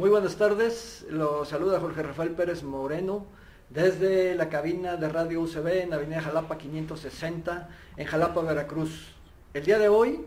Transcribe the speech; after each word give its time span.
Muy 0.00 0.08
buenas 0.08 0.36
tardes, 0.36 1.04
lo 1.10 1.44
saluda 1.44 1.78
Jorge 1.78 2.02
Rafael 2.02 2.30
Pérez 2.30 2.62
Moreno 2.62 3.26
desde 3.68 4.34
la 4.34 4.48
cabina 4.48 4.96
de 4.96 5.10
Radio 5.10 5.42
UCB 5.42 5.82
en 5.82 5.92
Avenida 5.92 6.22
Jalapa 6.22 6.56
560 6.56 7.68
en 7.98 8.06
Jalapa, 8.06 8.40
Veracruz. 8.40 9.12
El 9.52 9.66
día 9.66 9.78
de 9.78 9.90
hoy 9.90 10.24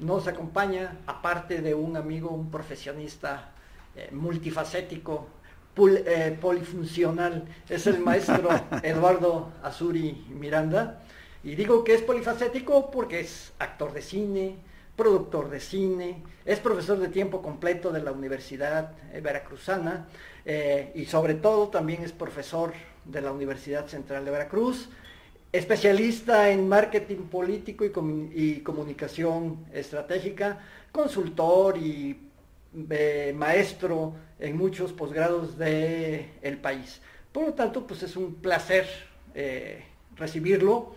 nos 0.00 0.26
acompaña, 0.26 0.98
aparte 1.06 1.62
de 1.62 1.72
un 1.72 1.96
amigo, 1.96 2.30
un 2.30 2.50
profesionista 2.50 3.52
eh, 3.94 4.08
multifacético, 4.10 5.28
eh, 5.78 6.36
polifuncional, 6.40 7.44
es 7.68 7.86
el 7.86 8.00
maestro 8.00 8.48
Eduardo 8.82 9.52
Azuri 9.62 10.26
Miranda. 10.30 11.00
Y 11.44 11.54
digo 11.54 11.84
que 11.84 11.94
es 11.94 12.02
polifacético 12.02 12.90
porque 12.90 13.20
es 13.20 13.52
actor 13.60 13.92
de 13.92 14.02
cine, 14.02 14.56
productor 14.96 15.50
de 15.50 15.60
cine, 15.60 16.22
es 16.44 16.58
profesor 16.60 16.98
de 16.98 17.08
tiempo 17.08 17.42
completo 17.42 17.92
de 17.92 18.02
la 18.02 18.12
Universidad 18.12 18.92
eh, 19.12 19.20
Veracruzana 19.20 20.08
eh, 20.44 20.92
y 20.94 21.06
sobre 21.06 21.34
todo 21.34 21.68
también 21.68 22.02
es 22.02 22.12
profesor 22.12 22.72
de 23.04 23.20
la 23.20 23.32
Universidad 23.32 23.86
Central 23.86 24.24
de 24.24 24.30
Veracruz, 24.30 24.88
especialista 25.50 26.50
en 26.50 26.68
marketing 26.68 27.24
político 27.28 27.84
y, 27.84 28.60
comunicación 28.60 29.66
estratégica, 29.72 30.60
consultor 30.92 31.78
y 31.78 32.18
eh, 32.90 33.32
maestro 33.36 34.14
en 34.38 34.56
muchos 34.56 34.92
posgrados 34.92 35.58
del 35.58 36.30
el 36.42 36.58
país. 36.58 37.00
Por 37.32 37.46
lo 37.46 37.54
tanto, 37.54 37.86
pues 37.86 38.02
es 38.02 38.16
un 38.16 38.34
placer 38.34 38.86
recibirlo 40.16 40.94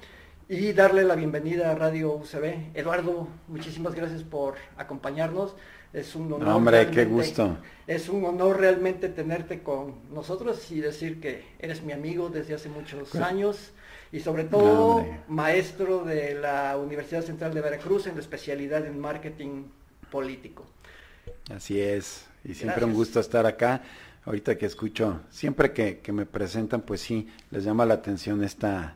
y 0.47 0.73
darle 0.73 1.03
la 1.03 1.15
bienvenida 1.15 1.71
a 1.71 1.75
Radio 1.75 2.13
UCB. 2.13 2.75
Eduardo, 2.75 3.27
muchísimas 3.47 3.95
gracias 3.95 4.23
por 4.23 4.55
acompañarnos. 4.77 5.55
Es 5.91 6.15
un 6.15 6.31
honor. 6.31 6.49
hombre, 6.49 6.91
qué 6.91 7.05
gusto. 7.05 7.57
Es 7.87 8.09
un 8.09 8.25
honor 8.25 8.59
realmente 8.59 9.09
tenerte 9.09 9.63
con 9.63 9.95
nosotros 10.13 10.71
y 10.71 10.81
decir 10.81 11.19
que 11.19 11.45
eres 11.57 11.81
mi 11.81 11.93
amigo 11.93 12.29
desde 12.29 12.53
hace 12.53 12.69
muchos 12.69 13.15
años 13.15 13.71
y 14.11 14.19
sobre 14.19 14.43
todo 14.43 15.05
maestro 15.27 16.03
de 16.03 16.35
la 16.35 16.77
Universidad 16.77 17.23
Central 17.23 17.53
de 17.53 17.61
Veracruz 17.61 18.07
en 18.07 18.15
la 18.15 18.21
especialidad 18.21 18.85
en 18.85 18.99
marketing 18.99 19.63
político. 20.11 20.65
Así 21.49 21.79
es, 21.79 22.27
y 22.43 22.53
siempre 22.53 22.85
un 22.85 22.93
gusto 22.93 23.19
estar 23.19 23.45
acá. 23.45 23.81
Ahorita 24.25 24.57
que 24.57 24.65
escucho, 24.65 25.21
siempre 25.29 25.71
que, 25.71 25.99
que 25.99 26.11
me 26.11 26.25
presentan, 26.25 26.81
pues 26.81 26.99
sí, 26.99 27.27
les 27.51 27.63
llama 27.63 27.85
la 27.85 27.93
atención 27.93 28.43
esta 28.43 28.95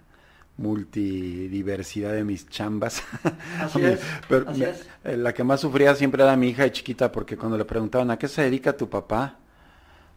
multidiversidad 0.59 2.13
de 2.13 2.23
mis 2.23 2.47
chambas. 2.49 3.01
Así 3.59 3.83
es, 3.83 3.99
Pero 4.27 4.45
eh, 4.51 5.17
la 5.17 5.33
que 5.33 5.43
más 5.43 5.61
sufría 5.61 5.95
siempre 5.95 6.21
era 6.21 6.35
mi 6.35 6.49
hija 6.49 6.63
de 6.63 6.71
chiquita, 6.71 7.11
porque 7.11 7.37
cuando 7.37 7.57
le 7.57 7.65
preguntaban, 7.65 8.11
¿a 8.11 8.17
qué 8.17 8.27
se 8.27 8.43
dedica 8.43 8.75
tu 8.75 8.89
papá? 8.89 9.37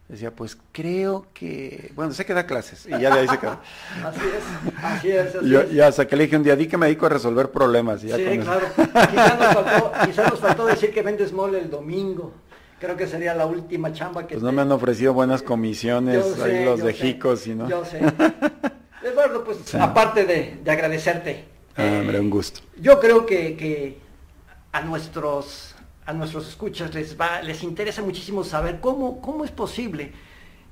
Decía, 0.07 0.31
pues 0.31 0.57
creo 0.73 1.27
que, 1.33 1.91
bueno, 1.95 2.11
sé 2.11 2.25
que 2.25 2.33
da 2.33 2.45
clases, 2.45 2.85
y 2.85 2.91
ya 2.91 3.13
de 3.13 3.21
ahí 3.21 3.27
se 3.27 3.39
quedó. 3.39 3.51
así 4.05 4.19
es, 4.19 4.83
así 4.83 5.11
es. 5.11 5.35
Así 5.35 5.49
Yo, 5.49 5.63
Ya 5.69 5.87
hasta 5.87 6.05
que 6.05 6.17
le 6.17 6.25
dije 6.25 6.35
un 6.35 6.43
día, 6.43 6.57
di 6.57 6.67
que 6.67 6.77
me 6.77 6.87
dedico 6.87 7.05
a 7.05 7.09
resolver 7.09 7.49
problemas. 7.49 8.01
sí, 8.01 8.09
claro. 8.09 8.67
Quizá 8.75 9.37
nos, 9.37 9.53
faltó, 9.53 9.91
quizá 10.05 10.29
nos 10.29 10.39
faltó 10.39 10.65
decir 10.65 10.93
que 10.93 11.01
vendes 11.01 11.31
mole 11.31 11.59
el 11.59 11.69
domingo 11.69 12.33
creo 12.79 12.97
que 12.97 13.07
sería 13.07 13.33
la 13.33 13.45
última 13.45 13.93
chamba 13.93 14.27
que... 14.27 14.35
Pues 14.35 14.43
no 14.43 14.51
me 14.51 14.61
han 14.61 14.71
ofrecido 14.73 15.13
buenas 15.13 15.41
comisiones, 15.41 16.37
ahí 16.41 16.65
los 16.65 16.83
de 16.83 16.91
Jicos, 16.91 17.47
¿no? 17.47 17.69
Yo 17.69 17.85
sé. 17.85 18.01
Eduardo, 19.03 19.43
pues 19.43 19.73
aparte 19.75 20.25
de, 20.25 20.71
agradecerte. 20.71 21.45
Ah, 21.75 21.97
hombre, 21.99 22.19
un 22.19 22.29
gusto. 22.29 22.61
Yo 22.77 22.99
creo 22.99 23.25
que, 23.25 23.97
a 24.71 24.81
nuestros 24.81 25.75
a 26.05 26.11
nuestros 26.11 26.49
escuchas 26.49 26.93
les 26.93 27.17
va, 27.17 27.41
les 27.41 27.63
interesa 27.63 28.01
muchísimo 28.01 28.43
saber 28.43 28.81
cómo, 28.81 29.21
cómo 29.21 29.45
es 29.45 29.51
posible 29.51 30.11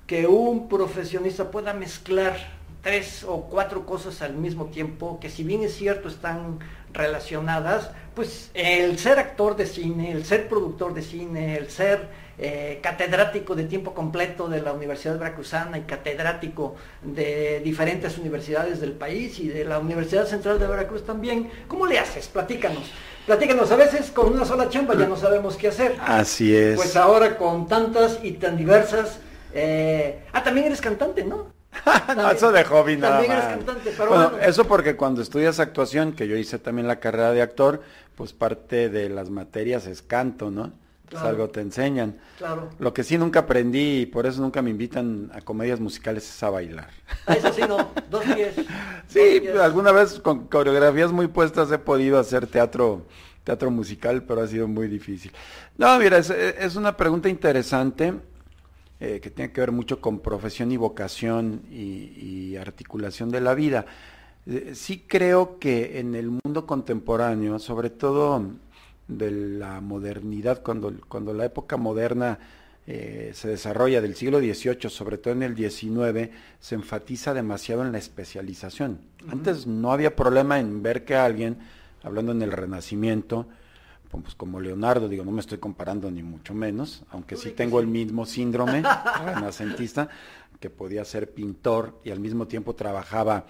que 0.05 0.27
un 0.27 0.67
profesionista 0.67 1.49
pueda 1.52 1.73
mezclar 1.73 2.36
tres 2.81 3.23
o 3.23 3.43
cuatro 3.43 3.86
cosas 3.86 4.21
al 4.21 4.33
mismo 4.33 4.65
tiempo, 4.65 5.20
que 5.20 5.30
si 5.30 5.43
bien 5.43 5.64
es 5.64 5.75
cierto 5.75 6.09
están 6.09 6.59
relacionadas, 6.93 7.91
pues 8.15 8.52
el 8.53 8.99
ser 8.99 9.20
actor 9.20 9.55
de 9.55 9.67
cine, 9.67 10.11
el 10.11 10.25
ser 10.25 10.49
productor 10.49 10.93
de 10.93 11.02
cine, 11.02 11.55
el 11.55 11.70
ser 11.70 12.09
eh, 12.43 12.79
catedrático 12.81 13.53
de 13.53 13.65
tiempo 13.65 13.93
completo 13.93 14.49
de 14.49 14.63
la 14.63 14.73
Universidad 14.73 15.19
Veracruzana 15.19 15.77
y 15.77 15.81
catedrático 15.81 16.75
de 17.03 17.61
diferentes 17.63 18.17
universidades 18.17 18.81
del 18.81 18.93
país 18.93 19.37
y 19.39 19.47
de 19.47 19.63
la 19.63 19.77
Universidad 19.77 20.25
Central 20.25 20.57
de 20.57 20.65
Veracruz 20.65 21.05
también. 21.05 21.52
¿Cómo 21.67 21.85
le 21.85 21.99
haces? 21.99 22.27
Platícanos. 22.27 22.91
Platícanos, 23.27 23.71
a 23.71 23.75
veces 23.75 24.09
con 24.09 24.33
una 24.33 24.43
sola 24.43 24.69
chamba 24.69 24.95
ya 24.97 25.05
no 25.05 25.15
sabemos 25.15 25.55
qué 25.55 25.67
hacer. 25.67 25.95
Así 26.02 26.55
es. 26.55 26.77
Pues 26.77 26.95
ahora 26.95 27.37
con 27.37 27.67
tantas 27.67 28.17
y 28.23 28.31
tan 28.31 28.58
diversas... 28.58 29.19
Eh, 29.53 30.23
ah, 30.33 30.43
también 30.43 30.65
eres 30.65 30.81
cantante, 30.81 31.23
¿no? 31.23 31.45
no, 32.15 32.31
eso 32.31 32.52
de 32.52 32.63
hobby 32.63 32.97
nada 32.97 33.17
También 33.17 33.33
eres 33.33 33.45
cantante, 33.45 33.93
pero 33.95 34.09
bueno, 34.09 34.31
eso 34.39 34.65
porque 34.65 34.95
cuando 34.95 35.21
estudias 35.21 35.59
actuación, 35.59 36.13
que 36.13 36.27
yo 36.27 36.35
hice 36.35 36.58
también 36.58 36.87
la 36.87 36.99
carrera 36.99 37.33
de 37.33 37.43
actor, 37.43 37.83
pues 38.15 38.33
parte 38.33 38.89
de 38.89 39.09
las 39.09 39.29
materias 39.29 39.85
es 39.85 40.02
canto, 40.02 40.49
¿no? 40.49 40.71
Algo 41.20 41.49
te 41.49 41.61
enseñan. 41.61 42.17
Claro. 42.38 42.70
Lo 42.80 42.94
que 42.94 43.04
sí 43.04 43.17
nunca 43.17 43.42
aprendí 43.42 44.02
y 44.02 44.05
por 44.05 44.26
eso 44.26 44.42
nunca 44.42 44.61
me 44.61 44.70
invitan 44.70 45.30
a 45.33 45.42
comedias 45.42 45.80
musicales 45.80 46.27
es 46.27 46.44
a 46.44 46.49
bailar. 46.49 46.89
Ah, 47.26 47.33
eso 47.33 47.52
sí, 47.54 47.61
no, 47.67 47.92
dos 48.10 48.23
pies. 48.23 48.55
sí, 49.08 49.48
alguna 49.61 49.92
vez 49.92 50.20
con 50.20 50.48
coreografías 50.48 51.11
muy 51.11 51.27
puestas 51.27 51.71
he 51.71 51.77
podido 51.77 52.20
hacer 52.20 52.48
teatro, 52.48 53.05
teatro 53.44 53.71
musical, 53.71 54.23
pero 54.23 54.42
ha 54.42 54.48
sido 54.48 54.67
muy 54.67 54.88
difícil. 54.88 55.32
No, 55.77 55.98
mira, 56.00 56.17
es, 56.17 56.76
una 56.76 56.95
pregunta 56.95 57.30
interesante 57.30 58.14
eh, 59.00 59.20
que 59.21 59.30
tiene 59.30 59.52
que 59.52 59.61
ver 59.61 59.71
mucho 59.71 60.00
con 60.00 60.20
profesión 60.20 60.71
y 60.71 60.77
vocación 60.77 61.64
y, 61.71 62.55
articulación 62.55 63.30
de 63.32 63.42
la 63.42 63.54
vida. 63.54 63.86
Eh, 64.45 64.73
sí 64.76 65.05
creo 65.08 65.60
que 65.60 66.00
en 66.00 66.16
el 66.16 66.30
mundo 66.44 66.66
contemporáneo, 66.66 67.58
sobre 67.60 67.89
todo 67.89 68.44
de 69.17 69.32
la 69.32 69.82
modernidad, 69.82 70.61
cuando, 70.64 70.94
cuando 71.08 71.33
la 71.33 71.45
época 71.45 71.77
moderna 71.77 72.39
eh, 72.88 73.32
se 73.33 73.48
desarrolla 73.48 74.02
del 74.02 74.16
siglo 74.16 74.39
XVIII, 74.39 74.89
sobre 74.89 75.17
todo 75.17 75.33
en 75.33 75.44
el 75.44 75.55
XIX, 75.55 76.30
se 76.60 76.76
enfatiza 76.76 77.33
demasiado 77.33 77.83
en 77.83 77.92
la 77.92 77.98
especialización. 77.98 79.00
Antes 79.27 79.67
no 79.67 79.92
había 79.92 80.16
problema 80.16 80.60
en 80.60 80.82
ver 80.82 81.05
que 81.05 81.16
alguien, 81.16 81.58
hablando 82.04 82.32
en 82.32 82.42
el 82.42 82.52
Renacimiento, 82.52 83.48
pues 84.10 84.36
como 84.36 84.60
Leonardo, 84.60 85.08
digo, 85.08 85.23
no 85.23 85.32
me 85.32 85.39
estoy 85.39 85.60
comparando 85.60 86.11
ni 86.11 86.21
mucho 86.21 86.54
menos, 86.54 87.04
aunque 87.11 87.38
sí 87.38 87.52
tengo 87.52 87.80
el 87.80 87.88
mismo 87.88 88.26
síndrome 88.26 88.83
renacentista, 89.26 90.10
que 90.60 90.70
podía 90.70 91.05
ser 91.05 91.32
pintor 91.32 92.00
y 92.04 92.11
al 92.11 92.20
mismo 92.20 92.48
tiempo 92.48 92.76
trabajaba 92.76 93.45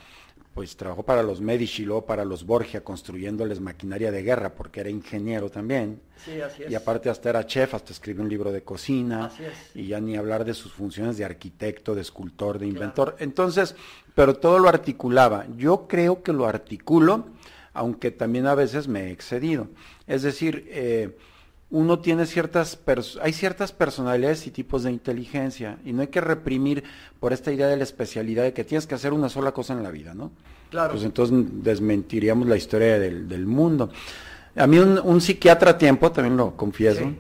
pues 0.54 0.76
trabajó 0.76 1.04
para 1.04 1.24
los 1.24 1.40
Medici, 1.40 1.86
luego 1.86 2.06
para 2.06 2.26
los 2.26 2.46
Borgia, 2.46 2.84
construyéndoles 2.84 3.62
maquinaria 3.62 4.12
de 4.12 4.22
guerra, 4.22 4.54
porque 4.54 4.82
era 4.82 4.90
ingeniero 4.90 5.50
también. 5.50 6.02
Sí, 6.18 6.42
así 6.42 6.64
es. 6.64 6.72
Y 6.72 6.76
aparte 6.76 7.10
hasta 7.10 7.30
era 7.30 7.46
chef, 7.46 7.74
hasta 7.74 7.94
escribió 7.94 8.22
un 8.22 8.30
libro 8.30 8.52
de 8.52 8.62
cocina. 8.62 9.28
Así 9.28 9.46
es. 9.46 9.76
Y 9.76 9.88
ya 9.88 10.02
ni 10.02 10.18
hablar 10.18 10.44
de 10.44 10.54
sus 10.54 10.74
funciones 10.74 11.18
de 11.18 11.24
arquitecto, 11.24 11.96
de 11.96 12.02
escultor, 12.02 12.60
de 12.60 12.68
inventor. 12.68 13.16
Entonces, 13.20 13.76
pero 14.14 14.36
todo 14.36 14.60
lo 14.60 14.68
articulaba. 14.68 15.46
Yo 15.56 15.88
creo 15.88 16.22
que 16.22 16.34
lo 16.34 16.46
articulo, 16.46 17.28
aunque 17.74 18.12
también 18.12 18.46
a 18.46 18.56
veces 18.56 18.90
me 18.90 19.06
he 19.06 19.12
excedido. 19.12 19.70
Es 20.06 20.22
decir, 20.22 20.68
eh, 20.70 21.18
uno 21.72 22.00
tiene 22.00 22.26
ciertas, 22.26 22.80
hay 23.22 23.34
ciertas 23.34 23.72
personalidades 23.72 24.46
y 24.46 24.52
tipos 24.52 24.84
de 24.84 24.92
inteligencia 24.92 25.78
y 25.86 25.94
no 25.94 26.02
hay 26.02 26.08
que 26.08 26.22
reprimir 26.22 26.84
por 27.20 27.32
esta 27.32 27.52
idea 27.52 27.68
de 27.68 27.78
la 27.78 27.84
especialidad 27.84 28.44
de 28.44 28.54
que 28.54 28.66
tienes 28.66 28.86
que 28.86 28.96
hacer 28.96 29.14
una 29.14 29.30
sola 29.30 29.54
cosa 29.54 29.74
en 29.74 29.82
la 29.82 29.90
vida, 29.90 30.14
¿no? 30.14 30.32
Claro. 30.70 30.92
Pues 30.92 31.04
entonces 31.04 31.38
desmentiríamos 31.64 32.48
la 32.48 32.58
historia 32.58 33.00
del, 33.00 33.46
mundo. 33.46 33.90
A 34.56 34.68
mí 34.68 34.80
un, 34.80 35.22
psiquiatra 35.22 35.72
a 35.72 35.78
tiempo, 35.78 36.12
también 36.12 36.36
lo 36.36 36.56
confieso, 36.58 37.12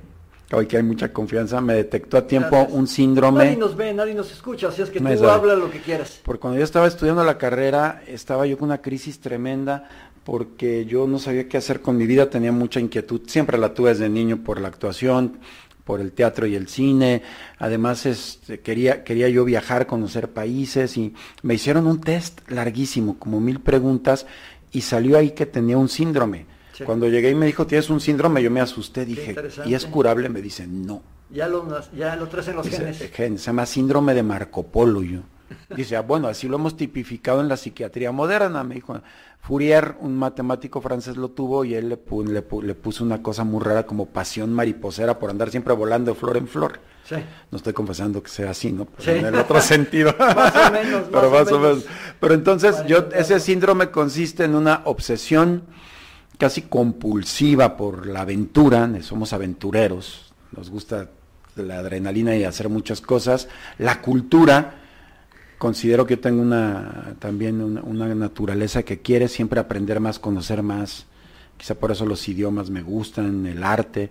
hoy 0.52 0.68
que 0.68 0.78
hay 0.78 0.84
mucha 0.84 1.14
confianza, 1.14 1.62
me 1.62 1.74
detectó 1.74 2.18
a 2.18 2.28
tiempo 2.28 2.68
un 2.72 2.88
síndrome. 2.88 3.46
Nadie 3.46 3.58
nos 3.58 3.76
ve, 3.76 3.94
nadie 3.94 4.14
nos 4.14 4.32
escucha, 4.32 4.68
así 4.68 4.82
es 4.82 4.90
que 4.90 5.00
tú 5.00 5.30
habla 5.30 5.56
lo 5.56 5.72
que 5.72 5.80
quieras. 5.80 6.20
Porque 6.24 6.42
cuando 6.42 6.60
yo 6.60 6.66
estaba 6.66 6.88
estudiando 6.88 7.24
la 7.24 7.38
carrera, 7.38 8.04
estaba 8.06 8.46
yo 8.46 8.58
con 8.58 8.68
una 8.68 8.82
crisis 8.82 9.20
tremenda 9.20 10.11
porque 10.24 10.86
yo 10.86 11.08
no 11.08 11.20
sabía 11.20 11.48
qué 11.48 11.58
hacer 11.58 11.82
con 11.82 11.98
mi 11.98 12.06
vida, 12.06 12.30
tenía 12.30 12.52
mucha 12.52 12.80
inquietud, 12.80 13.22
siempre 13.28 13.58
la 13.58 13.74
tuve 13.74 13.90
desde 13.90 14.10
niño 14.10 14.44
por 14.44 14.62
la 14.62 14.68
actuación, 14.68 15.40
por 15.84 16.00
el 16.00 16.12
teatro 16.12 16.46
y 16.46 16.56
el 16.56 16.68
cine, 16.68 17.24
además 17.58 18.06
este, 18.06 18.60
quería, 18.60 19.04
quería 19.04 19.30
yo 19.30 19.44
viajar, 19.44 19.88
conocer 19.88 20.30
países 20.30 20.96
y 20.98 21.14
me 21.42 21.56
hicieron 21.56 21.88
un 21.88 22.00
test 22.02 22.40
larguísimo, 22.50 23.18
como 23.18 23.40
mil 23.40 23.60
preguntas, 23.60 24.28
y 24.72 24.82
salió 24.82 25.18
ahí 25.18 25.32
que 25.32 25.46
tenía 25.46 25.78
un 25.78 25.90
síndrome. 25.90 26.46
Cuando 26.86 27.08
llegué 27.08 27.30
y 27.30 27.36
me 27.36 27.46
dijo, 27.46 27.68
tienes 27.68 27.90
un 27.90 28.00
síndrome, 28.00 28.42
yo 28.42 28.50
me 28.50 28.60
asusté, 28.60 29.06
dije, 29.06 29.36
¿y 29.66 29.76
es 29.76 29.86
curable? 29.86 30.30
Me 30.30 30.42
dicen, 30.42 30.86
no. 30.86 31.04
Ya 31.30 31.48
lo, 31.48 31.68
ya 31.96 32.16
lo 32.16 32.28
traes 32.28 32.48
en 32.48 32.56
los 32.56 32.68
genes. 32.68 32.98
Se 32.98 33.38
llama 33.38 33.66
síndrome 33.66 34.14
de 34.14 34.24
Marco 34.24 34.64
Polo, 34.64 35.04
yo. 35.04 35.22
Dice, 35.76 35.96
ah, 35.96 36.02
bueno, 36.02 36.28
así 36.28 36.48
lo 36.48 36.56
hemos 36.56 36.78
tipificado 36.78 37.42
en 37.42 37.48
la 37.48 37.58
psiquiatría 37.58 38.12
moderna, 38.12 38.64
me 38.64 38.76
dijo. 38.76 39.02
Fourier, 39.42 39.96
un 40.00 40.18
matemático 40.18 40.82
francés, 40.82 41.18
lo 41.18 41.30
tuvo 41.30 41.66
y 41.66 41.74
él 41.74 41.90
le, 41.90 42.00
le, 42.26 42.46
le, 42.62 42.76
puso 42.76 43.04
una 43.04 43.24
cosa 43.24 43.44
muy 43.44 43.64
rara 43.64 43.88
como 43.88 44.06
pasión 44.06 44.54
mariposera 44.54 45.18
por 45.18 45.32
andar 45.32 45.50
siempre 45.50 45.74
volando 45.74 46.14
de 46.14 46.20
flor 46.20 46.38
en 46.38 46.48
flor. 46.48 46.80
Sí. 47.06 47.16
No 47.50 47.58
estoy 47.58 47.74
confesando 47.74 48.22
que 48.22 48.30
sea 48.30 48.52
así, 48.52 48.72
¿no? 48.72 48.86
Pero 48.86 49.18
en 49.18 49.26
el 49.26 49.36
otro 49.36 49.60
sentido. 49.62 50.14
más 50.20 50.56
o 50.56 50.72
menos. 50.72 51.04
Pero 51.12 51.32
más, 51.32 51.52
o 51.52 51.60
menos. 51.60 51.86
Pero 52.20 52.34
entonces, 52.36 52.84
yo, 52.88 53.10
ese 53.16 53.40
síndrome 53.40 53.90
consiste 53.90 54.44
en 54.44 54.54
una 54.54 54.82
obsesión 54.86 55.64
casi 56.38 56.64
compulsiva 56.64 57.78
por 57.78 58.08
la 58.08 58.22
aventura, 58.22 58.90
somos 59.02 59.34
aventureros, 59.34 60.34
nos 60.56 60.70
gusta 60.70 61.10
la 61.56 61.80
adrenalina 61.80 62.36
y 62.36 62.44
hacer 62.44 62.70
muchas 62.70 63.02
cosas. 63.02 63.48
La 63.78 64.02
cultura, 64.02 64.81
considero 65.62 66.08
que 66.08 66.16
yo 66.16 66.22
tengo 66.22 66.42
una, 66.42 67.14
también 67.20 67.62
una, 67.62 68.16
naturaleza 68.16 68.82
que 68.82 69.02
quiere 69.02 69.28
siempre 69.28 69.60
aprender 69.60 70.00
más, 70.00 70.18
conocer 70.18 70.64
más. 70.64 71.06
Quizá 71.56 71.76
por 71.76 71.92
eso 71.92 72.04
los 72.04 72.28
idiomas 72.28 72.72
me 72.72 72.82
gustan, 72.82 73.46
el 73.46 73.64
arte 73.64 74.10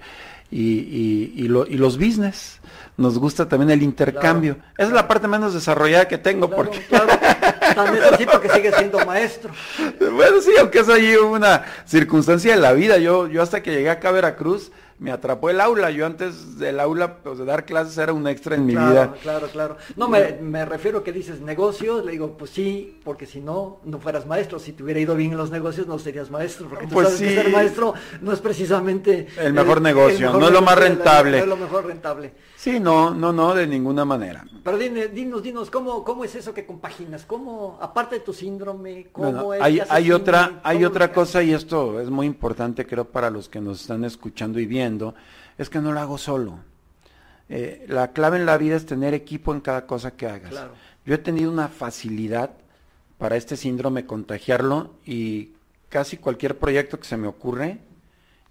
y, 0.49 1.33
y, 1.35 1.49
los 1.49 1.99
business. 1.99 2.61
Nos 2.97 3.19
gusta 3.19 3.49
también 3.49 3.73
el 3.73 3.83
intercambio. 3.83 4.59
Esa 4.79 4.87
es 4.91 4.93
la 4.93 5.09
parte 5.09 5.27
menos 5.27 5.53
desarrollada 5.53 6.07
que 6.07 6.19
tengo. 6.19 6.49
porque... 6.49 6.83
claro. 6.83 7.09
También 7.75 8.05
así 8.13 8.27
porque 8.27 8.49
sigue 8.51 8.73
siendo 8.73 9.05
maestro. 9.05 9.53
Bueno, 9.99 10.41
sí, 10.41 10.53
aunque 10.61 10.81
es 10.81 10.89
ahí 10.89 11.17
una 11.17 11.65
circunstancia 11.85 12.55
de 12.55 12.61
la 12.61 12.73
vida. 12.73 12.99
Yo, 12.99 13.27
yo 13.27 13.43
hasta 13.43 13.61
que 13.61 13.73
llegué 13.73 13.91
acá 13.91 14.11
a 14.11 14.13
Veracruz, 14.13 14.71
me 15.01 15.11
atrapó 15.11 15.49
el 15.49 15.61
aula. 15.61 15.91
Yo 15.91 16.05
antes 16.05 16.59
del 16.59 16.79
aula, 16.79 17.17
pues 17.23 17.39
de 17.39 17.47
dar 17.47 17.65
clases 17.65 17.97
era 17.97 18.13
un 18.13 18.29
extra 18.29 18.55
en 18.55 18.67
mi 18.67 18.73
vida. 18.73 19.15
Claro, 19.23 19.49
claro. 19.49 19.77
No, 19.97 20.09
me, 20.09 20.37
me 20.43 20.67
refiero 20.67 21.03
que 21.03 21.11
dices 21.11 21.41
negocios, 21.41 22.05
le 22.05 22.13
digo, 22.13 22.37
pues 22.37 22.51
sí, 22.51 23.01
porque 23.03 23.25
si 23.25 23.41
no, 23.41 23.81
no 23.85 23.99
fueras 23.99 24.27
maestro. 24.27 24.59
Si 24.59 24.73
te 24.73 24.83
hubiera 24.83 25.01
ido 25.01 25.17
bien 25.17 25.33
en 25.33 25.39
los 25.39 25.51
negocios, 25.51 25.87
no 25.87 25.99
serías 25.99 26.31
maestro. 26.31 26.69
Porque 26.69 26.87
tú 26.87 26.95
pues 26.95 27.09
sabes 27.09 27.23
que 27.23 27.35
ser 27.35 27.51
maestro 27.51 27.95
no 28.21 28.33
es 28.33 28.41
precisamente... 28.41 29.27
El 29.39 29.55
mejor 29.55 29.81
negocio, 29.81 30.35
no 30.35 30.47
es 30.47 30.53
lo 30.53 30.61
más 30.61 30.79
rentable. 30.79 31.39
No 31.39 31.45
es 31.45 31.49
lo 31.49 31.57
mejor 31.57 31.87
rentable. 31.87 32.33
Sí, 32.61 32.79
no, 32.79 33.15
no, 33.15 33.33
no, 33.33 33.55
de 33.55 33.67
ninguna 33.67 34.05
manera. 34.05 34.45
Pero 34.63 34.77
dinos, 34.77 35.43
dinos, 35.43 35.71
¿cómo, 35.71 36.05
cómo 36.05 36.25
es 36.25 36.35
eso 36.35 36.53
que 36.53 36.67
compaginas? 36.67 37.25
¿Cómo, 37.25 37.79
aparte 37.81 38.17
de 38.17 38.21
tu 38.21 38.35
síndrome, 38.35 39.07
cómo 39.13 39.55
es 39.55 39.63
Hay, 39.63 39.81
hay 39.89 40.13
otra, 40.13 40.61
hay 40.63 40.85
otra 40.85 41.11
cosa, 41.11 41.43
y 41.43 41.55
esto 41.55 41.99
es 42.03 42.11
muy 42.11 42.27
importante, 42.27 42.87
creo, 42.87 43.07
para 43.07 43.31
los 43.31 43.49
que 43.49 43.63
nos 43.63 43.81
están 43.81 44.05
escuchando 44.05 44.61
y 44.61 44.67
viendo, 44.67 45.15
es 45.57 45.71
que 45.71 45.79
no 45.79 45.91
lo 45.91 46.01
hago 46.01 46.19
solo. 46.19 46.59
Eh, 47.49 47.87
la 47.89 48.13
clave 48.13 48.37
en 48.37 48.45
la 48.45 48.59
vida 48.59 48.77
es 48.77 48.85
tener 48.85 49.15
equipo 49.15 49.55
en 49.55 49.63
cada 49.63 49.87
cosa 49.87 50.11
que 50.11 50.27
hagas. 50.27 50.53
Yo 51.07 51.15
he 51.15 51.19
tenido 51.19 51.51
una 51.51 51.69
facilidad 51.69 52.51
para 53.17 53.37
este 53.37 53.57
síndrome 53.57 54.05
contagiarlo 54.05 54.91
y 55.07 55.53
casi 55.89 56.19
cualquier 56.19 56.59
proyecto 56.59 57.01
que 57.01 57.09
se 57.09 57.17
me 57.17 57.27
ocurre, 57.27 57.79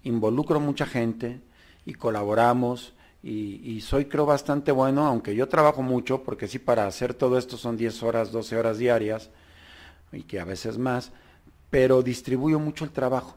involucro 0.02 0.58
mucha 0.58 0.86
gente 0.86 1.38
y 1.86 1.94
colaboramos 1.94 2.92
y, 3.22 3.80
soy 3.82 4.06
creo 4.06 4.24
bastante 4.24 4.72
bueno, 4.72 5.06
aunque 5.06 5.34
yo 5.34 5.48
trabajo 5.48 5.82
mucho, 5.82 6.22
porque 6.22 6.48
sí 6.48 6.58
para 6.58 6.86
hacer 6.86 7.12
todo 7.12 7.36
esto 7.36 7.56
son 7.56 7.76
10 7.76 8.02
horas, 8.02 8.32
12 8.32 8.56
horas 8.56 8.78
diarias, 8.78 9.30
y 10.12 10.22
que 10.22 10.40
a 10.40 10.44
veces 10.44 10.78
más, 10.78 11.12
pero 11.68 12.02
distribuyo 12.02 12.58
mucho 12.58 12.84
el 12.84 12.90
trabajo. 12.90 13.36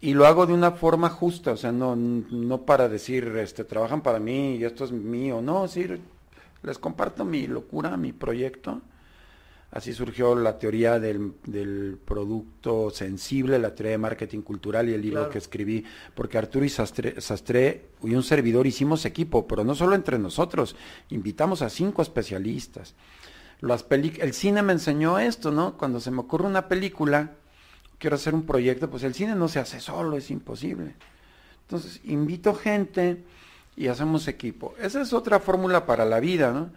Y 0.00 0.14
lo 0.14 0.26
hago 0.26 0.46
de 0.46 0.54
una 0.54 0.72
forma 0.72 1.08
justa, 1.10 1.52
o 1.52 1.56
sea, 1.56 1.72
no, 1.72 1.94
no 1.94 2.62
para 2.62 2.88
decir, 2.88 3.28
este, 3.36 3.64
trabajan 3.64 4.02
para 4.02 4.18
mí 4.18 4.56
y 4.56 4.64
esto 4.64 4.84
es 4.84 4.92
mío, 4.92 5.40
no, 5.40 5.68
sí, 5.68 5.86
les 6.62 6.78
comparto 6.78 7.24
mi 7.24 7.46
locura, 7.46 7.96
mi 7.96 8.12
proyecto, 8.12 8.80
Así 9.72 9.92
surgió 9.92 10.34
la 10.34 10.58
teoría 10.58 10.98
del, 10.98 11.98
producto 12.04 12.90
sensible, 12.90 13.58
la 13.58 13.72
teoría 13.72 13.92
de 13.92 13.98
marketing 13.98 14.40
cultural 14.40 14.88
y 14.88 14.94
el 14.94 15.02
libro 15.02 15.30
que 15.30 15.38
escribí, 15.38 15.84
porque 16.14 16.38
Arturo 16.38 16.64
y 16.64 16.68
Sastre, 16.68 17.84
y 18.02 18.14
un 18.14 18.22
servidor 18.24 18.66
hicimos 18.66 19.04
equipo, 19.04 19.46
pero 19.46 19.62
no 19.62 19.76
solo 19.76 19.94
entre 19.94 20.18
nosotros, 20.18 20.74
invitamos 21.10 21.62
a 21.62 21.70
cinco 21.70 22.02
especialistas. 22.02 22.96
Las 23.60 23.86
el 23.90 24.32
cine 24.32 24.62
me 24.62 24.72
enseñó 24.72 25.20
esto, 25.20 25.52
¿no? 25.52 25.76
Cuando 25.76 26.00
se 26.00 26.10
me 26.10 26.20
ocurre 26.20 26.46
una 26.46 26.66
película, 26.66 27.34
quiero 27.98 28.16
hacer 28.16 28.34
un 28.34 28.46
proyecto, 28.46 28.90
pues 28.90 29.04
el 29.04 29.14
cine 29.14 29.36
no 29.36 29.46
se 29.46 29.60
hace 29.60 29.78
solo, 29.78 30.16
es 30.16 30.32
imposible. 30.32 30.96
Entonces, 31.62 32.00
invito 32.04 32.54
gente 32.54 33.22
y 33.76 33.86
hacemos 33.86 34.26
equipo. 34.26 34.74
Esa 34.80 35.00
es 35.02 35.12
otra 35.12 35.38
fórmula 35.38 35.86
para 35.86 36.04
la 36.04 36.18
vida, 36.18 36.52
¿no? 36.52 36.70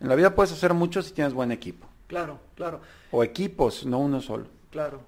En 0.00 0.08
la 0.08 0.14
vida 0.14 0.34
puedes 0.34 0.52
hacer 0.52 0.74
mucho 0.74 1.00
si 1.00 1.12
tienes 1.12 1.32
buen 1.32 1.50
equipo. 1.50 1.93
Claro, 2.06 2.38
claro. 2.54 2.80
O 3.10 3.24
equipos, 3.24 3.86
no 3.86 3.98
uno 3.98 4.20
solo. 4.20 4.46
Claro. 4.70 5.00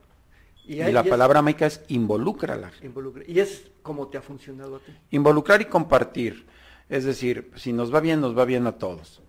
Y, 0.66 0.76
la 0.76 1.04
palabra 1.04 1.42
mágica 1.42 1.66
es 1.66 1.80
involúcrala. 1.88 2.72
Involucra. 2.82 3.22
Y 3.26 3.38
es 3.38 3.70
como 3.82 4.08
te 4.08 4.18
ha 4.18 4.22
funcionado 4.22 4.76
a 4.76 4.78
ti. 4.80 4.92
Involucrar 5.12 5.60
y 5.60 5.66
compartir. 5.66 6.46
Es 6.88 7.04
decir, 7.04 7.52
si 7.54 7.72
nos 7.72 7.94
va 7.94 8.00
bien, 8.00 8.20
nos 8.20 8.36
va 8.36 8.44
bien 8.44 8.66
a 8.66 8.72
todos. 8.72 9.22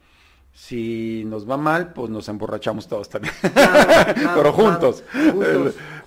Si 0.52 1.24
nos 1.28 1.48
va 1.48 1.56
mal, 1.58 1.94
pues 1.94 2.10
nos 2.10 2.28
emborrachamos 2.30 2.88
todos 2.88 3.10
también. 3.10 3.34
Pero 3.44 4.52
juntos. 4.52 5.04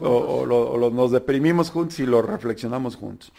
O, 0.01 0.91
nos 0.93 1.13
deprimimos 1.13 1.71
juntos 1.71 2.01
y 2.01 2.07
lo 2.07 2.23
reflexionamos 2.23 2.97
juntos. 2.97 3.33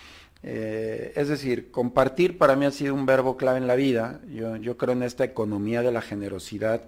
Eh, 0.44 1.12
es 1.16 1.28
decir, 1.28 1.72
compartir 1.72 2.38
para 2.38 2.56
mí 2.56 2.66
ha 2.66 2.72
sido 2.72 2.94
un 2.94 3.06
verbo 3.06 3.36
clave 3.36 3.58
en 3.58 3.68
la 3.68 3.76
vida. 3.76 4.22
Yo, 4.30 4.56
yo 4.56 4.78
creo 4.78 4.94
en 4.94 5.04
esta 5.04 5.26
economía 5.26 5.82
de 5.82 5.92
la 5.92 6.02
generosidad 6.02 6.84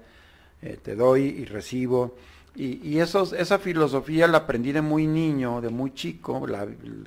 eh, 0.63 0.77
te 0.81 0.95
doy 0.95 1.23
y 1.23 1.45
recibo. 1.45 2.15
Y, 2.55 2.99
esa 2.99 3.59
filosofía 3.59 4.27
la 4.27 4.39
aprendí 4.39 4.71
de 4.71 4.81
muy 4.81 5.07
niño, 5.07 5.59
de 5.59 5.69
muy 5.69 5.93
chico, 5.93 6.45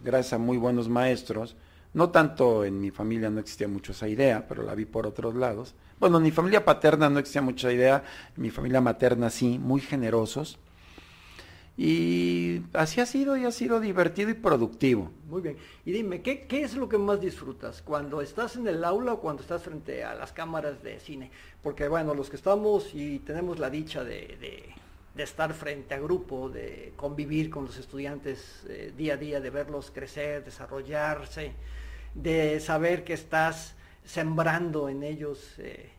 gracias 0.03 0.32
a 0.32 0.38
muy 0.38 0.56
buenos 0.56 0.88
maestros. 0.88 1.56
No 1.94 2.11
tanto 2.11 2.64
en 2.64 2.81
mi 2.81 2.91
familia 2.91 3.31
no 3.31 3.41
existía 3.41 3.69
mucho 3.69 3.93
esa 3.93 4.08
idea, 4.08 4.47
pero 4.49 4.62
la 4.62 4.75
vi 4.75 4.85
por 4.85 5.06
otros 5.06 5.35
lados. 5.35 5.75
Bueno, 5.99 6.19
en 6.19 6.25
mi 6.25 6.32
familia 6.32 6.64
paterna 6.64 7.08
no 7.08 7.20
existía 7.20 7.43
mucha 7.43 7.73
idea, 7.73 8.03
en 8.37 8.43
mi 8.43 8.50
familia 8.50 8.81
materna 8.81 9.31
sí, 9.31 9.58
muy 9.58 9.81
generosos. 9.81 10.58
Y 11.78 12.62
así 12.73 13.02
ha 13.02 13.06
sido 13.06 13.37
y 13.37 13.44
ha 13.44 13.50
sido 13.50 13.81
divertido 13.81 14.31
y 14.31 14.34
productivo. 14.34 15.11
Muy 15.28 15.43
bien. 15.43 15.56
Y 15.84 15.93
dime, 15.93 16.23
¿qué, 16.23 16.46
¿qué, 16.46 16.62
es 16.62 16.75
lo 16.75 16.88
que 16.88 16.96
más 16.96 17.20
disfrutas? 17.20 17.82
¿Cuando 17.82 18.23
estás 18.23 18.56
en 18.56 18.67
el 18.67 18.82
aula 18.82 19.14
o 19.14 19.20
cuando 19.20 19.43
estás 19.43 19.62
frente 19.62 20.02
a 20.02 20.14
las 20.14 20.32
cámaras 20.32 20.82
de 20.82 20.99
cine? 21.00 21.31
Porque 21.62 21.87
bueno, 21.88 22.14
los 22.14 22.31
que 22.31 22.37
estamos 22.37 22.94
y 22.94 23.19
tenemos 23.19 23.58
la 23.58 23.69
dicha 23.69 24.05
de, 24.05 24.38
de, 24.40 25.23
estar 25.23 25.52
frente 25.52 25.94
a 25.94 25.99
grupo, 25.99 26.49
de 26.49 26.93
convivir 26.96 27.50
con 27.50 27.67
los 27.67 27.76
estudiantes 27.76 28.64
eh, 28.69 28.93
día 28.96 29.14
a 29.14 29.17
día, 29.17 29.40
de 29.40 29.50
verlos 29.50 29.90
crecer, 29.90 30.44
desarrollarse, 30.44 31.52
de 32.15 32.60
saber 32.60 33.05
que 33.05 33.12
estás 33.12 33.74
sembrando 34.05 34.89
en 34.89 35.03
ellos 35.03 35.55
eh, 35.58 35.91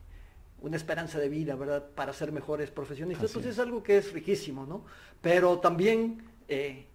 una 0.62 0.76
esperanza 0.76 1.20
de 1.20 1.30
vida, 1.30 1.56
¿verdad? 1.56 1.86
Para 1.96 2.14
ser 2.14 2.32
mejores 2.32 2.72
profesionistas. 2.72 3.30
Entonces 3.30 3.54
es 3.54 3.60
algo 3.60 3.84
que 3.84 3.98
es 3.98 4.12
riquísimo, 4.14 4.66
¿no? 4.66 4.86
Pero 5.22 5.60
también 5.60 6.24
eh, 6.48 6.88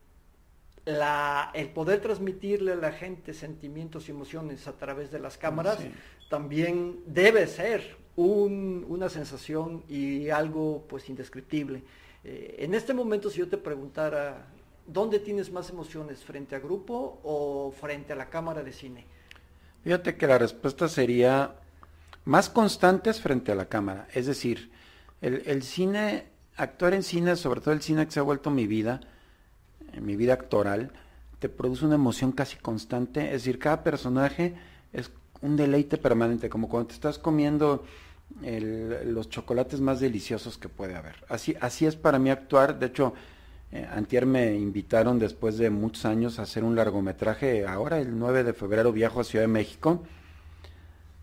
la, 0.84 1.50
el 1.54 1.68
poder 1.68 2.00
transmitirle 2.00 2.72
a 2.72 2.76
la 2.76 2.92
gente 2.92 3.34
sentimientos 3.34 4.08
y 4.08 4.10
emociones 4.10 4.66
a 4.66 4.72
través 4.72 5.10
de 5.10 5.20
las 5.20 5.38
cámaras 5.38 5.78
también 6.28 7.00
debe 7.06 7.46
ser 7.46 7.96
una 8.16 9.08
sensación 9.08 9.84
y 9.88 10.28
algo 10.30 10.84
pues 10.88 11.08
indescriptible. 11.08 11.82
Eh, 12.24 12.56
en 12.58 12.74
este 12.74 12.94
momento 12.94 13.30
si 13.30 13.38
yo 13.38 13.48
te 13.48 13.56
preguntara, 13.56 14.46
¿dónde 14.86 15.18
tienes 15.18 15.50
más 15.50 15.70
emociones? 15.70 16.24
¿Frente 16.24 16.56
a 16.56 16.58
grupo 16.58 17.20
o 17.22 17.72
frente 17.72 18.12
a 18.12 18.16
la 18.16 18.28
cámara 18.28 18.62
de 18.62 18.72
cine? 18.72 19.06
Fíjate 19.82 20.16
que 20.16 20.26
la 20.26 20.38
respuesta 20.38 20.88
sería 20.88 21.56
más 22.24 22.48
constantes 22.50 23.20
frente 23.20 23.52
a 23.52 23.54
la 23.54 23.66
cámara. 23.66 24.08
Es 24.12 24.26
decir, 24.26 24.70
el, 25.20 25.42
el 25.46 25.62
cine 25.62 26.26
actuar 26.56 26.94
en 26.94 27.02
cine, 27.02 27.36
sobre 27.36 27.60
todo 27.60 27.74
el 27.74 27.82
cine 27.82 28.06
que 28.06 28.12
se 28.12 28.20
ha 28.20 28.24
vuelto 28.24 28.50
mi 28.50 28.66
vida, 28.66 29.00
mi 30.00 30.16
vida 30.16 30.34
actoral, 30.34 30.92
te 31.38 31.48
produce 31.48 31.84
una 31.84 31.96
emoción 31.96 32.32
casi 32.32 32.56
constante. 32.56 33.26
Es 33.26 33.44
decir, 33.44 33.58
cada 33.58 33.82
personaje 33.82 34.54
es 34.92 35.10
un 35.40 35.56
deleite 35.56 35.98
permanente, 35.98 36.48
como 36.48 36.68
cuando 36.68 36.88
te 36.88 36.94
estás 36.94 37.18
comiendo 37.18 37.84
los 38.40 39.28
chocolates 39.28 39.80
más 39.80 40.00
deliciosos 40.00 40.56
que 40.56 40.68
puede 40.68 40.94
haber. 40.94 41.16
Así, 41.28 41.54
así 41.60 41.84
es 41.84 41.96
para 41.96 42.18
mí 42.18 42.30
actuar. 42.30 42.78
De 42.78 42.86
hecho, 42.86 43.12
eh, 43.72 43.86
antier 43.90 44.24
me 44.24 44.54
invitaron 44.54 45.18
después 45.18 45.58
de 45.58 45.68
muchos 45.68 46.04
años 46.06 46.38
a 46.38 46.42
hacer 46.42 46.64
un 46.64 46.74
largometraje. 46.74 47.66
Ahora, 47.66 47.98
el 47.98 48.18
9 48.18 48.44
de 48.44 48.52
febrero, 48.52 48.92
viajo 48.92 49.20
a 49.20 49.24
Ciudad 49.24 49.44
de 49.44 49.48
México 49.48 50.02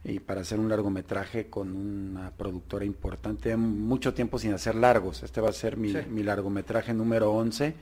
y 0.03 0.20
para 0.20 0.41
hacer 0.41 0.60
un 0.60 0.70
largometraje 0.70 1.50
con 1.50 1.75
una 1.75 2.32
productora 2.32 2.86
importante, 2.86 3.56
mucho 3.58 4.13
tiempo 4.13 4.39
sin 4.39 4.53
hacer 4.53 4.75
largos. 4.75 5.24
Este 5.24 5.41
va 5.41 5.50
a 5.50 5.53
ser 5.53 5.77
mi, 5.77 5.91
largometraje 6.24 6.94
número 6.94 7.32
11, 7.34 7.75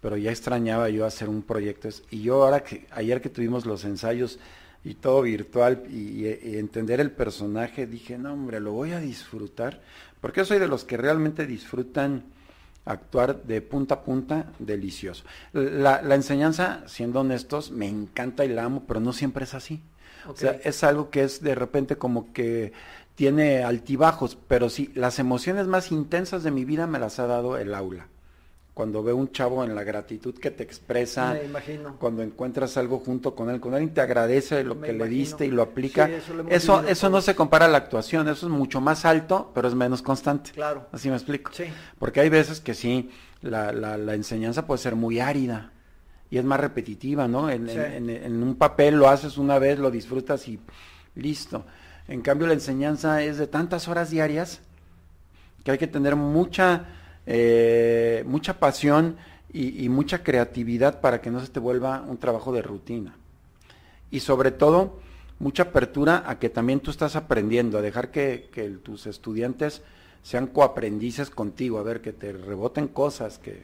pero 0.00 0.16
ya 0.16 0.30
extrañaba 0.30 0.88
yo 0.88 1.04
hacer 1.04 1.28
un 1.28 1.42
proyecto. 1.42 1.88
Y 2.10 2.22
yo 2.22 2.44
ahora 2.44 2.64
que, 2.64 2.86
ayer 2.90 3.20
que 3.20 3.28
tuvimos 3.28 3.66
los 3.66 3.84
ensayos 3.84 4.38
y 4.84 4.94
todo 4.94 5.22
virtual 5.22 5.84
y, 5.90 6.26
entender 6.56 7.00
el 7.00 7.10
personaje, 7.10 7.86
dije, 7.86 8.16
no 8.16 8.32
hombre, 8.32 8.60
lo 8.60 8.72
voy 8.72 8.92
a 8.92 9.00
disfrutar, 9.00 9.82
Porque 10.20 10.40
yo 10.40 10.44
soy 10.46 10.58
de 10.58 10.68
los 10.68 10.84
que 10.84 10.96
realmente 10.96 11.46
disfrutan 11.46 12.24
actuar 12.86 13.44
de 13.44 13.60
punta 13.60 13.96
a 13.96 14.02
punta 14.02 14.52
delicioso. 14.58 15.24
La, 15.52 16.00
la 16.00 16.14
enseñanza, 16.14 16.84
siendo 16.86 17.20
honestos, 17.20 17.70
me 17.70 17.86
encanta 17.86 18.46
y 18.46 18.48
la 18.48 18.64
amo, 18.64 18.84
pero 18.86 19.00
no 19.00 19.12
siempre 19.12 19.44
es 19.44 19.52
así. 19.52 19.82
O 20.28 20.36
sea, 20.36 20.58
es 20.64 20.84
algo 20.84 21.10
que 21.10 21.22
es 21.22 21.42
de 21.42 21.54
repente 21.54 21.96
como 21.96 22.32
que 22.32 22.72
tiene 23.14 23.62
altibajos, 23.62 24.36
pero 24.48 24.68
sí, 24.68 24.90
las 24.94 25.18
emociones 25.18 25.66
más 25.66 25.92
intensas 25.92 26.42
de 26.42 26.50
mi 26.50 26.64
vida 26.64 26.86
me 26.86 26.98
las 26.98 27.18
ha 27.18 27.26
dado 27.26 27.58
el 27.58 27.74
aula. 27.74 28.08
Cuando 28.72 29.04
veo 29.04 29.14
un 29.14 29.30
chavo 29.30 29.62
en 29.62 29.76
la 29.76 29.84
gratitud 29.84 30.34
que 30.34 30.50
te 30.50 30.64
expresa, 30.64 31.36
cuando 32.00 32.24
encuentras 32.24 32.76
algo 32.76 32.98
junto 32.98 33.36
con 33.36 33.48
él, 33.48 33.60
cuando 33.60 33.76
alguien 33.76 33.94
te 33.94 34.00
agradece 34.00 34.64
lo 34.64 34.80
que 34.80 34.92
le 34.92 35.06
diste 35.06 35.46
y 35.46 35.52
lo 35.52 35.62
aplica, 35.62 36.10
eso, 36.48 36.82
eso, 36.82 37.08
no 37.08 37.20
se 37.20 37.36
compara 37.36 37.66
a 37.66 37.68
la 37.68 37.78
actuación, 37.78 38.28
eso 38.28 38.46
es 38.46 38.52
mucho 38.52 38.80
más 38.80 39.04
alto, 39.04 39.52
pero 39.54 39.68
es 39.68 39.76
menos 39.76 40.02
constante. 40.02 40.50
Claro. 40.50 40.88
Así 40.90 41.08
me 41.08 41.14
explico. 41.14 41.52
Sí. 41.54 41.66
Porque 42.00 42.18
hay 42.18 42.30
veces 42.30 42.58
que 42.58 42.74
sí, 42.74 43.10
la, 43.42 43.70
la, 43.70 43.96
la 43.96 44.14
enseñanza 44.14 44.66
puede 44.66 44.78
ser 44.78 44.96
muy 44.96 45.20
árida 45.20 45.70
y 46.30 46.38
es 46.38 46.44
más 46.44 46.60
repetitiva, 46.60 47.28
¿no? 47.28 47.48
En, 47.50 47.68
en, 47.68 48.42
un 48.42 48.56
papel 48.56 48.96
lo 48.96 49.08
haces 49.08 49.38
una 49.38 49.58
vez, 49.58 49.78
lo 49.78 49.90
disfrutas 49.90 50.48
y 50.48 50.58
listo. 51.14 51.64
En 52.08 52.22
cambio, 52.22 52.46
la 52.46 52.54
enseñanza 52.54 53.22
es 53.22 53.38
de 53.38 53.46
tantas 53.46 53.88
horas 53.88 54.10
diarias 54.10 54.60
que 55.62 55.70
hay 55.70 55.78
que 55.78 55.86
tener 55.86 56.16
mucha, 56.16 56.86
eh, 57.26 58.22
mucha 58.26 58.58
pasión 58.58 59.16
y, 59.52 59.88
mucha 59.88 60.24
creatividad 60.24 61.00
para 61.00 61.20
que 61.20 61.30
no 61.30 61.40
se 61.40 61.46
te 61.46 61.60
vuelva 61.60 62.02
un 62.02 62.18
trabajo 62.18 62.52
de 62.52 62.60
rutina. 62.60 63.14
Y 64.10 64.20
sobre 64.20 64.50
todo, 64.50 64.98
mucha 65.38 65.64
apertura 65.64 66.24
a 66.26 66.40
que 66.40 66.48
también 66.48 66.80
tú 66.80 66.90
estás 66.90 67.14
aprendiendo, 67.14 67.78
a 67.78 67.82
dejar 67.82 68.10
que, 68.10 68.50
que 68.52 68.68
tus 68.70 69.06
estudiantes 69.06 69.82
sean 70.22 70.48
coaprendices 70.48 71.30
contigo, 71.30 71.78
a 71.78 71.84
ver, 71.84 72.00
que 72.00 72.12
te 72.12 72.32
reboten 72.32 72.88
cosas, 72.88 73.38
que, 73.38 73.62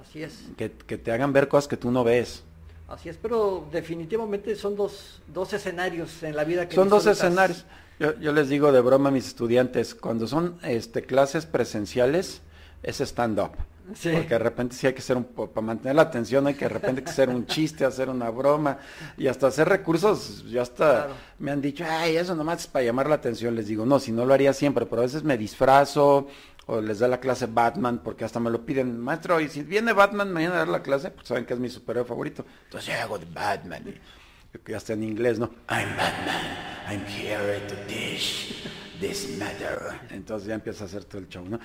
Así 0.00 0.22
es. 0.22 0.44
Que, 0.56 0.68
te 0.68 1.12
hagan 1.12 1.32
ver 1.32 1.48
cosas 1.48 1.68
que 1.68 1.76
tú 1.76 1.90
no 1.90 2.04
ves. 2.04 2.42
Así 2.88 3.08
es, 3.08 3.16
pero 3.16 3.66
definitivamente 3.70 4.54
son 4.56 4.76
dos, 4.76 5.20
dos 5.26 5.52
escenarios 5.52 6.22
en 6.22 6.34
la 6.34 6.44
vida 6.44 6.68
que 6.68 6.74
Son 6.74 6.88
dos 6.88 7.06
escenarios. 7.06 7.64
Yo, 7.98 8.32
les 8.32 8.48
digo 8.48 8.70
de 8.70 8.80
broma 8.80 9.08
a 9.08 9.12
mis 9.12 9.26
estudiantes, 9.26 9.94
cuando 9.94 10.26
son 10.28 10.58
este, 10.62 11.02
clases 11.02 11.46
presenciales, 11.46 12.42
es 12.82 13.00
stand-up. 13.00 13.50
Porque 13.88 14.28
de 14.28 14.38
repente 14.38 14.76
sí 14.76 14.86
hay 14.86 14.92
que 14.92 15.00
hacer 15.00 15.16
un, 15.16 15.24
para 15.24 15.62
mantener 15.62 15.96
la 15.96 16.02
atención 16.02 16.46
hay 16.46 16.54
que 16.54 16.66
de 16.66 16.68
repente 16.68 17.02
que 17.02 17.08
hacer 17.08 17.30
un 17.30 17.46
chiste, 17.46 17.86
hacer 17.86 18.10
una 18.10 18.28
broma 18.28 18.78
y 19.16 19.28
hasta 19.28 19.46
hacer 19.46 19.66
recursos, 19.66 20.44
ya 20.46 20.60
hasta 20.60 21.08
me 21.38 21.50
han 21.50 21.62
dicho, 21.62 21.84
ay, 21.88 22.16
eso 22.16 22.34
nomás 22.34 22.60
es 22.60 22.66
para 22.66 22.84
llamar 22.84 23.08
la 23.08 23.14
atención, 23.14 23.54
les 23.54 23.66
digo, 23.66 23.86
no, 23.86 23.98
si 23.98 24.12
no 24.12 24.26
lo 24.26 24.34
haría 24.34 24.52
siempre, 24.52 24.84
pero 24.84 25.00
a 25.00 25.04
veces 25.06 25.24
me 25.24 25.38
disfrazo, 25.38 26.26
o 26.70 26.82
les 26.82 26.98
da 26.98 27.08
la 27.08 27.18
clase 27.18 27.46
Batman, 27.46 28.00
porque 28.04 28.26
hasta 28.26 28.38
me 28.40 28.50
lo 28.50 28.64
piden, 28.64 29.00
maestro, 29.00 29.40
y 29.40 29.48
si 29.48 29.62
viene 29.62 29.94
Batman 29.94 30.30
mañana 30.30 30.56
a 30.56 30.58
dar 30.58 30.68
la 30.68 30.82
clase, 30.82 31.10
pues 31.10 31.26
saben 31.26 31.46
que 31.46 31.54
es 31.54 31.60
mi 31.60 31.70
superhéroe 31.70 32.06
favorito. 32.06 32.44
Entonces 32.64 32.94
yo 32.94 33.02
hago 33.02 33.18
de 33.18 33.24
Batman, 33.24 33.84
y, 33.88 34.70
ya 34.70 34.76
está 34.76 34.92
en 34.92 35.02
inglés, 35.02 35.38
¿no? 35.38 35.46
I'm 35.70 35.96
Batman, 35.96 36.46
I'm 36.86 37.06
here 37.06 37.60
to 37.68 37.74
dish 37.88 38.68
this 39.00 39.38
matter. 39.38 39.98
Entonces 40.10 40.46
ya 40.46 40.54
empieza 40.54 40.84
a 40.84 40.86
hacer 40.88 41.04
todo 41.04 41.22
el 41.22 41.28
show, 41.28 41.44
¿no? 41.48 41.58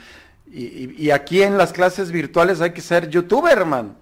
Y, 0.50 1.10
aquí 1.10 1.42
en 1.42 1.58
las 1.58 1.74
clases 1.74 2.10
virtuales 2.10 2.62
hay 2.62 2.72
que 2.72 2.82
ser 2.82 3.10
youtuber, 3.10 3.66
man. 3.66 3.98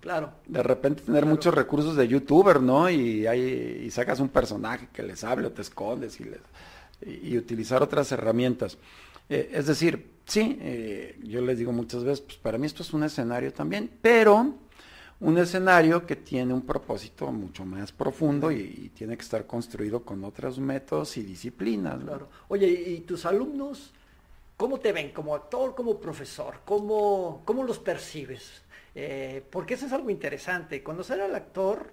Claro. 0.00 0.32
De 0.46 0.62
repente 0.62 1.02
tener 1.02 1.26
muchos 1.26 1.54
recursos 1.54 1.94
de 1.94 2.08
youtuber, 2.08 2.60
¿no? 2.60 2.88
Y, 2.88 3.26
hay, 3.26 3.82
y 3.84 3.90
sacas 3.90 4.18
un 4.18 4.30
personaje 4.30 4.88
que 4.94 5.02
les 5.02 5.24
hable 5.24 5.48
o 5.48 5.52
te 5.52 5.60
escondes 5.60 6.18
y, 6.20 6.24
les, 6.24 6.40
y, 7.22 7.36
utilizar 7.36 7.82
otras 7.82 8.10
herramientas. 8.12 8.78
Eh, 9.28 9.50
es 9.52 9.66
decir, 9.66 10.12
sí, 10.26 10.58
eh, 10.60 11.18
yo 11.22 11.40
les 11.40 11.58
digo 11.58 11.72
muchas 11.72 12.04
veces, 12.04 12.20
pues 12.20 12.36
para 12.38 12.58
mí 12.58 12.66
esto 12.66 12.82
es 12.82 12.92
un 12.92 13.04
escenario 13.04 13.52
también, 13.52 13.90
pero 14.00 14.54
un 15.22 15.38
escenario 15.38 16.04
que 16.04 16.16
tiene 16.16 16.52
un 16.52 16.62
propósito 16.62 17.30
mucho 17.30 17.64
más 17.64 17.92
profundo 17.92 18.50
y, 18.50 18.90
tiene 18.94 19.16
que 19.16 19.22
estar 19.22 19.46
construido 19.46 20.04
con 20.04 20.24
otros 20.24 20.58
métodos 20.58 21.16
y 21.16 21.22
disciplinas. 21.22 22.02
Claro. 22.02 22.28
Oye, 22.48 22.66
¿y 22.68 23.00
tus 23.00 23.24
alumnos 23.24 23.92
cómo 24.56 24.80
te 24.80 24.92
ven 24.92 25.12
como 25.12 25.34
actor, 25.34 25.74
como 25.74 25.98
profesor? 25.98 26.60
¿Cómo, 26.64 27.42
cómo 27.44 27.62
los 27.62 27.78
percibes? 27.78 28.62
Eh, 28.94 29.44
porque 29.50 29.74
eso 29.74 29.86
es 29.86 29.92
algo 29.92 30.10
interesante. 30.10 30.82
Conocer 30.82 31.20
al 31.20 31.34
actor, 31.34 31.92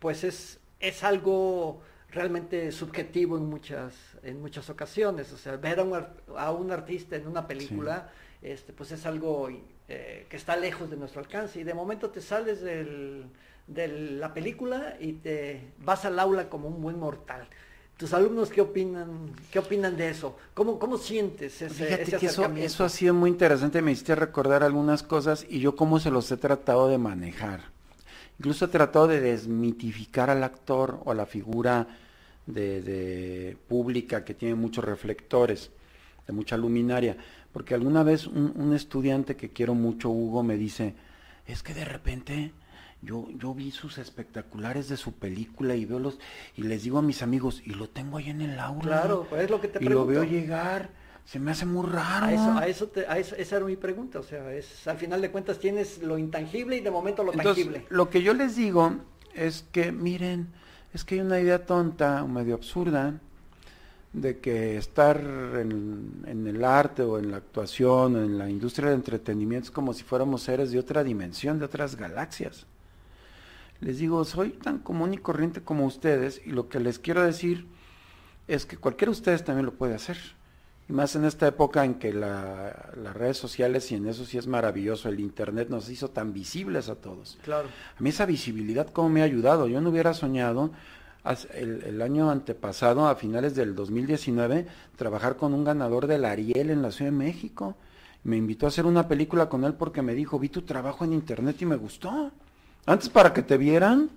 pues 0.00 0.24
es, 0.24 0.58
es 0.80 1.04
algo 1.04 1.80
realmente 2.14 2.70
subjetivo 2.72 3.36
en 3.36 3.46
muchas, 3.46 3.94
en 4.22 4.40
muchas 4.40 4.70
ocasiones. 4.70 5.32
O 5.32 5.36
sea, 5.36 5.56
ver 5.56 5.80
a 5.80 5.82
un, 5.82 6.06
a 6.36 6.52
un 6.52 6.70
artista 6.70 7.16
en 7.16 7.26
una 7.26 7.46
película, 7.46 8.10
este, 8.40 8.72
pues 8.72 8.92
es 8.92 9.04
algo 9.04 9.48
eh, 9.88 10.26
que 10.28 10.36
está 10.36 10.56
lejos 10.56 10.88
de 10.90 10.96
nuestro 10.96 11.20
alcance. 11.20 11.60
Y 11.60 11.64
de 11.64 11.74
momento 11.74 12.10
te 12.10 12.20
sales 12.20 12.60
del, 12.60 13.26
de 13.66 13.88
la 13.88 14.32
película 14.32 14.96
y 15.00 15.14
te 15.14 15.72
vas 15.78 16.04
al 16.04 16.18
aula 16.18 16.48
como 16.48 16.68
un 16.68 16.80
buen 16.80 16.98
mortal. 16.98 17.46
¿Tus 17.96 18.12
alumnos 18.12 18.50
qué 18.50 18.60
opinan, 18.60 19.30
qué 19.52 19.60
opinan 19.60 19.96
de 19.96 20.08
eso? 20.08 20.36
¿Cómo, 20.52 20.80
cómo 20.80 20.98
sientes 20.98 21.62
ese, 21.62 22.02
ese 22.02 22.26
eso, 22.26 22.44
eso 22.56 22.84
ha 22.84 22.88
sido 22.88 23.14
muy 23.14 23.30
interesante, 23.30 23.82
me 23.82 23.92
hiciste 23.92 24.16
recordar 24.16 24.64
algunas 24.64 25.04
cosas 25.04 25.46
y 25.48 25.60
yo 25.60 25.76
cómo 25.76 26.00
se 26.00 26.10
los 26.10 26.30
he 26.32 26.36
tratado 26.36 26.88
de 26.88 26.98
manejar. 26.98 27.60
Incluso 28.40 28.64
he 28.64 28.68
tratado 28.68 29.06
de 29.06 29.20
desmitificar 29.20 30.28
al 30.28 30.42
actor 30.42 31.00
o 31.04 31.12
a 31.12 31.14
la 31.14 31.24
figura 31.24 31.86
de, 32.46 33.56
pública 33.68 34.24
que 34.24 34.34
tiene 34.34 34.54
muchos 34.54 34.84
reflectores, 34.84 35.70
de 36.26 36.32
mucha 36.32 36.56
luminaria. 36.56 37.16
Porque 37.52 37.74
alguna 37.74 38.02
vez 38.02 38.26
un, 38.26 38.74
estudiante 38.74 39.36
que 39.36 39.50
quiero 39.50 39.74
mucho, 39.74 40.10
Hugo, 40.10 40.42
me 40.42 40.56
dice, 40.56 40.94
es 41.46 41.62
que 41.62 41.74
de 41.74 41.84
repente 41.84 42.52
yo, 43.02 43.28
yo 43.38 43.54
vi 43.54 43.70
sus 43.70 43.98
espectaculares 43.98 44.88
de 44.88 44.96
su 44.96 45.12
película 45.12 45.76
y 45.76 45.84
veo 45.84 45.98
los, 45.98 46.18
y 46.56 46.62
les 46.62 46.82
digo 46.82 46.98
a 46.98 47.02
mis 47.02 47.22
amigos, 47.22 47.62
y 47.64 47.70
lo 47.74 47.88
tengo 47.88 48.18
ahí 48.18 48.30
en 48.30 48.40
el 48.40 48.58
aula. 48.58 48.82
Claro, 48.82 49.28
es 49.36 49.50
lo 49.50 49.60
que 49.60 49.68
te 49.68 49.84
Y 49.84 49.88
lo 49.88 50.06
veo 50.06 50.24
llegar, 50.24 50.90
se 51.24 51.38
me 51.38 51.52
hace 51.52 51.66
muy 51.66 51.86
raro. 51.86 52.26
A 52.26 52.32
eso, 52.32 52.58
a 52.58 52.66
eso, 52.66 52.90
a 53.08 53.18
eso 53.18 53.36
esa 53.36 53.56
era 53.56 53.64
mi 53.64 53.76
pregunta, 53.76 54.18
o 54.18 54.22
sea, 54.22 54.52
es, 54.52 54.86
al 54.88 54.98
final 54.98 55.22
de 55.22 55.30
cuentas 55.30 55.58
tienes 55.58 56.02
lo 56.02 56.18
intangible 56.18 56.76
y 56.76 56.80
de 56.80 56.90
momento 56.90 57.22
lo 57.22 57.32
tangible. 57.32 57.86
Lo 57.88 58.10
que 58.10 58.22
yo 58.22 58.34
les 58.34 58.56
digo 58.56 58.96
es 59.34 59.64
que, 59.70 59.92
miren, 59.92 60.48
es 60.94 61.04
que 61.04 61.16
hay 61.16 61.20
una 61.20 61.40
idea 61.40 61.66
tonta 61.66 62.22
o 62.22 62.28
medio 62.28 62.54
absurda 62.54 63.14
de 64.12 64.38
que 64.38 64.76
estar 64.76 65.18
en, 65.18 66.46
el 66.46 66.64
arte 66.64 67.02
o 67.02 67.18
en 67.18 67.32
la 67.32 67.38
actuación 67.38 68.14
o 68.14 68.22
en 68.22 68.38
la 68.38 68.48
industria 68.48 68.90
del 68.90 68.98
entretenimiento 68.98 69.66
es 69.66 69.70
como 69.72 69.92
si 69.92 70.04
fuéramos 70.04 70.42
seres 70.42 70.70
de 70.70 70.78
otra 70.78 71.02
dimensión, 71.02 71.58
de 71.58 71.64
otras 71.64 71.96
galaxias. 71.96 72.66
Les 73.80 73.98
digo, 73.98 74.24
soy 74.24 74.50
tan 74.50 74.78
común 74.78 75.14
y 75.14 75.18
corriente 75.18 75.62
como 75.62 75.84
ustedes 75.84 76.40
y 76.46 76.50
lo 76.50 76.68
que 76.68 76.78
les 76.78 77.00
quiero 77.00 77.24
decir 77.24 77.66
es 78.46 78.64
que 78.64 78.76
cualquiera 78.76 79.10
de 79.10 79.18
ustedes 79.18 79.44
también 79.44 79.66
lo 79.66 79.74
puede 79.74 79.94
hacer. 79.94 80.16
Y 80.88 80.92
más 80.92 81.16
en 81.16 81.24
esta 81.24 81.46
época 81.46 81.84
en 81.84 81.94
que 81.94 82.12
las 82.12 83.14
redes 83.14 83.38
sociales, 83.38 83.90
y 83.90 83.94
en 83.94 84.06
eso 84.06 84.26
sí 84.26 84.36
es 84.36 84.46
maravilloso, 84.46 85.08
el 85.08 85.18
Internet 85.18 85.68
nos 85.70 85.88
hizo 85.88 86.10
tan 86.10 86.34
visibles 86.34 86.90
a 86.90 86.96
todos. 86.96 87.38
Claro. 87.42 87.68
A 87.98 88.02
mí 88.02 88.10
esa 88.10 88.26
visibilidad, 88.26 88.88
¿cómo 88.90 89.08
me 89.08 89.22
ha 89.22 89.24
ayudado? 89.24 89.66
Yo 89.66 89.80
no 89.80 89.88
hubiera 89.88 90.12
soñado 90.12 90.72
el, 91.54 91.82
el, 91.84 92.02
año 92.02 92.30
antepasado, 92.30 93.08
a 93.08 93.14
finales 93.14 93.54
del 93.54 93.74
2019, 93.74 94.66
trabajar 94.96 95.36
con 95.36 95.54
un 95.54 95.64
ganador 95.64 96.06
del 96.06 96.26
Ariel 96.26 96.68
en 96.68 96.82
la 96.82 96.90
Ciudad 96.90 97.10
de 97.10 97.16
México. 97.16 97.76
Me 98.24 98.36
invitó 98.36 98.66
a 98.66 98.68
hacer 98.68 98.84
una 98.84 99.08
película 99.08 99.48
con 99.48 99.64
él 99.64 99.72
porque 99.72 100.02
me 100.02 100.14
dijo, 100.14 100.38
vi 100.38 100.50
tu 100.50 100.62
trabajo 100.62 101.04
en 101.06 101.14
Internet 101.14 101.56
y 101.62 101.66
me 101.66 101.76
gustó. 101.76 102.30
Antes 102.84 103.08
para 103.08 103.32
que 103.32 103.40
te 103.40 103.56
vieran, 103.56 104.10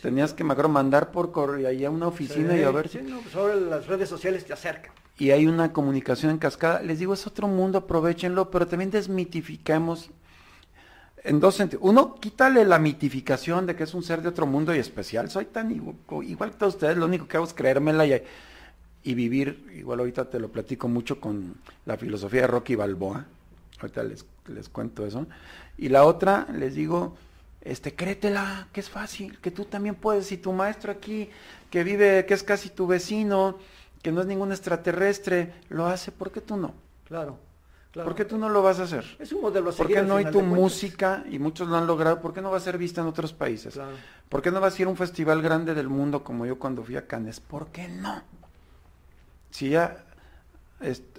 tenías 0.00 0.32
que, 0.32 0.44
me 0.44 0.54
mandar 0.54 1.10
por 1.10 1.30
correo 1.30 1.68
ahí 1.68 1.84
a 1.84 1.90
una 1.90 2.06
oficina 2.06 2.56
y 2.56 2.62
a 2.62 2.70
ver 2.70 2.88
si... 2.88 3.02
no, 3.02 3.20
pues 3.20 3.36
ahora 3.36 3.56
las 3.56 3.86
redes 3.86 4.08
sociales 4.08 4.46
te 4.46 4.54
acercan 4.54 5.01
y 5.18 5.30
hay 5.30 5.46
una 5.46 5.72
comunicación 5.72 6.32
en 6.32 6.38
cascada. 6.38 6.82
Les 6.82 6.98
digo, 6.98 7.14
es 7.14 7.26
otro 7.26 7.48
mundo, 7.48 7.78
aprovechenlo, 7.78 8.50
pero 8.50 8.66
también 8.66 8.90
desmitificamos 8.90 10.10
en 11.24 11.40
dos 11.40 11.54
sentidos. 11.54 11.84
Uno, 11.86 12.14
quítale 12.16 12.64
la 12.64 12.78
mitificación 12.78 13.66
de 13.66 13.76
que 13.76 13.84
es 13.84 13.94
un 13.94 14.02
ser 14.02 14.22
de 14.22 14.28
otro 14.28 14.46
mundo 14.46 14.74
y 14.74 14.78
especial. 14.78 15.30
Soy 15.30 15.46
tan 15.46 15.70
igual, 15.70 16.50
que 16.50 16.56
todos 16.56 16.74
ustedes, 16.74 16.96
lo 16.96 17.06
único 17.06 17.28
que 17.28 17.36
hago 17.36 17.46
es 17.46 17.54
creérmela 17.54 18.06
y, 18.06 18.22
y, 19.04 19.14
vivir, 19.14 19.70
igual 19.74 20.00
ahorita 20.00 20.28
te 20.28 20.40
lo 20.40 20.50
platico 20.50 20.88
mucho 20.88 21.20
con 21.20 21.54
la 21.86 21.96
filosofía 21.96 22.42
de 22.42 22.46
Rocky 22.48 22.74
Balboa. 22.74 23.26
Ahorita 23.80 24.02
les, 24.02 24.24
les 24.48 24.68
cuento 24.68 25.06
eso. 25.06 25.26
Y 25.78 25.88
la 25.88 26.04
otra, 26.04 26.46
les 26.52 26.74
digo, 26.74 27.16
este, 27.60 27.94
créetela, 27.94 28.68
que 28.72 28.80
es 28.80 28.90
fácil, 28.90 29.38
que 29.38 29.50
tú 29.50 29.64
también 29.64 29.94
puedes, 29.94 30.32
y 30.32 30.36
tu 30.36 30.52
maestro 30.52 30.92
aquí, 30.92 31.28
que 31.70 31.84
vive, 31.84 32.26
que 32.26 32.34
es 32.34 32.42
casi 32.42 32.70
tu 32.70 32.86
vecino, 32.86 33.58
que 34.02 34.12
no 34.12 34.20
es 34.20 34.26
ningún 34.26 34.50
extraterrestre, 34.50 35.54
lo 35.68 35.86
hace, 35.86 36.12
¿por 36.12 36.30
qué 36.30 36.40
tú 36.40 36.56
no? 36.56 36.74
Claro. 37.06 37.38
Claro. 37.92 38.08
¿Por 38.08 38.16
qué 38.16 38.24
tú 38.24 38.38
no 38.38 38.48
lo 38.48 38.62
vas 38.62 38.80
a 38.80 38.84
hacer? 38.84 39.04
Es 39.18 39.32
un 39.32 39.42
modelo 39.42 39.68
a 39.68 39.72
¿Por 39.74 39.86
qué 39.86 40.02
no 40.02 40.16
hay 40.16 40.24
tu 40.24 40.40
música, 40.40 41.24
y 41.30 41.38
muchos 41.38 41.68
lo 41.68 41.76
han 41.76 41.86
logrado, 41.86 42.22
por 42.22 42.32
qué 42.32 42.40
no 42.40 42.50
va 42.50 42.56
a 42.56 42.60
ser 42.60 42.78
vista 42.78 43.02
en 43.02 43.06
otros 43.06 43.34
países? 43.34 43.74
Claro. 43.74 43.92
¿Por 44.30 44.40
qué 44.40 44.50
no 44.50 44.62
va 44.62 44.68
a 44.68 44.70
ser 44.70 44.88
un 44.88 44.96
festival 44.96 45.42
grande 45.42 45.74
del 45.74 45.88
mundo 45.88 46.24
como 46.24 46.46
yo 46.46 46.58
cuando 46.58 46.82
fui 46.82 46.96
a 46.96 47.06
Cannes? 47.06 47.38
¿Por 47.40 47.66
qué 47.66 47.88
no? 47.88 48.22
Si 49.50 49.68
ya 49.68 50.04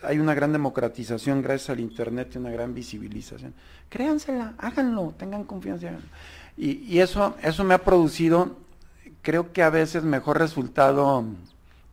hay 0.01 0.19
una 0.19 0.33
gran 0.33 0.51
democratización 0.51 1.43
gracias 1.43 1.69
al 1.69 1.79
Internet 1.79 2.31
y 2.33 2.37
una 2.39 2.49
gran 2.49 2.73
visibilización. 2.73 3.53
Créansela, 3.89 4.55
háganlo, 4.57 5.13
tengan 5.17 5.43
confianza. 5.43 5.91
Y, 6.57 6.71
y 6.83 6.99
eso, 6.99 7.35
eso 7.43 7.63
me 7.63 7.75
ha 7.75 7.83
producido, 7.83 8.57
creo 9.21 9.53
que 9.53 9.61
a 9.61 9.69
veces 9.69 10.03
mejor 10.03 10.39
resultado 10.39 11.23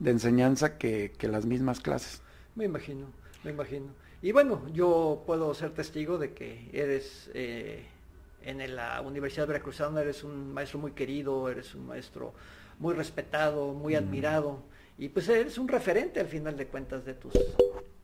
de 0.01 0.11
enseñanza 0.11 0.77
que, 0.79 1.13
las 1.21 1.47
mismas 1.47 1.79
clases. 1.79 2.23
Me 2.57 2.65
imagino, 2.65 3.07
me 3.45 3.53
imagino. 3.53 3.87
Y 4.23 4.33
bueno, 4.33 4.67
yo 4.73 5.23
puedo 5.27 5.55
ser 5.55 5.71
testigo 5.71 6.19
de 6.19 6.33
que 6.33 6.69
eres 6.73 7.31
eh, 7.35 7.85
en 8.43 8.75
la 8.75 9.01
Universidad 9.03 9.47
Veracruzana, 9.47 10.01
eres 10.01 10.25
un 10.25 10.53
maestro 10.53 10.79
muy 10.79 10.93
querido, 10.93 11.49
eres 11.49 11.75
un 11.75 11.87
maestro 11.87 12.33
muy 12.79 12.95
respetado, 12.95 13.73
muy 13.73 13.95
admirado, 13.95 14.63
y 14.99 15.11
pues 15.11 15.29
eres 15.29 15.59
un 15.59 15.69
referente 15.69 16.19
al 16.19 16.27
final 16.27 16.57
de 16.57 16.67
cuentas 16.67 17.05
de 17.05 17.15
tus 17.15 17.33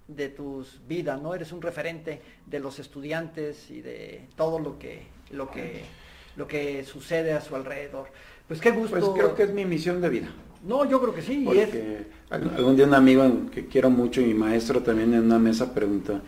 de 0.06 0.28
tus 0.28 0.80
vidas, 0.86 1.20
¿no? 1.20 1.34
Eres 1.34 1.50
un 1.50 1.60
referente 1.60 2.22
de 2.46 2.60
los 2.60 2.78
estudiantes 2.78 3.70
y 3.70 3.80
de 3.80 4.28
todo 4.36 4.60
lo 4.60 4.78
que 4.78 5.02
lo 5.30 5.50
que 5.50 5.84
lo 6.36 6.46
que 6.46 6.84
sucede 6.84 7.32
a 7.32 7.40
su 7.40 7.56
alrededor. 7.56 8.08
Pues 8.46 8.60
qué 8.60 8.70
gusto. 8.70 8.98
Pues 8.98 9.04
creo 9.14 9.34
que 9.34 9.42
es 9.44 9.52
mi 9.52 9.64
misión 9.64 10.00
de 10.00 10.08
vida. 10.08 10.28
No, 10.66 10.84
yo 10.84 11.00
creo 11.00 11.14
que 11.14 11.22
sí. 11.22 11.42
Porque 11.44 12.06
algún 12.28 12.76
día 12.76 12.86
un 12.86 12.94
amigo 12.94 13.50
que 13.52 13.66
quiero 13.66 13.88
mucho 13.88 14.20
y 14.20 14.24
mi 14.24 14.34
maestro 14.34 14.82
también 14.82 15.14
en 15.14 15.24
una 15.24 15.38
mesa 15.38 15.72
preguntó, 15.72 16.20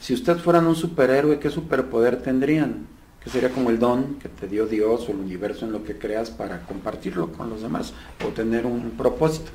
si 0.00 0.12
ustedes 0.12 0.42
fueran 0.42 0.66
un 0.66 0.74
superhéroe, 0.74 1.38
¿qué 1.38 1.50
superpoder 1.50 2.20
tendrían? 2.20 2.86
Que 3.22 3.30
sería 3.30 3.50
como 3.50 3.70
el 3.70 3.78
don 3.78 4.16
que 4.16 4.28
te 4.28 4.48
dio 4.48 4.66
Dios 4.66 5.08
o 5.08 5.12
el 5.12 5.18
universo 5.18 5.66
en 5.66 5.72
lo 5.72 5.84
que 5.84 5.96
creas 5.96 6.30
para 6.30 6.66
compartirlo 6.66 7.32
con 7.32 7.48
los 7.48 7.62
demás 7.62 7.94
o 8.24 8.28
tener 8.30 8.66
un 8.66 8.90
propósito. 8.90 9.50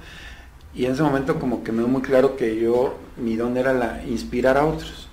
Y 0.73 0.85
en 0.85 0.93
ese 0.93 1.03
momento 1.03 1.37
como 1.37 1.63
que 1.63 1.73
me 1.73 1.79
dio 1.79 1.89
muy 1.89 2.01
claro 2.01 2.37
que 2.37 2.57
yo, 2.57 2.95
mi 3.17 3.35
don 3.35 3.57
era 3.57 3.73
la, 3.73 4.03
inspirar 4.05 4.57
a 4.57 4.65
otros. 4.65 5.09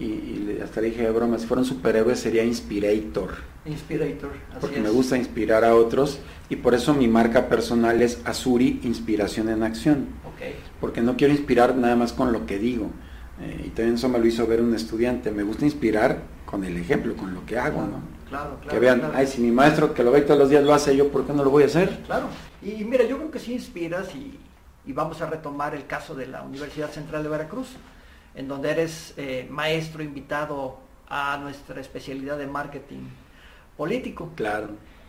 Y, 0.00 0.58
hasta 0.62 0.80
le 0.80 0.88
dije 0.88 1.02
de 1.02 1.10
broma, 1.10 1.38
si 1.38 1.46
fuera 1.46 1.60
un 1.60 1.66
superhéroe 1.66 2.16
sería 2.16 2.42
Inspirator. 2.42 3.34
Inspirator, 3.66 4.30
Porque 4.60 4.80
me 4.80 4.88
gusta 4.88 5.16
inspirar 5.16 5.64
a 5.64 5.74
otros 5.74 6.18
y 6.48 6.56
por 6.56 6.74
eso 6.74 6.94
mi 6.94 7.06
marca 7.06 7.48
personal 7.48 8.00
es 8.00 8.20
Azuri 8.24 8.80
Inspiración 8.82 9.48
en 9.50 9.62
Acción. 9.62 10.06
Porque 10.80 11.02
no 11.02 11.16
quiero 11.16 11.34
inspirar 11.34 11.76
nada 11.76 11.96
más 11.96 12.12
con 12.14 12.32
lo 12.32 12.46
que 12.46 12.58
digo. 12.58 12.90
Eh, 13.40 13.64
y 13.66 13.68
también 13.70 13.94
eso 13.94 14.08
me 14.08 14.18
lo 14.18 14.26
hizo 14.26 14.46
ver 14.46 14.60
un 14.60 14.74
estudiante. 14.74 15.30
Me 15.30 15.42
gusta 15.42 15.64
inspirar 15.64 16.22
con 16.46 16.64
el 16.64 16.76
ejemplo, 16.76 17.14
con 17.14 17.34
lo 17.34 17.44
que 17.46 17.58
hago, 17.58 17.82
¿no? 17.82 18.00
Claro, 18.28 18.58
claro. 18.60 18.70
Que 18.70 18.78
vean, 18.78 19.12
ay, 19.14 19.26
si 19.26 19.40
mi 19.40 19.50
maestro 19.50 19.92
que 19.92 20.02
lo 20.02 20.12
ve 20.12 20.22
todos 20.22 20.38
los 20.38 20.50
días 20.50 20.64
lo 20.64 20.72
hace, 20.72 20.96
yo, 20.96 21.08
¿por 21.08 21.26
qué 21.26 21.32
no 21.32 21.44
lo 21.44 21.50
voy 21.50 21.64
a 21.64 21.66
hacer? 21.66 21.98
Claro. 22.06 22.26
Y 22.62 22.84
mira, 22.84 23.04
yo 23.04 23.16
creo 23.16 23.30
que 23.30 23.38
sí 23.38 23.54
inspiras 23.54 24.14
y, 24.14 24.38
vamos 24.92 25.22
a 25.22 25.26
retomar 25.26 25.74
el 25.74 25.86
caso 25.86 26.16
de 26.16 26.26
la 26.26 26.42
Universidad 26.42 26.90
Central 26.90 27.22
de 27.22 27.28
Veracruz, 27.28 27.68
en 28.34 28.48
donde 28.48 28.70
eres 28.70 29.14
eh, 29.16 29.46
maestro 29.50 30.02
invitado 30.02 30.78
a 31.08 31.36
nuestra 31.38 31.80
especialidad 31.80 32.38
de 32.38 32.46
marketing 32.46 33.08
político. 33.76 34.32
Claro. 34.36 34.68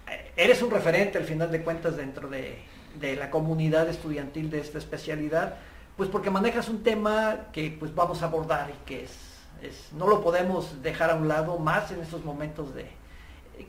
Eh, 0.10 0.32
eres 0.36 0.62
un 0.62 0.72
referente 0.72 1.18
al 1.18 1.26
final 1.26 1.52
de 1.52 1.64
cuentas 1.64 1.98
dentro 1.98 2.30
de, 2.30 2.70
la 3.02 3.30
comunidad 3.30 3.88
estudiantil 3.88 4.50
de 4.50 4.60
esta 4.60 4.78
especialidad, 4.78 5.56
pues 5.96 6.10
porque 6.10 6.30
manejas 6.30 6.68
un 6.68 6.84
tema 6.84 7.48
que 7.54 7.76
pues 7.80 7.96
vamos 7.96 8.22
a 8.22 8.26
abordar 8.26 8.70
y 8.70 8.86
que 8.86 9.04
es, 9.06 9.94
no 9.94 10.08
lo 10.08 10.22
podemos 10.22 10.82
dejar 10.82 11.12
a 11.12 11.16
un 11.16 11.28
lado 11.28 11.58
más 11.58 11.92
en 11.92 12.02
estos 12.02 12.26
momentos 12.26 12.74
de 12.76 12.88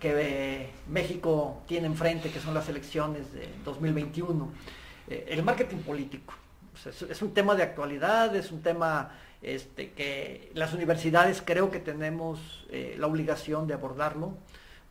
que 0.00 0.14
eh, 0.16 0.70
México 0.88 1.62
tiene 1.66 1.86
enfrente, 1.86 2.30
que 2.30 2.40
son 2.40 2.54
las 2.54 2.68
elecciones 2.68 3.32
de 3.32 3.48
2021. 3.64 4.50
Eh, 5.08 5.26
el 5.28 5.42
marketing 5.42 5.78
político. 5.78 6.34
es, 6.86 7.22
un 7.22 7.34
tema 7.34 7.54
de 7.54 7.62
actualidad, 7.62 8.34
es 8.34 8.50
un 8.50 8.62
tema 8.62 9.10
este, 9.42 9.90
que 9.92 10.50
las 10.54 10.72
universidades 10.72 11.42
creo 11.44 11.70
que 11.70 11.80
tenemos 11.80 12.66
la 12.70 13.06
obligación 13.06 13.66
de 13.66 13.74
abordarlo 13.74 14.34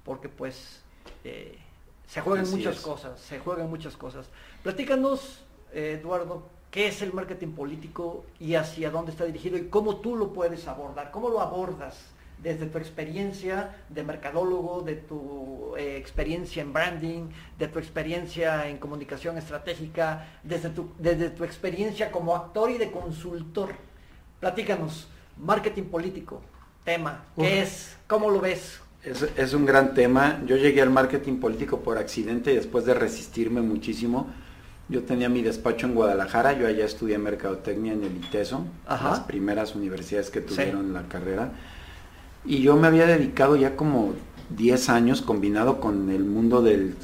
porque 0.03 0.29
pues 0.29 0.81
eh, 1.23 1.57
se 2.07 2.21
juegan 2.21 2.49
muchas 2.49 2.79
cosas, 2.79 3.19
se 3.19 3.39
juegan 3.39 3.69
muchas 3.69 3.95
cosas. 3.95 4.27
Platícanos, 4.63 5.43
eh, 5.73 5.97
Eduardo, 5.99 6.43
qué 6.69 6.87
es 6.87 7.01
el 7.01 7.13
marketing 7.13 7.53
político 7.53 8.25
y 8.39 8.55
hacia 8.55 8.91
dónde 8.91 9.11
está 9.11 9.25
dirigido 9.25 9.57
y 9.57 9.67
cómo 9.67 9.97
tú 9.97 10.15
lo 10.15 10.33
puedes 10.33 10.67
abordar, 10.67 11.11
cómo 11.11 11.29
lo 11.29 11.41
abordas 11.41 11.97
desde 12.41 12.65
tu 12.65 12.79
experiencia 12.79 13.77
de 13.89 14.03
mercadólogo, 14.03 14.81
de 14.81 14.95
tu 14.95 15.75
eh, 15.77 15.97
experiencia 15.97 16.63
en 16.63 16.73
branding, 16.73 17.29
de 17.59 17.67
tu 17.67 17.77
experiencia 17.77 18.67
en 18.67 18.77
comunicación 18.77 19.37
estratégica, 19.37 20.27
desde 20.41 20.71
tu, 20.71 20.89
desde 20.97 21.29
tu 21.29 21.43
experiencia 21.43 22.11
como 22.11 22.35
actor 22.35 22.71
y 22.71 22.77
de 22.79 22.91
consultor. 22.91 23.75
Platícanos, 24.41 25.07
marketing 25.37 25.83
político, 25.83 26.41
tema, 26.83 27.25
¿qué 27.37 27.61
es? 27.61 27.95
¿Cómo 28.07 28.31
lo 28.31 28.41
ves? 28.41 28.81
Es, 29.03 29.53
un 29.53 29.67
gran 29.67 29.93
tema. 29.93 30.41
Yo 30.47 30.57
llegué 30.57 30.81
al 30.81 30.89
marketing 30.89 31.35
político 31.35 31.81
por 31.81 31.99
accidente 31.99 32.51
y 32.51 32.55
después 32.55 32.85
de 32.85 32.95
resistirme 32.95 33.61
muchísimo. 33.61 34.31
Yo 34.89 35.03
tenía 35.03 35.29
mi 35.29 35.43
despacho 35.43 35.85
en 35.85 35.93
Guadalajara, 35.93 36.53
yo 36.53 36.65
allá 36.65 36.85
estudié 36.85 37.19
mercadotecnia 37.19 37.93
en 37.93 38.03
el 38.03 38.17
ITESO, 38.17 38.65
las 38.89 39.19
primeras 39.21 39.75
universidades 39.75 40.31
que 40.31 40.41
tuvieron 40.41 40.91
la 40.91 41.03
carrera. 41.03 41.51
Y 42.43 42.63
yo 42.63 42.75
me 42.75 42.87
había 42.87 43.05
dedicado 43.05 43.55
ya 43.57 43.75
como 43.75 44.15
10 44.49 44.89
años, 44.89 45.21
combinado 45.21 45.79
con 45.79 46.09
el 46.09 46.23
mundo 46.23 46.63
del, 46.63 46.95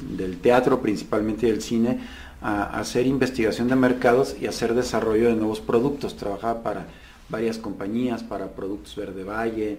teatro 0.42 0.82
principalmente 0.82 1.46
y 1.46 1.52
del 1.52 1.62
cine, 1.62 2.00
a, 2.42 2.64
hacer 2.80 3.06
investigación 3.06 3.68
de 3.68 3.76
mercados 3.76 4.36
y 4.40 4.48
hacer 4.48 4.74
desarrollo 4.74 5.28
de 5.28 5.36
nuevos 5.36 5.60
productos. 5.60 6.16
Trabajaba 6.16 6.64
para 6.64 6.86
varias 7.28 7.58
compañías, 7.58 8.22
para 8.22 8.48
Productos 8.48 8.96
Verde 8.96 9.24
Valle, 9.24 9.78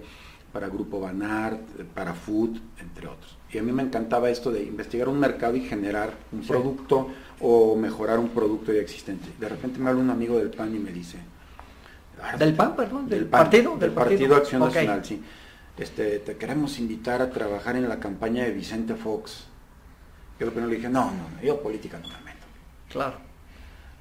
para 0.52 0.68
Grupo 0.68 1.00
Banart, 1.00 1.62
para 1.94 2.14
Food, 2.14 2.60
entre 2.80 3.08
otros. 3.08 3.38
Y 3.52 3.58
a 3.58 3.64
mí 3.64 3.72
me 3.72 3.84
encantaba 3.84 4.30
esto 4.30 4.52
de 4.52 4.64
investigar 4.64 5.10
un 5.10 5.20
mercado 5.20 5.56
y 5.56 5.62
generar 5.62 6.14
un 6.32 6.42
producto 6.42 7.10
o 7.40 7.76
mejorar 7.76 8.20
un 8.20 8.30
producto 8.30 8.72
ya 8.72 8.82
existente. 8.82 9.30
De 9.40 9.50
repente 9.50 9.80
me 9.80 9.90
habla 9.90 10.02
un 10.02 10.10
amigo 10.10 10.38
del 10.38 10.50
PAN 10.50 10.76
y 10.76 10.80
me 10.80 10.92
dice... 10.92 11.18
¿Del 12.38 12.54
PAN, 12.54 12.76
perdón? 12.76 13.08
¿Del, 13.08 13.26
partido? 13.26 13.78
Del, 13.78 13.92
partido, 13.92 14.36
Acción 14.36 14.62
Nacional, 14.62 15.06
sí. 15.06 15.22
Este, 15.78 16.20
te 16.20 16.36
queremos 16.36 16.78
invitar 16.78 17.22
a 17.22 17.30
trabajar 17.30 17.78
en 17.78 17.88
la 17.88 18.00
campaña 18.00 18.44
de 18.44 18.52
Vicente 18.52 18.96
Fox. 18.96 19.46
Yo 20.38 20.46
lo 20.46 20.52
primero 20.52 20.70
le 20.70 20.78
dije, 20.78 20.90
no, 20.90 21.06
no, 21.06 21.42
yo 21.42 21.62
política 21.62 21.98
no 21.98 22.10
me 22.10 22.20
meto. 22.26 22.46
Claro. 22.90 23.16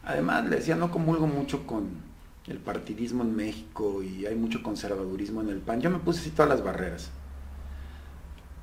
Además 0.04 0.46
le 0.46 0.56
decía, 0.56 0.74
no 0.74 0.90
comulgo 0.90 1.28
mucho 1.28 1.64
con, 1.64 2.07
el 2.48 2.58
partidismo 2.58 3.22
en 3.22 3.36
México 3.36 4.02
y 4.02 4.26
hay 4.26 4.34
mucho 4.34 4.62
conservadurismo 4.62 5.40
en 5.42 5.50
el 5.50 5.58
PAN. 5.58 5.80
Yo 5.80 5.90
me 5.90 5.98
puse 5.98 6.20
así 6.20 6.30
todas 6.30 6.48
las 6.48 6.62
barreras. 6.62 7.10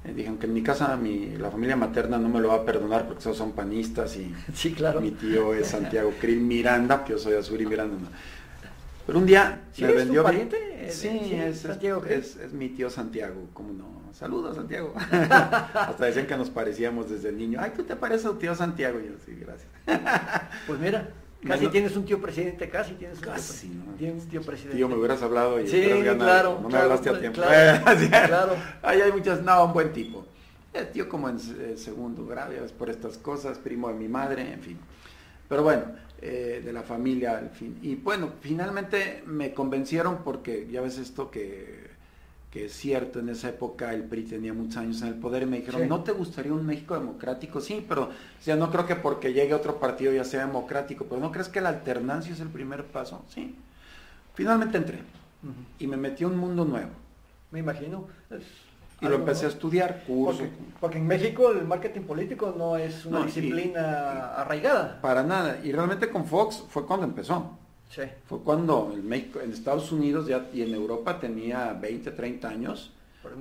Eh, 0.04 0.14
dijeron 0.14 0.38
que 0.38 0.46
en 0.46 0.54
mi 0.54 0.62
casa 0.62 0.96
mi, 0.98 1.36
la 1.38 1.50
familia 1.50 1.76
materna 1.76 2.18
no 2.18 2.30
me 2.30 2.40
lo 2.40 2.50
va 2.50 2.56
a 2.56 2.66
perdonar 2.66 3.08
porque 3.08 3.22
son 3.34 3.54
panistas 3.54 4.16
y 4.18 4.34
sí, 4.54 4.74
claro. 4.74 5.02
mi 5.02 5.12
tío 5.12 5.54
es 5.54 5.68
Santiago 5.68 6.14
Krill 6.20 6.42
Miranda, 6.42 7.04
que 7.04 7.14
yo 7.14 7.20
soy 7.20 7.34
Azuri 7.34 7.66
Miranda. 7.66 8.10
Pero 9.06 9.20
un 9.20 9.26
día 9.26 9.62
me 9.78 9.92
vendió... 9.92 10.24
pariente? 10.24 10.88
Eh, 10.88 10.92
sí, 10.92 11.32
es, 11.34 11.66
es, 11.66 12.54
mi 12.54 12.70
tío 12.70 12.90
Santiago, 12.90 13.50
¿cómo 13.54 13.72
no? 13.72 13.96
Saludos, 14.14 14.56
Santiago. 14.56 14.94
Hasta 15.12 16.06
decían 16.06 16.26
que 16.26 16.38
nos 16.38 16.50
parecíamos 16.50 17.10
desde 17.10 17.30
el 17.30 17.38
niño. 17.38 17.60
Ay, 17.62 17.74
tú 17.76 17.84
te 17.84 17.96
pareces 17.96 18.26
a 18.26 18.30
tu 18.30 18.38
tío 18.38 18.56
Santiago. 18.56 19.00
Y 19.00 19.08
yo, 19.08 19.12
sí, 19.26 19.36
gracias. 19.36 19.70
pues 20.66 20.80
mira, 20.80 21.10
Casi 21.48 21.68
tienes 21.68 21.96
un 21.96 22.06
tío 22.06 22.20
presidente, 22.20 22.70
casi 22.70 22.94
tienes 22.94 23.20
un, 23.20 23.24
casi, 23.24 23.68
tío, 23.68 23.84
¿no? 23.86 23.94
tienes 23.94 24.24
un 24.24 24.30
tío 24.30 24.42
presidente. 24.42 24.78
Tío, 24.78 24.90
me 24.90 24.96
hubieras 24.96 25.22
hablado 25.22 25.60
y 25.60 25.68
sí, 25.68 25.82
claro, 26.18 26.60
no 26.62 26.70
me 26.70 26.78
hablaste 26.78 27.10
a 27.10 27.20
tiempo. 27.20 27.42
Claro, 28.10 28.56
Ahí 28.82 29.02
hay 29.02 29.12
muchas, 29.12 29.42
no, 29.42 29.66
un 29.66 29.74
buen 29.74 29.94
tipo. 29.94 30.26
El 30.74 30.90
tío 30.90 31.08
como 31.08 31.30
en 31.30 31.40
segundo 31.78 32.26
grado, 32.26 32.54
ya 32.54 32.62
ves, 32.62 32.72
por 32.72 32.90
estas 32.90 33.18
cosas, 33.18 33.58
primo 33.60 33.88
de 33.88 33.94
mi 33.94 34.08
madre, 34.08 34.52
en 34.52 34.60
fin. 34.60 34.78
Pero 35.48 35.64
bueno, 35.64 35.84
eh, 36.22 36.62
de 36.64 36.74
la 36.74 36.82
familia, 36.82 37.38
al 37.38 37.52
fin. 37.52 37.78
Y 37.82 37.96
bueno, 37.96 38.34
finalmente 38.42 39.24
me 39.26 39.54
convencieron 39.54 40.24
porque 40.24 40.68
ya 40.70 40.82
ves 40.82 40.98
esto 40.98 41.30
que 41.30 41.85
que 42.56 42.68
es 42.68 42.72
cierto, 42.72 43.20
en 43.20 43.28
esa 43.28 43.50
época 43.50 43.94
el 43.94 44.06
PRI 44.06 44.24
tenía 44.24 44.54
muchos 44.54 44.78
años 44.78 45.02
en 45.02 45.10
el 45.10 45.16
poder 45.16 45.44
y 45.44 45.46
me 45.46 45.58
dijeron, 45.58 45.90
¿no 45.90 46.06
te 46.06 46.14
gustaría 46.14 46.54
un 46.54 46.66
México 46.66 46.98
democrático? 46.98 47.60
Sí, 47.60 47.86
pero 47.86 48.04
o 48.48 48.56
no 48.56 48.72
creo 48.72 48.86
que 48.86 48.96
porque 48.96 49.34
llegue 49.34 49.54
otro 49.54 49.78
partido 49.78 50.14
ya 50.14 50.24
sea 50.24 50.46
democrático, 50.46 51.04
pero 51.04 51.20
¿no 51.20 51.34
crees 51.34 51.50
que 51.50 51.60
la 51.60 51.68
alternancia 51.68 52.32
es 52.32 52.40
el 52.40 52.48
primer 52.48 52.86
paso? 52.86 53.26
Sí. 53.28 53.58
Finalmente 54.36 54.78
entré 54.78 55.00
y 55.80 55.88
me 55.88 55.98
metí 55.98 56.24
a 56.24 56.28
un 56.28 56.38
mundo 56.38 56.64
nuevo. 56.64 56.92
Me 57.52 57.60
imagino. 57.60 58.08
y 59.02 59.06
lo 59.06 59.16
empecé 59.16 59.48
a 59.48 59.50
estudiar, 59.50 60.06
curso. 60.08 60.46
Porque, 60.80 60.98
en 60.98 61.08
México 61.08 61.52
el 61.52 61.66
marketing 61.66 62.04
político 62.04 62.56
no 62.58 62.78
es 62.78 63.06
una 63.06 63.26
disciplina 63.26 64.34
arraigada. 64.34 65.02
Para 65.02 65.24
nada. 65.24 65.60
Y 65.62 65.74
realmente 65.74 66.08
con 66.10 66.24
Fox 66.24 66.64
fue 66.70 66.86
cuando 66.86 67.06
empezó. 67.06 67.58
Fue 68.26 68.40
cuando 68.40 68.92
en 68.94 69.08
México, 69.08 69.40
en 69.40 69.52
Estados 69.52 69.92
Unidos 69.92 70.28
ya, 70.28 70.48
y 70.54 70.62
en 70.62 70.74
Europa 70.74 71.20
tenía 71.20 71.74
20, 71.74 72.12
30 72.12 72.48
años. 72.48 72.92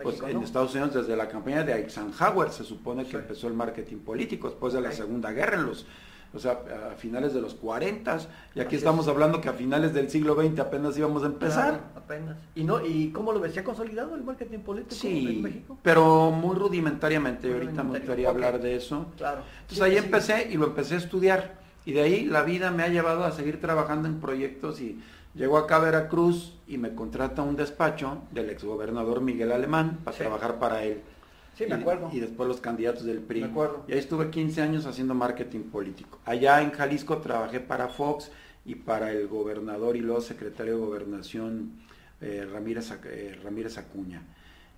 pues 0.03 0.21
en 0.23 0.43
Estados 0.43 0.75
Unidos 0.75 0.95
desde 0.95 1.15
la 1.17 1.29
campaña 1.29 1.63
de 1.63 1.75
Eisenhower 1.75 2.51
se 2.51 2.65
supone 2.65 3.05
que 3.05 3.17
empezó 3.17 3.49
el 3.49 3.55
marketing 3.55 3.99
político 3.99 4.49
después 4.49 4.73
de 4.73 4.81
la 4.81 4.93
Segunda 4.93 5.31
Guerra 5.31 5.57
en 5.57 5.67
los 5.67 5.87
o 6.35 6.39
sea, 6.41 6.59
a 6.91 6.97
finales 6.97 7.33
de 7.33 7.41
los 7.41 7.55
40, 7.55 8.19
y 8.57 8.61
aquí 8.61 8.75
estamos 8.75 9.07
hablando 9.07 9.41
que 9.41 9.49
a 9.49 9.53
finales 9.53 9.95
del 9.95 10.11
siglo 10.11 10.35
XX 10.35 10.59
apenas 10.59 10.99
íbamos 10.99 11.23
a 11.23 11.27
empezar. 11.27 11.81
apenas. 11.95 12.37
¿Y 12.57 12.65
no 12.65 12.85
y 12.85 13.11
cómo 13.11 13.33
lo 13.33 13.39
ves? 13.39 13.55
¿Se 13.55 13.61
ha 13.61 13.65
consolidado 13.65 14.17
el 14.17 14.25
marketing 14.25 14.59
político 14.59 15.07
en 15.07 15.43
México? 15.43 15.79
pero 15.83 16.33
muy 16.33 16.57
rudimentariamente, 16.57 17.53
ahorita 17.53 17.85
me 17.85 17.99
gustaría 17.99 18.29
hablar 18.29 18.61
de 18.61 18.75
eso. 18.75 19.07
Claro. 19.17 19.43
Entonces 19.61 19.81
ahí 19.81 19.97
empecé 19.97 20.49
y 20.51 20.57
lo 20.57 20.67
empecé 20.67 20.97
a 20.97 20.99
estudiar, 20.99 21.59
y 21.85 21.93
de 21.93 22.03
ahí 22.03 22.25
la 22.25 22.43
vida 22.43 22.71
me 22.71 22.83
ha 22.83 22.89
llevado 22.89 23.25
a 23.25 23.33
seguir 23.33 23.61
trabajando 23.61 24.09
en 24.09 24.21
proyectos 24.21 24.81
y 24.81 25.01
llego 25.35 25.59
acá 25.59 25.77
a 25.77 25.81
Veracruz 25.81 26.55
y 26.67 26.79
me 26.79 26.95
contrata 26.95 27.43
un 27.43 27.57
despacho 27.57 28.23
del 28.31 28.51
exgobernador 28.51 29.21
Miguel 29.21 29.53
Alemán 29.53 30.01
para 30.05 30.17
trabajar 30.17 30.59
para 30.59 30.85
él. 30.85 31.03
Sí, 31.57 31.67
me 31.69 31.77
acuerdo. 31.77 32.11
Y, 32.13 32.21
después 32.21 32.49
los 32.49 32.61
candidatos 32.61 33.05
del 33.05 33.21
PRI. 33.21 33.43
Me 33.43 33.47
acuerdo. 33.47 33.85
Y 33.87 33.93
ahí 33.93 33.99
estuve 33.99 34.31
15 34.31 34.63
años 34.63 34.87
haciendo 34.87 35.15
marketing 35.15 35.61
político. 35.65 36.19
Allá 36.25 36.61
en 36.63 36.73
Jalisco 36.73 37.19
trabajé 37.19 37.61
para 37.61 37.89
Fox 37.89 38.31
y 38.65 38.75
para 38.75 39.13
el 39.13 39.29
gobernador 39.29 39.97
y 39.97 40.01
luego 40.01 40.21
secretario 40.21 40.75
de 40.75 40.81
gobernación 40.81 41.73
eh, 42.21 42.47
Ramírez, 42.51 42.93
eh, 43.05 43.39
Ramírez 43.43 43.79
Acuña. 43.79 44.23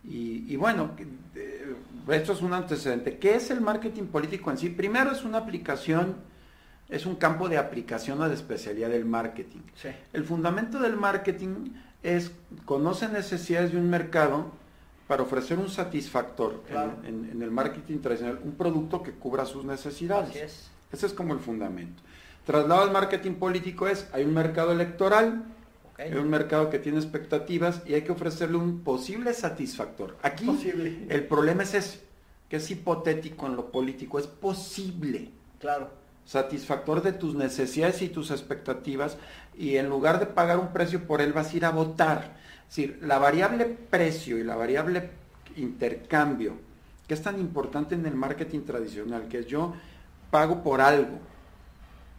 Y, 0.09 0.55
bueno, 0.55 0.93
eh, 1.35 1.75
esto 2.09 2.33
es 2.33 2.43
un 2.43 2.53
antecedente. 2.53 3.19
¿Qué 3.19 3.35
es 3.35 3.51
el 3.51 3.61
marketing 3.61 4.05
político 4.05 4.53
en 4.53 4.59
sí? 4.59 4.69
Primero 4.69 5.11
es 5.11 5.25
una 5.25 5.39
aplicación, 5.39 6.15
es 6.89 7.07
un 7.07 7.17
campo 7.17 7.49
de 7.49 7.59
aplicación 7.59 8.23
a 8.23 8.29
la 8.29 8.35
especialidad 8.35 8.91
del 8.91 9.05
marketing. 9.05 9.61
Sí. 9.75 9.89
El 10.13 10.25
fundamento 10.25 10.79
del 10.79 10.97
marketing 10.97 11.71
es 12.03 12.33
conoce 12.65 13.09
necesidades 13.09 13.73
de 13.73 13.79
un 13.79 13.91
mercado, 13.91 14.53
para 15.07 15.23
ofrecer 15.23 15.59
un 15.59 15.69
satisfactor 15.69 16.63
en, 17.05 17.41
el 17.41 17.51
marketing 17.51 17.99
tradicional, 17.99 18.41
un 18.43 18.53
producto 18.53 19.03
que 19.03 19.13
cubra 19.13 19.47
sus 19.47 19.65
necesidades. 19.65 20.69
Ese 20.93 21.07
es 21.07 21.13
como 21.13 21.33
el 21.33 21.41
fundamento. 21.41 22.03
Traslado 22.45 22.83
al 22.83 22.93
marketing 22.93 23.35
político 23.35 23.87
es, 23.87 24.09
hay 24.13 24.25
un 24.25 24.35
mercado 24.35 24.73
electoral, 24.73 25.45
hay 25.99 26.13
un 26.13 26.29
mercado 26.29 26.71
que 26.71 26.79
tiene 26.79 26.99
expectativas 26.99 27.83
y 27.87 27.95
hay 27.95 28.03
que 28.03 28.13
ofrecerle 28.13 28.57
un 28.57 28.81
posible 28.81 29.33
satisfactor. 29.33 30.17
Aquí 30.23 30.49
el 31.09 31.25
problema 31.27 31.63
es 31.63 31.75
ese, 31.75 32.01
que 32.49 32.57
es 32.57 32.71
hipotético 32.71 33.47
en 33.47 33.57
lo 33.57 33.71
político, 33.71 34.19
es 34.19 34.27
posible. 34.27 35.31
Claro. 35.61 35.91
Satisfactor 36.27 37.03
de 37.03 37.13
tus 37.13 37.35
necesidades 37.35 38.03
y 38.03 38.09
tus 38.09 38.31
expectativas 38.31 39.17
y 39.57 39.77
en 39.77 39.89
lugar 39.89 40.19
de 40.19 40.27
pagar 40.27 40.59
un 40.59 40.73
precio 40.73 41.07
por 41.07 41.23
él 41.23 41.33
vas 41.33 41.53
a 41.53 41.57
ir 41.57 41.65
a 41.65 41.71
votar 41.71 42.37
es 42.69 42.77
decir, 42.77 42.99
la 43.03 43.19
variable 43.19 43.65
precio 43.65 44.39
y 44.39 44.45
la 44.45 44.57
variable 44.57 45.11
intercambio, 45.57 46.55
que 47.07 47.15
es 47.15 47.23
tan 47.23 47.39
importante 47.39 47.95
en 47.95 48.05
el 48.07 48.15
marketing 48.15 48.63
tradicional, 48.63 49.29
que 49.29 49.41
es 49.41 49.47
yo 49.47 49.75
pago 50.31 50.63
por 50.63 50.81
algo, 50.81 51.19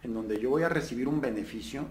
en 0.04 0.14
donde 0.14 0.40
yo 0.40 0.50
voy 0.50 0.64
a 0.64 0.70
recibir 0.70 1.08
un 1.08 1.20
beneficio, 1.20 1.86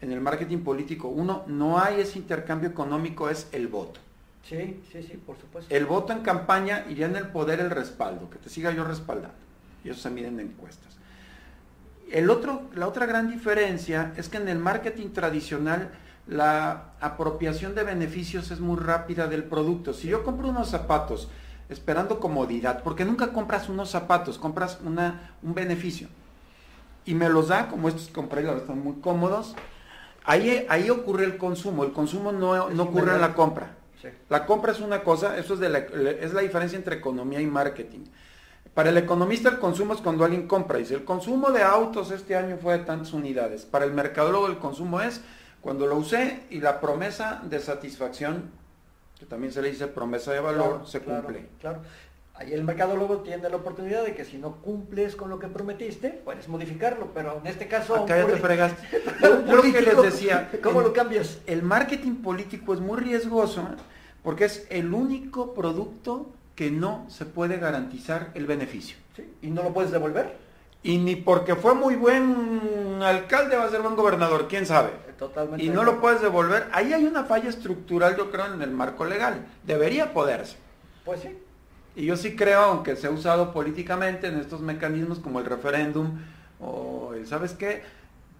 en 0.00 0.12
el 0.12 0.20
marketing 0.20 0.58
político, 0.58 1.08
uno, 1.08 1.44
no 1.46 1.78
hay 1.78 2.00
ese 2.00 2.18
intercambio 2.18 2.70
económico, 2.70 3.28
es 3.28 3.48
el 3.52 3.68
voto. 3.68 4.00
Sí, 4.42 4.82
sí, 4.90 5.02
sí, 5.02 5.16
por 5.24 5.38
supuesto. 5.38 5.74
El 5.74 5.86
voto 5.86 6.12
en 6.12 6.20
campaña 6.20 6.84
iría 6.88 7.06
en 7.06 7.16
el 7.16 7.28
poder 7.28 7.60
el 7.60 7.70
respaldo, 7.70 8.28
que 8.28 8.38
te 8.38 8.48
siga 8.50 8.72
yo 8.72 8.84
respaldando. 8.84 9.36
Y 9.82 9.90
eso 9.90 10.00
se 10.00 10.10
mide 10.10 10.28
en 10.28 10.40
encuestas. 10.40 10.96
El 12.10 12.30
otro, 12.30 12.62
la 12.74 12.86
otra 12.86 13.06
gran 13.06 13.30
diferencia 13.30 14.12
es 14.16 14.28
que 14.28 14.36
en 14.36 14.48
el 14.48 14.58
marketing 14.58 15.10
tradicional 15.10 15.90
la 16.26 16.92
apropiación 17.00 17.74
de 17.74 17.84
beneficios 17.84 18.50
es 18.50 18.60
muy 18.60 18.78
rápida 18.78 19.26
del 19.26 19.44
producto. 19.44 19.92
Si 19.92 20.08
yo 20.08 20.24
compro 20.24 20.48
unos 20.48 20.68
zapatos 20.68 21.28
esperando 21.68 22.20
comodidad, 22.20 22.82
porque 22.82 23.04
nunca 23.04 23.32
compras 23.32 23.68
unos 23.68 23.90
zapatos, 23.90 24.38
compras 24.38 24.78
una, 24.84 25.32
un 25.42 25.54
beneficio. 25.54 26.08
Y 27.04 27.14
me 27.14 27.28
los 27.28 27.48
da, 27.48 27.68
como 27.68 27.88
estos 27.88 28.08
compré, 28.08 28.48
están 28.56 28.82
muy 28.82 28.94
cómodos. 29.00 29.54
Ahí, 30.24 30.66
ahí 30.68 30.88
ocurre 30.88 31.24
el 31.24 31.36
consumo. 31.36 31.84
El 31.84 31.92
consumo 31.92 32.32
no, 32.32 32.70
no 32.70 32.82
ocurre 32.82 33.14
en 33.14 33.20
la 33.20 33.34
compra. 33.34 33.76
La 34.28 34.46
compra 34.46 34.72
es 34.72 34.80
una 34.80 35.02
cosa, 35.02 35.38
eso 35.38 35.54
es, 35.54 35.60
de 35.60 35.68
la, 35.70 35.78
es 35.78 36.34
la 36.34 36.42
diferencia 36.42 36.76
entre 36.76 36.96
economía 36.96 37.40
y 37.40 37.46
marketing. 37.46 38.00
Para 38.74 38.90
el 38.90 38.98
economista 38.98 39.48
el 39.48 39.58
consumo 39.60 39.94
es 39.94 40.00
cuando 40.00 40.24
alguien 40.24 40.48
compra. 40.48 40.78
Dice, 40.78 40.94
el 40.94 41.04
consumo 41.04 41.52
de 41.52 41.62
autos 41.62 42.10
este 42.10 42.34
año 42.34 42.58
fue 42.60 42.78
de 42.78 42.84
tantas 42.84 43.12
unidades. 43.12 43.64
Para 43.64 43.84
el 43.84 43.92
mercadólogo 43.92 44.48
el 44.48 44.58
consumo 44.58 45.00
es 45.00 45.20
cuando 45.60 45.86
lo 45.86 45.96
usé 45.96 46.42
y 46.50 46.60
la 46.60 46.80
promesa 46.80 47.40
de 47.44 47.60
satisfacción, 47.60 48.50
que 49.18 49.26
también 49.26 49.52
se 49.52 49.62
le 49.62 49.70
dice 49.70 49.86
promesa 49.86 50.32
de 50.32 50.40
valor, 50.40 50.82
se 50.86 51.00
cumple. 51.00 51.46
Claro. 51.60 51.80
Ahí 52.36 52.52
el 52.52 52.64
mercadólogo 52.64 53.18
tiene 53.18 53.48
la 53.48 53.56
oportunidad 53.56 54.04
de 54.04 54.12
que 54.12 54.24
si 54.24 54.38
no 54.38 54.56
cumples 54.56 55.14
con 55.14 55.30
lo 55.30 55.38
que 55.38 55.46
prometiste, 55.46 56.10
puedes 56.24 56.48
modificarlo, 56.48 57.12
pero 57.14 57.38
en 57.38 57.46
este 57.46 57.68
caso... 57.68 57.94
Acá 57.94 58.18
ya 58.18 58.26
te 58.26 58.36
fregaste. 58.38 58.88
Yo, 59.22 59.54
lo 59.54 59.62
que 59.62 59.80
les 59.80 60.02
decía... 60.02 60.50
¿Cómo 60.60 60.80
lo 60.80 60.92
cambias? 60.92 61.38
El 61.46 61.62
marketing 61.62 62.16
político 62.16 62.74
es 62.74 62.80
muy 62.80 62.98
riesgoso 62.98 63.62
porque 64.24 64.46
es 64.46 64.66
el 64.68 64.92
único 64.92 65.54
producto 65.54 66.32
que 66.54 66.70
no 66.70 67.06
se 67.08 67.24
puede 67.24 67.58
garantizar 67.58 68.30
el 68.34 68.46
beneficio. 68.46 68.96
¿Y 69.42 69.48
no 69.48 69.62
lo 69.62 69.72
puedes 69.72 69.90
devolver? 69.90 70.36
Y 70.82 70.98
ni 70.98 71.16
porque 71.16 71.54
fue 71.56 71.74
muy 71.74 71.96
buen 71.96 73.00
alcalde 73.02 73.56
va 73.56 73.64
a 73.64 73.70
ser 73.70 73.80
buen 73.80 73.96
gobernador, 73.96 74.48
quién 74.48 74.66
sabe. 74.66 74.90
Totalmente. 75.18 75.64
Y 75.64 75.68
no 75.68 75.84
lo 75.84 76.00
puedes 76.00 76.20
devolver. 76.20 76.68
Ahí 76.72 76.92
hay 76.92 77.04
una 77.04 77.24
falla 77.24 77.48
estructural, 77.48 78.16
yo 78.16 78.30
creo, 78.30 78.52
en 78.52 78.60
el 78.60 78.70
marco 78.70 79.04
legal. 79.04 79.46
Debería 79.64 80.12
poderse. 80.12 80.56
Pues 81.04 81.20
sí. 81.20 81.38
Y 81.96 82.06
yo 82.06 82.16
sí 82.16 82.34
creo, 82.34 82.60
aunque 82.60 82.96
se 82.96 83.06
ha 83.06 83.10
usado 83.10 83.52
políticamente 83.52 84.26
en 84.26 84.38
estos 84.38 84.60
mecanismos 84.60 85.20
como 85.20 85.38
el 85.38 85.46
referéndum, 85.46 86.18
o 86.60 87.12
¿sabes 87.24 87.52
qué? 87.52 87.82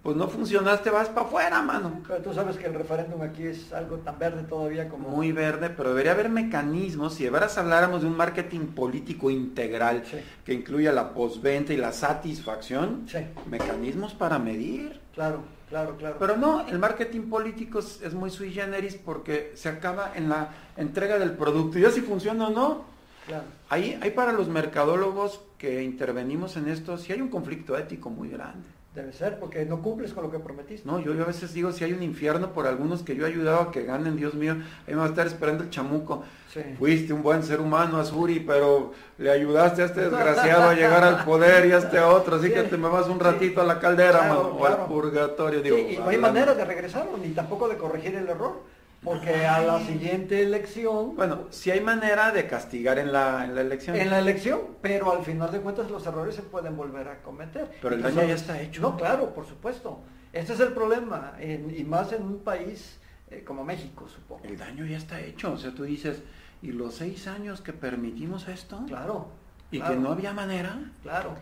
Pues 0.05 0.15
no 0.15 0.27
funcionaste, 0.27 0.91
vas 0.91 1.09
para 1.09 1.25
afuera, 1.25 1.63
mano. 1.63 2.03
Pero 2.07 2.21
tú 2.21 2.31
sabes 2.31 2.57
que 2.57 2.67
el 2.67 2.75
referéndum 2.75 3.23
aquí 3.23 3.41
es 3.41 3.73
algo 3.73 3.97
tan 3.97 4.19
verde 4.19 4.43
todavía 4.43 4.87
como... 4.87 5.09
Muy 5.09 5.31
verde, 5.31 5.71
pero 5.71 5.89
debería 5.89 6.11
haber 6.11 6.29
mecanismos, 6.29 7.15
si 7.15 7.23
de 7.23 7.31
veras 7.31 7.57
habláramos 7.57 8.03
de 8.03 8.07
un 8.09 8.15
marketing 8.15 8.67
político 8.67 9.31
integral 9.31 10.03
que 10.45 10.53
incluya 10.53 10.91
la 10.91 11.11
postventa 11.11 11.73
y 11.73 11.77
la 11.77 11.91
satisfacción, 11.91 13.07
mecanismos 13.49 14.13
para 14.13 14.37
medir. 14.37 15.01
Claro, 15.15 15.39
claro, 15.69 15.97
claro. 15.97 16.17
Pero 16.19 16.37
no, 16.37 16.67
el 16.67 16.77
marketing 16.77 17.21
político 17.21 17.79
es, 17.79 18.13
muy 18.13 18.29
sui 18.29 18.51
generis 18.51 18.97
porque 19.03 19.53
se 19.55 19.69
acaba 19.69 20.11
en 20.13 20.29
la 20.29 20.49
entrega 20.77 21.17
del 21.17 21.31
producto. 21.31 21.79
Y 21.79 21.81
ya 21.81 21.89
si 21.89 22.01
funciona 22.01 22.49
o 22.49 22.51
no, 22.51 22.95
Claro. 23.25 23.45
Ahí, 23.69 23.97
hay 24.03 24.11
para 24.11 24.31
los 24.33 24.49
mercadólogos 24.49 25.41
que 25.57 25.81
intervenimos 25.81 26.57
en 26.57 26.67
esto, 26.67 26.95
si 26.95 27.11
hay 27.11 27.21
un 27.21 27.29
conflicto 27.29 27.75
ético 27.75 28.11
muy 28.11 28.29
grande. 28.29 28.67
Debe 28.95 29.11
ser, 29.11 29.39
porque 29.39 29.65
no 29.65 29.81
cumples 29.81 30.13
con 30.13 30.23
lo 30.23 30.31
que 30.31 30.39
prometiste. 30.39 30.87
No, 30.87 31.01
yo, 31.01 31.11
a 31.21 31.25
veces 31.25 31.53
digo, 31.53 31.73
si 31.73 31.83
hay 31.83 31.91
un 31.91 32.01
infierno 32.01 32.53
por 32.53 32.65
algunos 32.65 33.03
que 33.03 33.13
yo 33.13 33.25
he 33.25 33.29
ayudado 33.29 33.59
a 33.59 33.71
que 33.71 33.83
ganen, 33.83 34.15
Dios 34.15 34.35
mío, 34.35 34.53
ahí 34.87 34.93
me 34.93 34.95
va 34.95 35.05
a 35.05 35.09
estar 35.09 35.27
esperando 35.27 35.65
el 35.65 35.69
chamuco. 35.69 36.23
Fuiste 36.79 37.11
un 37.11 37.21
buen 37.21 37.43
ser 37.43 37.59
humano, 37.59 37.99
Azuri, 37.99 38.39
pero 38.39 38.93
le 39.17 39.29
ayudaste 39.29 39.81
a 39.81 39.85
este 39.87 39.99
desgraciado 39.99 40.69
a 40.69 40.73
llegar 40.73 41.03
al 41.03 41.25
poder 41.25 41.65
y 41.65 41.73
a 41.73 41.79
este 41.79 41.99
otro, 41.99 42.37
así 42.37 42.49
que 42.49 42.63
te 42.63 42.77
me 42.77 42.87
vas 42.87 43.07
un 43.07 43.19
ratito 43.19 43.59
a 43.59 43.65
la 43.65 43.79
caldera, 43.79 44.33
o 44.33 44.65
al 44.65 44.85
purgatorio. 44.85 45.61
Digo, 45.61 45.77
y 45.77 45.97
no 45.97 46.07
hay 46.07 46.17
manera 46.17 46.55
de 46.55 46.63
regresarlo, 46.63 47.17
ni 47.17 47.31
tampoco 47.31 47.67
de 47.67 47.75
corregir 47.75 48.15
el 48.15 48.29
error. 48.29 48.61
Porque 49.05 49.45
a 49.45 49.61
la 49.61 49.79
siguiente 49.79 50.41
elección... 50.41 51.15
Bueno, 51.15 51.45
si 51.51 51.71
hay 51.71 51.79
manera 51.79 52.31
de 52.31 52.47
castigar 52.47 52.99
en 52.99 53.13
la, 53.13 53.45
en 53.45 53.55
la 53.55 53.61
elección. 53.61 53.95
En 53.95 54.09
la 54.09 54.19
elección, 54.19 54.59
pero 54.81 55.13
al 55.13 55.23
final 55.23 55.51
de 55.51 55.61
cuentas 55.61 55.89
los 55.89 56.05
errores 56.05 56.35
se 56.35 56.41
pueden 56.41 56.75
volver 56.75 57.07
a 57.07 57.21
cometer. 57.21 57.71
Pero 57.81 57.95
el 57.95 58.01
daño 58.01 58.23
ya 58.23 58.33
está 58.33 58.59
hecho. 58.59 58.81
No, 58.81 58.97
claro, 58.97 59.33
por 59.33 59.45
supuesto. 59.45 59.99
Este 60.33 60.53
es 60.53 60.59
el 60.59 60.73
problema, 60.73 61.33
y 61.39 61.83
más 61.85 62.11
en 62.11 62.23
un 62.23 62.39
país 62.39 62.99
eh, 63.31 63.43
como 63.45 63.63
México, 63.63 64.07
supongo. 64.07 64.43
El 64.43 64.57
daño 64.57 64.85
ya 64.85 64.97
está 64.97 65.21
hecho. 65.21 65.53
O 65.53 65.57
sea, 65.57 65.71
tú 65.71 65.83
dices, 65.83 66.21
¿y 66.61 66.71
los 66.71 66.95
seis 66.95 67.27
años 67.27 67.61
que 67.61 67.73
permitimos 67.73 68.47
esto? 68.47 68.83
Claro. 68.87 69.29
Y 69.71 69.79
que 69.79 69.95
no 69.95 70.11
había 70.11 70.33
manera. 70.33 70.91
Claro. 71.03 71.35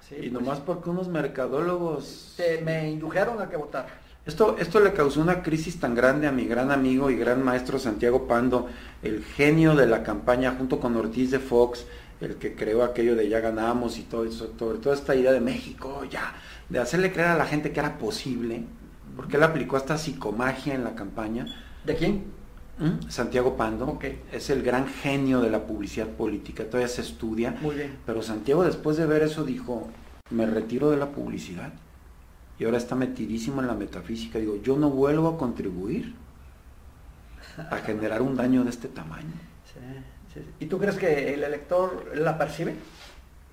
Sí, 0.00 0.16
y 0.16 0.30
pues 0.30 0.32
nomás 0.32 0.60
porque 0.60 0.90
unos 0.90 1.08
mercadólogos... 1.08 2.36
me 2.64 2.90
indujeron 2.90 3.40
a 3.40 3.48
que 3.48 3.56
votar. 3.56 3.86
Esto, 4.24 4.56
esto 4.58 4.78
le 4.78 4.92
causó 4.92 5.20
una 5.20 5.42
crisis 5.42 5.80
tan 5.80 5.96
grande 5.96 6.28
a 6.28 6.32
mi 6.32 6.46
gran 6.46 6.70
amigo 6.70 7.10
y 7.10 7.16
gran 7.16 7.42
maestro 7.42 7.80
Santiago 7.80 8.28
Pando, 8.28 8.68
el 9.02 9.24
genio 9.24 9.74
de 9.74 9.88
la 9.88 10.04
campaña 10.04 10.54
junto 10.56 10.78
con 10.78 10.94
Ortiz 10.96 11.32
de 11.32 11.40
Fox, 11.40 11.86
el 12.20 12.36
que 12.36 12.54
creó 12.54 12.84
aquello 12.84 13.16
de 13.16 13.28
ya 13.28 13.40
ganamos 13.40 13.98
y 13.98 14.02
todo 14.02 14.24
eso, 14.24 14.46
todo, 14.46 14.74
toda 14.74 14.94
esta 14.94 15.16
idea 15.16 15.32
de 15.32 15.40
México, 15.40 16.04
ya, 16.08 16.34
de 16.68 16.78
hacerle 16.78 17.12
creer 17.12 17.30
a 17.30 17.36
la 17.36 17.46
gente 17.46 17.72
que 17.72 17.80
era 17.80 17.98
posible, 17.98 18.64
porque 19.16 19.38
él 19.38 19.42
aplicó 19.42 19.76
hasta 19.76 19.98
psicomagia 19.98 20.72
en 20.74 20.84
la 20.84 20.94
campaña. 20.94 21.46
¿De 21.84 21.96
quién? 21.96 22.26
¿Mm? 22.78 23.08
Santiago 23.08 23.56
Pando 23.56 23.88
okay. 23.88 24.22
es 24.30 24.50
el 24.50 24.62
gran 24.62 24.86
genio 24.86 25.40
de 25.40 25.50
la 25.50 25.66
publicidad 25.66 26.06
política, 26.06 26.64
todavía 26.64 26.86
se 26.86 27.00
estudia. 27.00 27.56
Muy 27.60 27.74
bien. 27.74 27.98
Pero 28.06 28.22
Santiago 28.22 28.62
después 28.62 28.96
de 28.96 29.06
ver 29.06 29.22
eso 29.22 29.42
dijo, 29.42 29.88
me 30.30 30.46
retiro 30.46 30.90
de 30.92 30.96
la 30.96 31.10
publicidad 31.10 31.72
y 32.62 32.64
ahora 32.64 32.78
está 32.78 32.94
metidísimo 32.94 33.60
en 33.60 33.66
la 33.66 33.74
metafísica. 33.74 34.38
Digo, 34.38 34.54
yo 34.62 34.76
no 34.76 34.88
vuelvo 34.88 35.30
a 35.30 35.36
contribuir 35.36 36.14
a 37.58 37.78
generar 37.78 38.22
un 38.22 38.36
daño 38.36 38.62
de 38.62 38.70
este 38.70 38.86
tamaño. 38.86 39.32
¿Y 40.60 40.66
tú 40.66 40.78
crees 40.78 40.94
que 40.94 41.34
el 41.34 41.42
elector 41.42 42.12
la 42.14 42.38
percibe? 42.38 42.76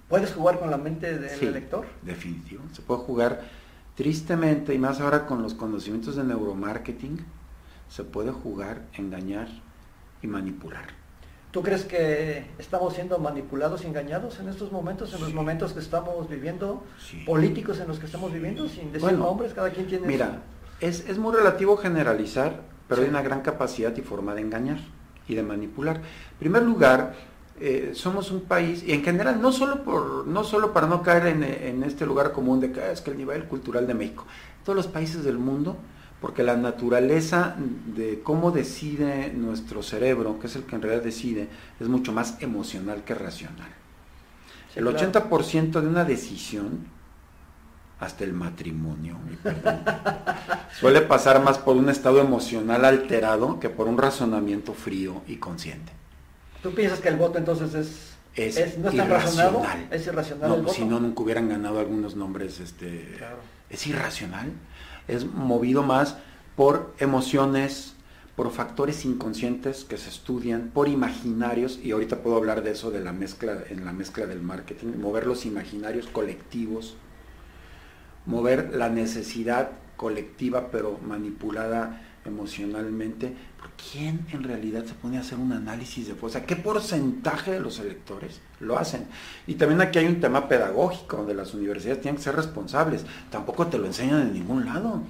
¿Puedes 0.08 0.32
jugar 0.32 0.60
con 0.60 0.70
la 0.70 0.78
mente 0.78 1.18
del 1.18 1.42
elector? 1.42 1.88
Definitivo. 2.04 2.62
Se 2.72 2.84
puede 2.84 3.02
jugar 3.02 3.42
tristemente, 3.96 4.76
y 4.76 4.78
más 4.78 5.02
ahora 5.02 5.26
con 5.26 5.42
los 5.42 5.56
conocimientos 5.56 6.16
de 6.16 6.24
neuromarketing, 6.26 7.18
se 7.90 8.04
puede 8.04 8.30
jugar, 8.30 8.84
engañar 8.94 9.48
y 10.22 10.28
manipular. 10.28 10.99
¿Tú 11.52 11.64
crees 11.64 11.84
que 11.84 12.46
estamos 12.60 12.94
siendo 12.94 13.18
manipulados 13.18 13.84
y 13.84 13.88
engañados 13.88 14.40
en 14.40 14.50
estos 14.50 14.72
momentos, 14.72 15.12
en 15.16 15.22
los 15.22 15.34
momentos 15.34 15.74
que 15.74 15.80
estamos 15.80 16.30
viviendo, 16.30 16.84
Sí. 17.04 17.24
políticos 17.26 17.80
en 17.80 17.88
los 17.88 17.98
que 17.98 18.06
estamos 18.06 18.32
viviendo, 18.32 18.68
sin 18.70 18.88
decir 18.92 19.02
Bueno, 19.02 19.18
nombres, 19.26 19.54
cada 19.56 19.72
quien 19.72 19.88
tiene 19.88 20.06
Mira, 20.06 20.44
es, 20.80 21.10
es 21.10 21.18
muy 21.18 21.34
relativo 21.34 21.76
generalizar, 21.78 22.62
pero 22.88 23.02
Sí. 23.02 23.06
hay 23.06 23.10
una 23.10 23.24
gran 23.24 23.42
capacidad 23.42 23.96
y 23.98 24.02
forma 24.02 24.36
de 24.36 24.42
engañar 24.42 24.78
y 25.28 25.34
de 25.34 25.42
manipular. 25.42 25.98
En 25.98 26.38
primer 26.38 26.62
lugar, 26.62 27.16
eh, 27.60 27.92
somos 27.96 28.30
un 28.30 28.42
país, 28.42 28.84
y 28.84 28.92
en 28.94 29.04
general, 29.04 29.42
no 29.42 29.52
solo, 29.52 29.84
por, 29.84 30.28
no 30.28 30.44
solo 30.44 30.72
para 30.72 30.86
no 30.86 31.02
caer 31.02 31.26
en, 31.28 31.44
en 31.44 31.84
este 31.84 32.06
lugar 32.06 32.32
común 32.32 32.60
de 32.60 32.72
que 32.72 32.80
"Ah, 32.80 32.92
es 32.92 33.02
que 33.02 33.10
el 33.10 33.18
nivel 33.18 33.46
cultural 33.46 33.88
de 33.88 33.96
México, 33.96 34.24
todos 34.64 34.76
los 34.78 34.88
países 34.88 35.24
del 35.24 35.40
mundo, 35.40 35.78
porque 36.22 36.44
la 36.44 36.56
naturaleza 36.58 37.56
de 37.96 38.22
cómo 38.24 38.52
decide 38.52 39.32
nuestro 39.34 39.82
cerebro, 39.84 40.40
que 40.40 40.48
es 40.48 40.56
el 40.56 40.64
que 40.64 40.76
en 40.76 40.82
realidad 40.82 41.04
decide, 41.04 41.48
es 41.80 41.88
mucho 41.88 42.12
más 42.12 42.36
emocional 42.42 43.04
que 43.06 43.16
racional. 43.16 43.70
Sí, 44.74 44.80
el 44.80 44.86
claro. 44.86 45.12
80% 45.12 45.82
de 45.82 45.88
una 45.88 46.04
decisión, 46.06 46.86
hasta 48.00 48.24
el 48.24 48.34
matrimonio, 48.34 49.18
suele 50.80 51.02
pasar 51.02 51.44
más 51.44 51.58
por 51.58 51.76
un 51.76 51.90
estado 51.90 52.20
emocional 52.22 52.86
alterado 52.86 53.60
que 53.60 53.70
por 53.70 53.88
un 53.88 53.98
razonamiento 53.98 54.74
frío 54.74 55.22
y 55.28 55.38
consciente. 55.38 55.92
¿Tú 56.64 56.74
piensas 56.74 57.00
que 57.00 57.10
el 57.10 57.16
voto 57.18 57.38
entonces 57.38 57.74
es, 57.74 58.10
Es, 58.36 58.58
es- 58.58 58.78
no 58.78 58.90
es 58.90 58.96
tan 58.98 59.10
razonado? 59.10 59.60
irracional. 59.60 59.88
¿Es 59.92 60.08
irracional 60.08 60.50
No, 60.50 60.56
el 60.56 60.62
pues 60.62 60.78
voto? 60.78 60.86
si 60.86 60.90
no, 60.90 61.00
nunca 61.00 61.24
hubieran 61.24 61.50
ganado 61.50 61.80
algunos 61.80 62.16
nombres. 62.16 62.60
Este, 62.60 63.16
Claro. 63.18 63.38
Es 63.70 63.86
irracional. 63.88 64.52
Es 65.10 65.26
movido 65.26 65.84
más 65.84 66.18
por 66.56 66.94
emociones, 67.00 67.94
por 68.36 68.52
factores 68.52 69.06
inconscientes 69.06 69.84
que 69.84 69.98
se 69.98 70.10
estudian, 70.10 70.72
por 70.74 70.88
imaginarios, 70.88 71.80
y 71.84 71.92
ahorita 71.92 72.18
puedo 72.24 72.38
hablar 72.38 72.64
de 72.64 72.72
eso 72.72 72.92
de 72.92 73.02
la 73.02 73.12
mezcla, 73.12 73.58
en 73.70 73.86
la 73.86 73.94
mezcla 73.94 74.26
del 74.26 74.42
marketing, 74.42 74.98
mover 75.00 75.26
los 75.28 75.46
imaginarios 75.46 76.08
colectivos, 76.08 76.96
mover 78.26 78.76
la 78.76 78.90
necesidad 78.90 79.72
colectiva 79.98 80.70
pero 80.72 80.98
manipulada 81.06 82.02
emocionalmente. 82.30 83.34
¿Por 83.60 83.70
quién 83.92 84.26
en 84.32 84.44
realidad 84.44 84.86
se 84.86 84.94
pone 84.94 85.18
a 85.18 85.22
hacer 85.22 85.38
un 85.38 85.52
análisis 85.52 86.08
de 86.08 86.16
o 86.20 86.30
sea, 86.30 86.46
qué 86.46 86.56
porcentaje 86.56 87.52
de 87.52 87.60
los 87.60 87.80
electores 87.80 88.40
lo 88.60 88.78
hacen? 88.80 89.06
Y 89.48 89.56
también 89.56 89.82
aquí 89.82 90.00
hay 90.00 90.06
un 90.08 90.22
tema 90.22 90.48
pedagógico 90.48 91.18
donde 91.18 91.34
las 91.34 91.54
universidades 91.54 92.02
tienen 92.02 92.18
que 92.18 92.24
ser 92.24 92.36
responsables. 92.36 93.06
Tampoco 93.30 93.68
te 93.68 93.78
lo 93.78 93.86
enseñan 93.86 94.22
en 94.22 94.34
ningún 94.34 94.66
lado. 94.66 95.02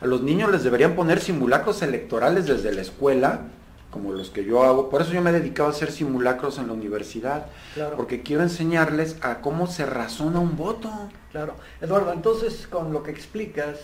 A 0.00 0.06
los 0.06 0.22
niños 0.22 0.50
les 0.50 0.64
deberían 0.64 0.94
poner 0.96 1.20
simulacros 1.20 1.82
electorales 1.82 2.46
desde 2.46 2.72
la 2.72 2.80
escuela, 2.80 3.42
como 3.90 4.12
los 4.12 4.30
que 4.30 4.44
yo 4.44 4.64
hago. 4.64 4.88
Por 4.88 5.02
eso 5.02 5.12
yo 5.12 5.20
me 5.20 5.30
he 5.30 5.34
dedicado 5.34 5.68
a 5.68 5.72
hacer 5.72 5.92
simulacros 5.92 6.58
en 6.58 6.66
la 6.68 6.72
universidad, 6.72 7.46
Claro. 7.74 7.96
porque 7.96 8.22
quiero 8.22 8.42
enseñarles 8.42 9.16
a 9.20 9.40
cómo 9.42 9.66
se 9.66 9.84
razona 9.86 10.40
un 10.40 10.56
voto. 10.56 10.90
Claro. 11.30 11.54
Eduardo, 11.80 12.12
entonces 12.12 12.66
con 12.66 12.92
lo 12.92 13.02
que 13.02 13.10
explicas, 13.10 13.78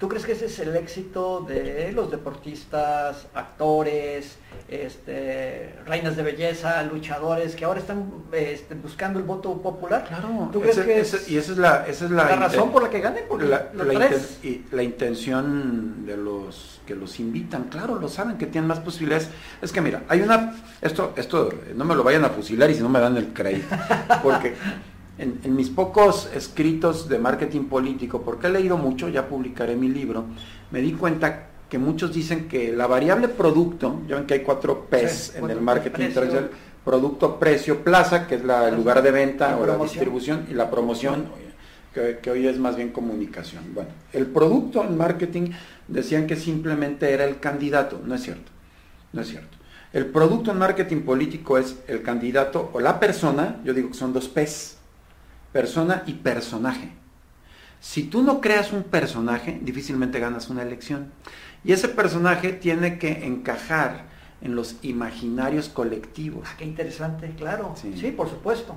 ¿tú 0.00 0.08
crees 0.08 0.24
que 0.24 0.32
ese 0.32 0.46
es 0.46 0.58
el 0.58 0.74
éxito 0.76 1.44
de 1.46 1.92
los 1.92 2.10
deportistas, 2.10 3.26
actores, 3.34 4.38
este, 4.68 5.74
reinas 5.86 6.16
de 6.16 6.22
belleza, 6.22 6.82
luchadores, 6.84 7.54
que 7.54 7.64
ahora 7.66 7.80
están 7.80 8.10
este, 8.32 8.74
buscando 8.74 9.18
el 9.18 9.26
voto 9.26 9.60
popular? 9.60 10.06
Claro, 10.08 10.48
¿Tú 10.52 10.60
crees 10.60 10.78
ese- 10.78 10.86
que 10.86 11.00
ese- 11.00 11.16
es 11.18 11.28
y 11.30 11.36
esa 11.38 11.52
es 11.52 11.58
la, 11.58 11.86
esa 11.86 12.04
es 12.06 12.10
la, 12.10 12.24
la 12.24 12.30
inten- 12.36 12.38
razón 12.40 12.72
por 12.72 12.82
la 12.82 12.90
que 12.90 13.00
ganen? 13.00 13.24
Porque 13.28 13.44
la, 13.46 13.68
los 13.74 13.86
la 13.86 14.08
tres- 14.08 14.38
inten- 14.42 14.44
y 14.72 14.74
la 14.74 14.82
intención 14.82 16.06
de 16.06 16.16
los 16.16 16.80
que 16.86 16.94
los 16.94 17.20
invitan, 17.20 17.64
claro, 17.64 17.96
lo 18.00 18.08
saben 18.08 18.36
que 18.38 18.46
tienen 18.46 18.66
más 18.68 18.80
posibilidades. 18.80 19.28
Es 19.62 19.70
que 19.70 19.80
mira, 19.80 20.02
hay 20.08 20.22
una, 20.22 20.56
esto, 20.80 21.12
esto 21.16 21.50
eh, 21.52 21.72
no 21.76 21.84
me 21.84 21.94
lo 21.94 22.02
vayan 22.02 22.24
a 22.24 22.30
fusilar 22.30 22.70
y 22.70 22.74
si 22.74 22.80
no 22.82 22.88
me 22.88 22.98
dan 23.00 23.16
el 23.16 23.28
crédito, 23.32 23.76
porque 24.22 24.54
en, 25.20 25.40
en 25.44 25.54
mis 25.54 25.68
pocos 25.68 26.30
escritos 26.34 27.08
de 27.08 27.18
marketing 27.18 27.64
político, 27.64 28.22
porque 28.22 28.46
he 28.46 28.50
leído 28.50 28.76
mucho, 28.76 29.08
ya 29.08 29.28
publicaré 29.28 29.76
mi 29.76 29.88
libro, 29.88 30.24
me 30.70 30.80
di 30.80 30.92
cuenta 30.92 31.46
que 31.68 31.78
muchos 31.78 32.12
dicen 32.12 32.48
que 32.48 32.72
la 32.72 32.86
variable 32.86 33.28
producto, 33.28 34.00
ya 34.08 34.16
ven 34.16 34.26
que 34.26 34.34
hay 34.34 34.40
cuatro 34.40 34.86
P's 34.90 35.32
Sí, 35.32 35.38
en 35.38 35.50
el 35.50 35.60
marketing 35.60 36.08
tradicional, 36.12 36.50
producto, 36.84 37.38
precio, 37.38 37.84
plaza, 37.84 38.26
que 38.26 38.36
es 38.36 38.44
la, 38.44 38.68
el 38.68 38.74
lugar 38.74 39.02
de 39.02 39.10
venta 39.10 39.50
La 39.50 39.58
o 39.58 39.66
la 39.66 39.76
distribución, 39.76 40.46
y 40.50 40.54
la 40.54 40.70
promoción, 40.70 41.26
que, 41.94 42.18
que 42.22 42.30
hoy 42.30 42.46
es 42.46 42.58
más 42.58 42.74
bien 42.76 42.90
comunicación. 42.90 43.74
Bueno, 43.74 43.90
el 44.12 44.26
producto 44.26 44.82
en 44.82 44.96
marketing 44.96 45.50
decían 45.86 46.26
que 46.26 46.36
simplemente 46.36 47.12
era 47.12 47.24
el 47.24 47.38
candidato, 47.38 48.00
no 48.04 48.14
es 48.14 48.22
cierto, 48.22 48.50
no 49.12 49.20
es 49.20 49.28
cierto. 49.28 49.58
El 49.92 50.06
producto 50.06 50.52
en 50.52 50.58
marketing 50.58 51.02
político 51.02 51.58
es 51.58 51.76
el 51.88 52.02
candidato 52.02 52.70
o 52.72 52.80
la 52.80 52.98
persona, 52.98 53.60
yo 53.64 53.74
digo 53.74 53.90
que 53.90 53.94
son 53.94 54.12
dos 54.12 54.28
P's, 54.28 54.76
persona 55.52 56.02
y 56.06 56.14
personaje. 56.14 56.90
Si 57.80 58.04
tú 58.04 58.22
no 58.22 58.40
creas 58.40 58.72
un 58.72 58.82
personaje, 58.82 59.58
difícilmente 59.62 60.20
ganas 60.20 60.50
una 60.50 60.62
elección. 60.62 61.12
Y 61.64 61.72
ese 61.72 61.88
personaje 61.88 62.52
tiene 62.52 62.98
que 62.98 63.24
encajar 63.26 64.04
en 64.42 64.54
los 64.54 64.76
imaginarios 64.82 65.68
colectivos. 65.68 66.46
Ah, 66.50 66.54
qué 66.58 66.64
interesante, 66.64 67.30
claro. 67.36 67.74
Sí. 67.80 67.94
Sí, 67.98 68.10
por 68.10 68.28
supuesto. 68.28 68.74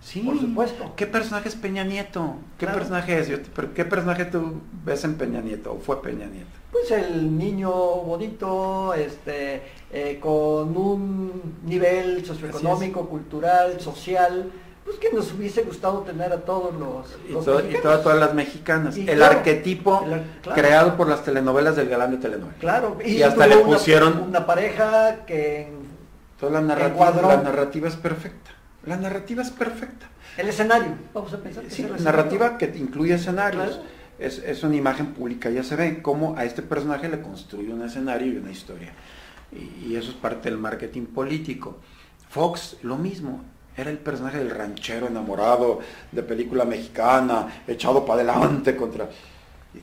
Sí, 0.00 0.20
Por 0.20 0.38
supuesto. 0.38 0.92
¿Qué 0.94 1.06
personaje 1.06 1.48
es 1.48 1.54
Peña 1.56 1.82
Nieto? 1.82 2.36
¿Qué 2.58 2.66
Claro. 2.66 2.78
personaje 2.78 3.18
es? 3.18 3.28
¿Qué 3.74 3.84
personaje 3.84 4.26
tú 4.26 4.60
ves 4.84 5.02
en 5.04 5.14
Peña 5.14 5.40
Nieto 5.40 5.72
o 5.72 5.80
fue 5.80 6.00
Peña 6.02 6.26
Nieto? 6.26 6.50
Pues 6.70 6.90
el 6.90 7.36
niño 7.36 7.70
bonito, 7.72 8.92
este, 8.94 9.62
eh, 9.90 10.18
con 10.20 10.76
un 10.76 11.54
nivel 11.64 12.24
socioeconómico, 12.24 13.08
cultural, 13.08 13.80
social, 13.80 14.50
pues 14.86 14.98
que 14.98 15.12
nos 15.12 15.30
hubiese 15.32 15.62
gustado 15.62 15.98
tener 16.00 16.32
a 16.32 16.38
todos 16.38 16.74
los, 16.74 17.06
Y, 17.28 17.32
todas, 17.82 18.02
todas 18.02 18.18
las 18.18 18.32
mexicanas. 18.34 18.96
Y 18.96 19.00
el 19.08 19.16
claro, 19.18 19.38
arquetipo 19.38 20.02
el 20.06 20.14
ar- 20.14 20.22
claro. 20.42 20.60
creado 20.62 20.96
por 20.96 21.08
las 21.08 21.22
telenovelas 21.24 21.76
del 21.76 21.88
galán 21.88 22.12
de 22.12 22.16
telenovela. 22.18 22.56
Claro, 22.58 22.96
Y 23.04 23.20
hasta 23.22 23.46
le 23.46 23.56
pusieron- 23.58 24.20
una 24.28 24.46
pareja 24.46 25.24
que 25.26 25.62
en 25.68 25.86
Toda 26.40 26.52
la 26.52 26.60
narrativa, 26.60 27.10
la 27.22 27.42
narrativa 27.42 27.88
es 27.88 27.96
perfecta. 27.96 28.50
La 28.86 28.96
narrativa 28.96 29.42
es 29.42 29.50
perfecta. 29.50 30.06
el 30.38 30.48
escenario, 30.48 30.92
vamos 31.14 31.32
a 31.32 31.38
pensar 31.38 31.64
Sí, 31.68 31.82
el 31.82 32.04
narrativa 32.04 32.56
que 32.58 32.66
incluye 32.76 33.14
escenarios. 33.14 33.64
Claro. 33.66 33.82
Es, 34.18 34.38
es 34.38 34.62
una 34.62 34.76
imagen 34.76 35.12
pública, 35.14 35.50
ya 35.50 35.62
se 35.62 35.76
ve 35.76 36.00
cómo 36.00 36.36
a 36.38 36.44
este 36.44 36.62
personaje 36.62 37.08
le 37.08 37.20
construye 37.20 37.70
un 37.72 37.82
escenario 37.82 38.32
y 38.32 38.36
una 38.38 38.50
historia. 38.50 38.92
Y, 39.52 39.88
y 39.88 39.96
eso 39.96 40.10
es 40.10 40.16
parte 40.16 40.48
del 40.48 40.58
marketing 40.58 41.06
político. 41.06 41.78
Fox, 42.30 42.76
lo 42.82 42.96
mismo. 42.96 43.42
Era 43.76 43.90
el 43.90 43.98
personaje 43.98 44.38
del 44.38 44.50
ranchero 44.50 45.06
enamorado 45.06 45.80
de 46.12 46.22
película 46.22 46.64
mexicana, 46.64 47.62
echado 47.66 48.04
para 48.06 48.22
adelante 48.22 48.74
contra... 48.76 49.08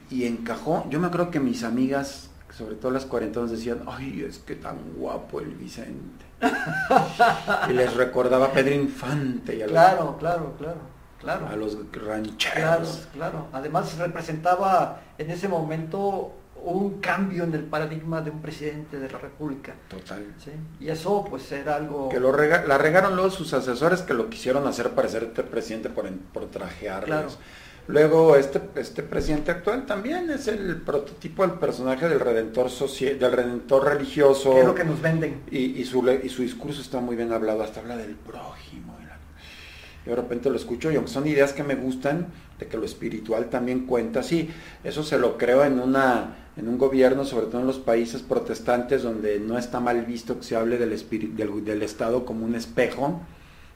Y 0.10 0.26
encajó. 0.26 0.86
Yo 0.90 1.00
me 1.00 1.08
acuerdo 1.08 1.30
que 1.30 1.40
mis 1.40 1.64
amigas, 1.64 2.30
sobre 2.58 2.76
todo 2.76 2.90
las 2.92 3.06
cuarentonas, 3.06 3.52
decían, 3.52 3.84
ay, 3.86 4.26
es 4.28 4.40
que 4.40 4.56
tan 4.56 4.78
guapo 4.98 5.40
el 5.40 5.50
Vicente. 5.54 6.26
y 7.70 7.74
les 7.74 7.94
recordaba 7.94 8.48
a 8.48 8.52
Pedro 8.52 8.74
Infante 8.74 9.56
y 9.56 9.62
a 9.62 9.66
los- 9.66 9.72
Claro, 9.72 10.18
claro, 10.18 10.54
claro, 10.58 10.78
claro. 11.20 11.48
a 11.48 11.56
los 11.56 11.76
Claro, 11.92 12.08
rancheros. 12.08 13.08
claro. 13.14 13.48
Además 13.54 13.96
representaba 14.00 15.02
en 15.20 15.30
ese 15.30 15.48
momento 15.48 16.34
un 16.72 17.00
cambio 17.02 17.44
en 17.44 17.54
el 17.54 17.64
paradigma 17.64 18.22
de 18.22 18.32
un 18.32 18.42
presidente 18.42 19.00
de 19.00 19.10
la 19.10 19.18
República. 19.18 19.74
Total. 19.90 20.26
¿sí? 20.44 20.52
Y 20.80 20.90
eso 20.90 21.26
pues 21.30 21.52
era 21.52 21.76
algo... 21.76 22.10
Que 22.10 22.20
lo 22.20 22.32
rega- 22.32 22.66
la 22.66 22.78
regaron 22.78 23.16
luego 23.16 23.30
sus 23.32 23.54
asesores 23.54 24.02
que 24.02 24.14
lo 24.14 24.30
quisieron 24.30 24.66
hacer 24.68 24.92
parecer 24.92 25.24
este 25.24 25.44
presidente 25.44 25.90
por, 25.90 26.10
por 26.34 26.46
trajearlos. 26.48 27.08
Claro. 27.08 27.64
Luego 27.88 28.38
este, 28.38 28.62
este 28.76 29.04
presidente 29.04 29.52
actual 29.52 29.86
también 29.86 30.30
es 30.32 30.48
el 30.48 30.78
prototipo 30.82 31.46
del 31.46 31.60
personaje 31.60 32.08
del 32.08 32.22
redentor 32.22 32.70
del 32.72 33.32
redentor 33.32 33.84
religioso. 33.84 34.54
que 34.54 34.60
es 34.62 34.66
lo 34.66 34.74
que 34.76 34.86
nos 34.86 35.02
venden. 35.02 35.42
y, 35.52 35.58
y 35.82 35.84
su, 35.84 36.10
y 36.24 36.30
su 36.30 36.44
discurso 36.44 36.82
está 36.82 37.02
muy 37.02 37.18
bien 37.18 37.34
hablado, 37.34 37.62
hasta 37.62 37.82
habla 37.82 37.98
del 37.98 38.16
prójimo. 38.16 38.96
y 39.02 39.06
la- 39.06 39.18
Y 40.06 40.10
de 40.12 40.16
repente 40.16 40.50
lo 40.50 40.56
escucho 40.56 40.92
y 40.92 40.96
aunque 40.96 41.12
son 41.12 41.28
ideas 41.28 41.52
que 41.52 41.64
me 41.64 41.76
gustan, 41.76 42.28
de 42.58 42.68
que 42.68 42.78
lo 42.78 42.86
espiritual 42.86 43.50
también 43.50 43.86
cuenta, 43.86 44.24
sí, 44.24 44.50
eso 44.86 45.04
se 45.04 45.18
lo 45.18 45.38
creo 45.38 45.66
en 45.66 45.78
una 45.82 46.38
en 46.56 46.68
un 46.68 46.78
gobierno, 46.78 47.26
sobre 47.26 47.48
todo 47.48 47.62
en 47.62 47.68
los 47.68 47.80
países 47.80 48.22
protestantes, 48.22 49.04
donde 49.04 49.40
no 49.40 49.58
está 49.58 49.80
mal 49.80 50.06
visto 50.06 50.38
que 50.38 50.44
se 50.44 50.56
hable 50.56 50.78
del, 50.78 50.90
del, 51.36 51.66
del 51.66 51.82
Estado 51.82 52.26
como 52.26 52.46
un 52.46 52.56
espejo 52.56 53.22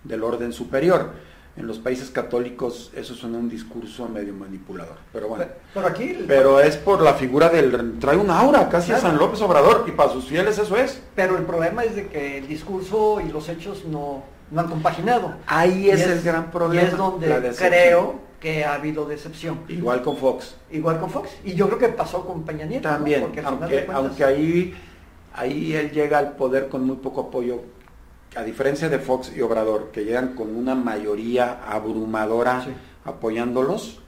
del 0.04 0.24
orden 0.24 0.54
superior. 0.54 1.12
En 1.58 1.66
los 1.66 1.80
países 1.80 2.12
católicos 2.12 2.92
eso 2.96 3.16
suena 3.16 3.40
un 3.40 3.50
discurso 3.50 4.08
medio 4.08 4.32
manipulador, 4.36 4.98
pero 5.12 5.28
bueno. 5.28 5.46
Pero, 5.74 5.88
aquí... 5.88 6.04
el- 6.04 6.26
Pero 6.26 6.60
es 6.60 6.78
por 6.78 7.02
la 7.02 7.16
figura 7.16 7.50
del... 7.50 7.98
trae 8.00 8.16
una 8.16 8.38
aura 8.40 8.70
casi 8.70 8.92
a. 8.92 9.00
San 9.00 9.18
López 9.18 9.42
Obrador 9.42 9.86
y 9.88 9.92
para 9.92 10.12
sus 10.12 10.26
fieles 10.26 10.60
eso 10.60 10.78
es. 10.78 11.02
Pero 11.16 11.36
el 11.36 11.46
problema 11.46 11.84
es 11.84 11.96
de 11.96 12.10
que 12.10 12.38
el 12.38 12.48
discurso 12.48 13.20
y 13.28 13.32
los 13.32 13.50
hechos 13.50 13.86
no, 13.86 14.22
no 14.52 14.62
han 14.62 14.68
compaginado. 14.68 15.36
Ahí 15.46 15.90
es, 15.90 16.06
el 16.06 16.22
gran 16.22 16.52
problema. 16.52 16.84
Y 16.84 16.86
es 16.86 16.98
donde 16.98 17.52
creo 17.58 18.28
que 18.40 18.64
ha 18.64 18.76
habido 18.76 19.06
decepción. 19.06 19.62
Igual 19.68 20.02
con 20.02 20.18
Fox. 20.18 20.56
Igual 20.72 21.00
con 21.00 21.10
Fox. 21.10 21.30
Y 21.44 21.56
yo 21.56 21.68
creo 21.68 21.80
que 21.80 21.90
pasó 21.90 22.26
con 22.26 22.44
Peña 22.44 22.66
Nieto. 22.66 22.88
También, 22.88 23.24
aunque, 23.24 23.88
aunque 23.92 24.24
ahí, 24.24 24.74
ahí 25.34 25.74
él 25.74 25.92
llega 25.92 26.20
al 26.20 26.34
poder 26.34 26.70
con 26.70 26.86
muy 26.86 26.98
poco 26.98 27.22
apoyo, 27.22 27.62
a 28.36 28.44
diferencia 28.44 28.90
de 28.90 29.00
Fox 29.00 29.32
y 29.36 29.42
Obrador, 29.42 29.90
que 29.92 30.06
llegan 30.06 30.36
con 30.36 30.56
una 30.56 30.76
mayoría 30.76 31.60
abrumadora 31.68 32.66
apoyándolos. 33.06 34.00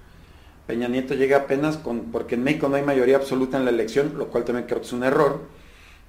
Peña 0.67 0.87
Nieto 0.87 1.15
llega 1.15 1.37
apenas 1.37 1.77
con, 1.77 2.11
porque 2.11 2.35
en 2.35 2.43
México 2.43 2.69
no 2.69 2.75
hay 2.75 2.83
mayoría 2.83 3.15
absoluta 3.15 3.57
en 3.57 3.65
la 3.65 3.71
elección, 3.71 4.13
lo 4.17 4.27
cual 4.27 4.43
también 4.43 4.67
creo 4.67 4.81
que 4.81 4.85
es 4.85 4.93
un 4.93 5.03
error. 5.03 5.41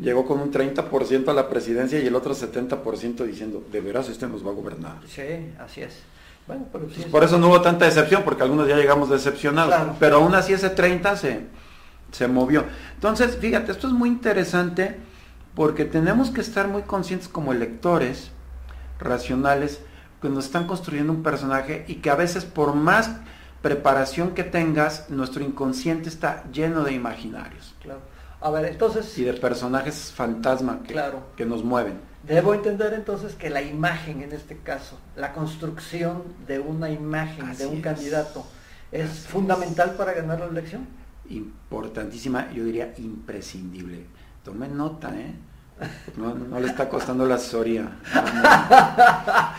Llegó 0.01 0.27
con 0.27 0.41
un 0.41 0.51
30% 0.51 1.29
a 1.29 1.35
la 1.35 1.49
presidencia 1.49 2.01
y 2.01 2.07
el 2.07 2.15
otro 2.15 2.35
70% 2.35 3.25
diciendo, 3.25 3.63
de 3.71 3.81
veras 3.81 4.09
este 4.09 4.27
nos 4.27 4.45
va 4.45 4.51
a 4.51 4.55
gobernar. 4.55 4.97
Sí, 5.07 5.53
así 5.59 5.83
es. 5.83 6.03
Por 7.11 7.25
eso 7.25 7.39
no 7.39 7.49
hubo 7.49 7.61
tanta 7.61 7.85
decepción, 7.85 8.23
porque 8.25 8.43
algunos 8.43 8.67
ya 8.67 8.77
llegamos 8.77 9.11
decepcionados. 9.11 9.97
Pero 9.99 10.17
aún 10.17 10.35
así 10.35 10.53
ese 10.53 10.71
30 10.71 11.17
se, 11.17 11.41
se 12.13 12.29
movió. 12.29 12.65
Entonces, 12.95 13.37
fíjate, 13.37 13.73
esto 13.73 13.87
es 13.87 13.93
muy 13.93 14.09
interesante 14.09 14.97
porque 15.55 15.85
tenemos 15.85 16.31
que 16.31 16.41
estar 16.41 16.69
muy 16.69 16.83
conscientes 16.83 17.29
como 17.29 17.53
electores 17.53 18.31
racionales 18.99 19.81
que 20.21 20.29
nos 20.29 20.47
están 20.47 20.67
construyendo 20.67 21.13
un 21.13 21.23
personaje 21.23 21.85
y 21.89 21.97
que 21.97 22.11
a 22.11 22.15
veces 22.15 22.45
por 22.45 22.75
más 22.75 23.11
preparación 23.63 24.31
que 24.31 24.45
tengas, 24.45 25.11
nuestro 25.11 25.43
inconsciente 25.45 26.09
está 26.09 26.45
lleno 26.53 26.83
de 26.85 26.93
imaginarios. 26.93 27.75
Claro. 27.83 28.01
A 28.41 28.51
ver, 28.51 28.65
entonces... 28.67 29.17
Y 29.19 29.25
de 29.25 29.35
personajes 29.35 30.13
fantasma 30.15 30.83
que, 30.83 30.93
claro. 30.93 31.23
que 31.37 31.45
nos 31.45 31.63
mueven. 31.63 32.01
Debo 32.23 32.55
entender 32.55 32.95
entonces 32.95 33.35
que 33.35 33.51
la 33.51 33.63
imagen 33.63 34.23
en 34.23 34.33
este 34.33 34.57
caso, 34.59 34.99
la 35.17 35.33
construcción 35.33 36.23
de 36.47 36.59
una 36.59 36.91
imagen, 36.91 37.57
de 37.57 37.67
un 37.67 37.81
candidato, 37.81 38.45
es 38.93 39.27
fundamental 39.27 39.95
para 39.97 40.13
ganar 40.13 40.41
la 40.41 40.47
elección. 40.47 40.87
Importantísima, 41.29 42.51
yo 42.53 42.65
diría 42.65 42.95
imprescindible. 42.99 44.07
Tome 44.43 44.69
nota, 44.69 45.15
¿eh? 45.19 45.35
No, 46.17 46.61
le 46.61 46.67
está 46.67 46.89
costando 46.89 47.27
la 47.27 47.37
asesoría. 47.37 47.89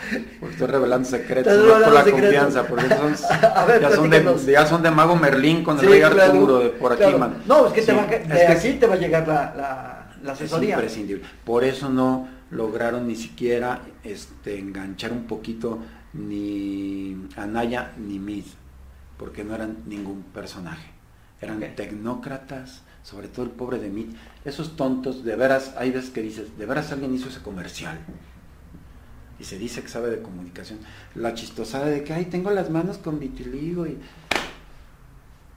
estoy 0.50 0.66
revelando 0.66 1.08
secretos, 1.08 1.52
no 1.52 1.84
por 1.84 1.92
la 1.92 2.04
confianza, 2.04 2.66
porque 2.66 2.88
son, 2.88 3.14
ya, 3.80 3.90
son 3.90 4.10
de, 4.10 4.52
ya, 4.52 4.66
son 4.66 4.82
de, 4.82 4.90
mago 4.90 5.16
Merlín 5.16 5.64
con 5.64 5.78
el 5.78 5.86
rey 5.86 6.02
Arturo 6.02 6.58
de 6.58 6.68
por 6.70 6.92
aquí, 6.92 7.14
No, 7.46 7.66
es 7.66 7.72
que, 7.72 7.82
te 7.82 7.92
va, 7.92 8.06
de 8.06 8.76
te 8.78 8.86
va 8.86 8.94
a 8.94 8.98
llegar 8.98 9.26
la, 9.26 10.08
la, 10.22 10.32
asesoría. 10.32 10.74
Es 10.74 10.74
imprescindible. 10.74 11.24
Por 11.44 11.64
eso 11.64 11.88
no 11.88 12.28
lograron 12.50 13.08
ni 13.08 13.16
siquiera 13.16 13.80
este, 14.04 14.58
enganchar 14.58 15.12
un 15.12 15.24
poquito 15.24 15.80
ni 16.12 17.26
Anaya 17.36 17.92
ni 17.96 18.18
Mid, 18.18 18.44
porque 19.16 19.42
no 19.44 19.54
eran 19.54 19.78
ningún 19.86 20.22
personaje. 20.22 20.90
Eran 21.40 21.60
tecnócratas, 21.74 22.82
sobre 23.02 23.28
todo 23.28 23.44
el 23.44 23.50
pobre 23.50 23.78
de 23.78 23.88
Mid. 23.90 24.08
Esos 24.44 24.76
tontos, 24.76 25.24
de 25.24 25.36
veras, 25.36 25.74
hay 25.76 25.90
veces 25.90 26.10
que 26.10 26.22
dices, 26.22 26.56
de 26.58 26.66
veras 26.66 26.92
alguien 26.92 27.14
hizo 27.14 27.28
ese 27.28 27.40
comercial. 27.40 27.98
Y 29.38 29.44
se 29.44 29.58
dice 29.58 29.82
que 29.82 29.88
sabe 29.88 30.10
de 30.10 30.22
comunicación. 30.22 30.78
La 31.14 31.34
chistosada 31.34 31.86
de 31.86 32.04
que, 32.04 32.12
ay, 32.12 32.26
tengo 32.26 32.50
las 32.50 32.70
manos 32.70 32.98
con 32.98 33.18
vitiligo 33.18 33.86
y... 33.86 33.98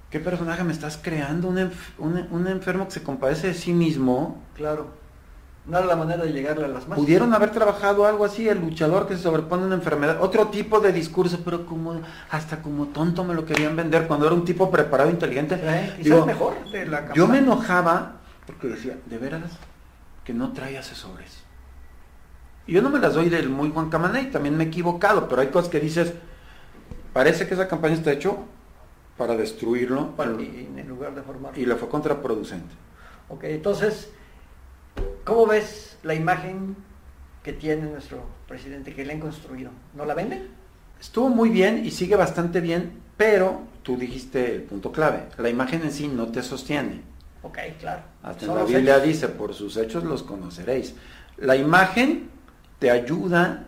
¿Qué 0.09 0.19
personaje 0.19 0.63
me 0.63 0.71
estás 0.71 0.97
creando? 1.01 1.49
Un, 1.49 1.71
un 1.97 2.47
enfermo 2.47 2.85
que 2.85 2.91
se 2.91 3.03
compadece 3.03 3.47
de 3.47 3.53
sí 3.53 3.73
mismo. 3.73 4.41
Claro 4.55 5.04
no 5.67 5.77
era 5.77 5.87
la 5.87 5.95
manera 5.95 6.23
de 6.23 6.31
llegarle 6.31 6.65
a 6.65 6.67
las 6.67 6.83
masas. 6.87 7.03
Pudieron 7.03 7.33
haber 7.33 7.51
trabajado 7.51 8.05
algo 8.05 8.25
así, 8.25 8.47
el 8.47 8.59
luchador 8.59 9.07
que 9.07 9.15
se 9.15 9.23
sobrepone 9.23 9.63
a 9.63 9.65
una 9.67 9.75
enfermedad, 9.75 10.21
otro 10.21 10.47
tipo 10.47 10.79
de 10.79 10.91
discurso, 10.91 11.39
pero 11.43 11.65
como 11.65 12.01
hasta 12.29 12.61
como 12.61 12.87
tonto 12.87 13.23
me 13.23 13.33
lo 13.33 13.45
querían 13.45 13.75
vender 13.75 14.07
cuando 14.07 14.27
era 14.27 14.35
un 14.35 14.45
tipo 14.45 14.69
preparado, 14.69 15.09
inteligente. 15.09 15.59
Eh, 15.61 16.23
mejor 16.25 16.69
de 16.71 16.85
la 16.85 17.13
Yo 17.13 17.27
me 17.27 17.39
enojaba 17.39 18.17
porque 18.45 18.67
decía, 18.67 18.97
de 19.05 19.17
veras, 19.17 19.51
que 20.23 20.33
no 20.33 20.53
trae 20.53 20.77
asesores. 20.77 21.43
Y 22.67 22.73
yo 22.73 22.81
no 22.81 22.89
me 22.89 22.99
las 22.99 23.13
doy 23.13 23.29
del 23.29 23.49
muy 23.49 23.71
Juan 23.71 23.89
Camaney, 23.89 24.31
también 24.31 24.57
me 24.57 24.65
he 24.65 24.67
equivocado, 24.67 25.27
pero 25.27 25.41
hay 25.41 25.47
cosas 25.47 25.69
que 25.69 25.79
dices, 25.79 26.13
parece 27.13 27.47
que 27.47 27.53
esa 27.53 27.67
campaña 27.67 27.95
está 27.95 28.11
hecho 28.11 28.37
para 29.17 29.35
destruirlo. 29.35 30.13
y, 30.39 30.67
en 30.79 30.87
lugar 30.87 31.15
de 31.15 31.21
formarlo. 31.21 31.59
Y 31.59 31.65
le 31.65 31.75
fue 31.75 31.89
contraproducente. 31.89 32.73
Ok, 33.29 33.45
entonces 33.45 34.09
¿Cómo 35.25 35.47
ves 35.47 35.97
la 36.03 36.13
imagen 36.13 36.75
que 37.41 37.51
tiene 37.51 37.89
nuestro 37.89 38.23
presidente 38.47 38.93
que 38.93 39.03
le 39.03 39.13
han 39.13 39.19
construido? 39.19 39.71
¿No 39.95 40.05
la 40.05 40.13
venden? 40.13 40.49
Estuvo 40.99 41.29
muy 41.29 41.49
bien 41.49 41.83
y 41.83 41.89
sigue 41.89 42.15
bastante 42.15 42.61
bien, 42.61 43.01
pero 43.17 43.63
tú 43.81 43.97
dijiste 43.97 44.53
el 44.53 44.61
punto 44.61 44.91
clave, 44.91 45.23
la 45.37 45.49
imagen 45.49 45.81
en 45.81 45.91
sí 45.91 46.07
no 46.07 46.27
te 46.27 46.43
sostiene. 46.43 47.01
Ok, 47.41 47.57
claro. 47.79 48.03
Hasta 48.21 48.45
la 48.45 48.63
Biblia 48.65 48.99
dice, 48.99 49.27
por 49.27 49.55
sus 49.55 49.77
hechos 49.77 50.03
los 50.03 50.21
conoceréis. 50.21 50.93
La 51.37 51.55
imagen 51.55 52.29
te 52.77 52.91
ayuda 52.91 53.65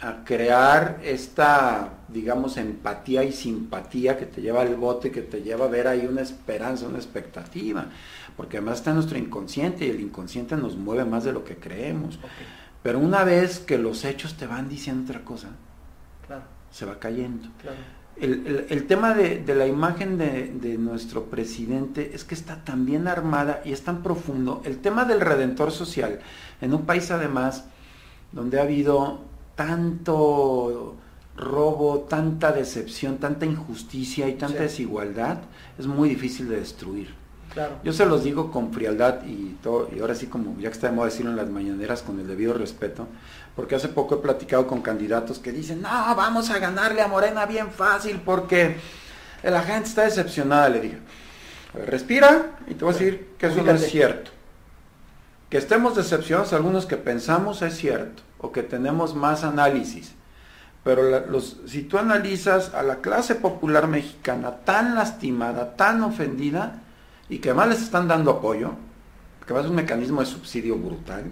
a 0.00 0.24
crear 0.24 1.00
esta, 1.02 1.94
digamos, 2.08 2.56
empatía 2.56 3.24
y 3.24 3.32
simpatía 3.32 4.18
que 4.18 4.26
te 4.26 4.42
lleva 4.42 4.62
al 4.62 4.76
bote, 4.76 5.10
que 5.10 5.22
te 5.22 5.42
lleva 5.42 5.66
a 5.66 5.68
ver 5.68 5.88
ahí 5.88 6.06
una 6.06 6.20
esperanza, 6.20 6.86
una 6.86 6.98
expectativa 6.98 7.86
porque 8.36 8.58
además 8.58 8.78
está 8.78 8.92
nuestro 8.92 9.18
inconsciente 9.18 9.86
y 9.86 9.90
el 9.90 10.00
inconsciente 10.00 10.56
nos 10.56 10.76
mueve 10.76 11.04
más 11.04 11.24
de 11.24 11.32
lo 11.32 11.44
que 11.44 11.56
creemos. 11.56 12.18
Pero 12.82 12.98
una 12.98 13.24
vez 13.24 13.58
que 13.58 13.78
los 13.78 14.04
hechos 14.04 14.34
te 14.36 14.46
van 14.46 14.68
diciendo 14.68 15.10
otra 15.10 15.24
cosa, 15.24 15.48
se 16.70 16.84
va 16.84 16.98
cayendo. 16.98 17.48
El, 18.16 18.86
tema 18.86 19.14
de, 19.14 19.42
la 19.54 19.66
imagen 19.66 20.18
de, 20.18 20.52
de, 20.52 20.78
nuestro 20.78 21.24
presidente 21.24 22.12
es 22.14 22.24
que 22.24 22.34
está 22.34 22.64
tan 22.64 22.86
bien 22.86 23.08
armada 23.08 23.62
y 23.64 23.72
es 23.72 23.82
tan 23.82 24.02
profundo. 24.02 24.62
El 24.64 24.78
tema 24.78 25.04
del 25.04 25.20
redentor 25.20 25.70
social, 25.70 26.20
en 26.60 26.74
un 26.74 26.86
país 26.86 27.10
además 27.10 27.64
donde 28.32 28.58
ha 28.58 28.62
habido 28.62 29.20
tanto 29.56 30.96
robo, 31.36 32.06
tanta 32.08 32.52
decepción, 32.52 33.18
tanta 33.18 33.44
injusticia 33.44 34.28
y 34.28 34.34
tanta 34.34 34.62
desigualdad, 34.62 35.38
es 35.78 35.86
muy 35.86 36.08
difícil 36.08 36.48
de 36.48 36.60
destruir. 36.60 37.14
Yo 37.82 37.92
se 37.94 38.04
los 38.04 38.22
digo 38.22 38.50
con 38.50 38.72
frialdad 38.72 39.24
y, 39.24 39.56
todo, 39.62 39.88
y 39.94 40.00
ahora 40.00 40.14
sí 40.14 40.26
como 40.26 40.58
ya 40.60 40.68
que 40.68 40.74
está 40.74 40.88
de 40.88 40.92
moda 40.94 41.06
decirlo 41.06 41.30
en 41.30 41.38
las 41.38 41.48
mañaneras 41.48 42.02
con 42.02 42.20
el 42.20 42.26
debido 42.26 42.52
respeto, 42.52 43.08
porque 43.54 43.74
hace 43.74 43.88
poco 43.88 44.16
he 44.16 44.18
platicado 44.18 44.66
con 44.66 44.82
candidatos 44.82 45.38
que 45.38 45.52
dicen, 45.52 45.80
no, 45.80 45.88
vamos 46.14 46.50
a 46.50 46.58
ganarle 46.58 47.00
a 47.00 47.08
Morena 47.08 47.46
bien 47.46 47.70
fácil 47.70 48.20
porque 48.22 48.76
la 49.42 49.62
gente 49.62 49.88
está 49.88 50.02
decepcionada, 50.02 50.68
le 50.68 50.80
digo. 50.80 50.98
respira 51.86 52.58
y 52.68 52.74
te 52.74 52.84
voy 52.84 52.94
a 52.94 52.98
decir 52.98 53.28
que 53.38 53.46
eso 53.46 53.62
no 53.62 53.72
es 53.72 53.86
cierto. 53.90 54.30
Que 55.48 55.56
estemos 55.56 55.96
decepcionados, 55.96 56.52
algunos 56.52 56.84
que 56.84 56.98
pensamos 56.98 57.62
es 57.62 57.74
cierto, 57.76 58.22
o 58.38 58.52
que 58.52 58.62
tenemos 58.62 59.14
más 59.14 59.44
análisis. 59.44 60.14
Pero 60.84 61.26
los, 61.26 61.60
si 61.66 61.82
tú 61.82 61.98
analizas 61.98 62.72
a 62.72 62.82
la 62.82 62.96
clase 62.96 63.34
popular 63.34 63.88
mexicana 63.88 64.58
tan 64.64 64.94
lastimada, 64.94 65.74
tan 65.74 66.02
ofendida, 66.02 66.82
y 67.28 67.38
que 67.38 67.50
además 67.50 67.68
les 67.70 67.82
están 67.82 68.06
dando 68.06 68.30
apoyo, 68.30 68.74
que 69.44 69.52
va 69.52 69.60
a 69.60 69.62
ser 69.62 69.70
un 69.70 69.76
mecanismo 69.76 70.20
de 70.20 70.26
subsidio 70.26 70.76
brutal, 70.76 71.24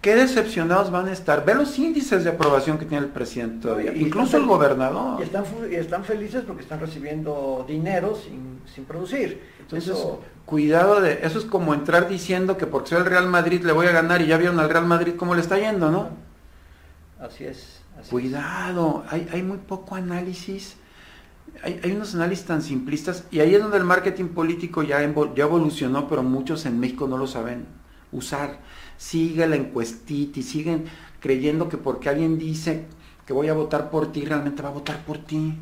qué 0.00 0.14
decepcionados 0.14 0.90
van 0.90 1.08
a 1.08 1.12
estar. 1.12 1.44
Ve 1.44 1.54
los 1.54 1.78
índices 1.78 2.24
de 2.24 2.30
aprobación 2.30 2.78
que 2.78 2.86
tiene 2.86 3.04
el 3.04 3.10
presidente 3.10 3.62
todavía, 3.62 3.92
incluso 3.94 4.36
el 4.36 4.46
gobernador. 4.46 5.20
Y 5.20 5.24
están, 5.24 5.44
están, 5.70 6.04
felices 6.04 6.44
porque 6.46 6.62
están 6.62 6.80
recibiendo 6.80 7.64
dinero 7.68 8.16
sin, 8.16 8.84
producir. 8.86 9.42
Entonces, 9.60 9.96
cuidado 10.50 11.00
de, 11.00 11.20
eso 11.22 11.38
es 11.38 11.46
como 11.46 11.72
entrar 11.72 12.08
diciendo 12.08 12.58
que 12.58 12.66
porque 12.66 12.90
soy 12.90 12.98
el 12.98 13.06
Real 13.06 13.28
Madrid 13.28 13.62
le 13.62 13.72
voy 13.72 13.86
a 13.86 13.92
ganar 13.92 14.20
y 14.20 14.26
ya 14.26 14.36
vieron 14.36 14.60
al 14.60 14.68
Real 14.68 14.84
Madrid 14.84 15.14
cómo 15.16 15.34
le 15.34 15.40
está 15.40 15.58
yendo, 15.58 15.90
¿no? 15.90 16.10
Así 17.18 17.44
es. 17.44 17.80
cuidado, 18.10 19.04
Hay, 19.08 19.28
hay 19.32 19.42
muy 19.42 19.58
poco 19.58 19.94
análisis 19.94 20.76
hay, 21.62 21.92
unos 21.92 22.14
análisis 22.14 22.46
tan 22.46 22.62
simplistas 22.62 23.24
y 23.30 23.40
ahí 23.40 23.54
es 23.54 23.62
donde 23.62 23.76
el 23.76 23.84
marketing 23.84 24.28
político 24.28 24.82
ya, 24.82 25.00
ya 25.34 25.44
evolucionó, 25.44 26.08
pero 26.08 26.22
muchos 26.22 26.64
en 26.66 26.78
México 26.80 27.06
no 27.06 27.18
lo 27.18 27.26
saben 27.26 27.66
usar. 28.12 28.60
Sigue 28.96 29.46
la 29.46 29.56
encuestita 29.56 30.40
y 30.40 30.42
siguen 30.42 30.84
creyendo 31.20 31.68
que 31.68 31.76
porque 31.76 32.08
alguien 32.08 32.38
dice 32.38 32.86
que 33.26 33.32
voy 33.32 33.48
a 33.48 33.54
votar 33.54 33.90
por 33.90 34.12
ti, 34.12 34.24
realmente 34.24 34.62
va 34.62 34.70
a 34.70 34.72
votar 34.72 35.04
por 35.04 35.18
ti. 35.18 35.54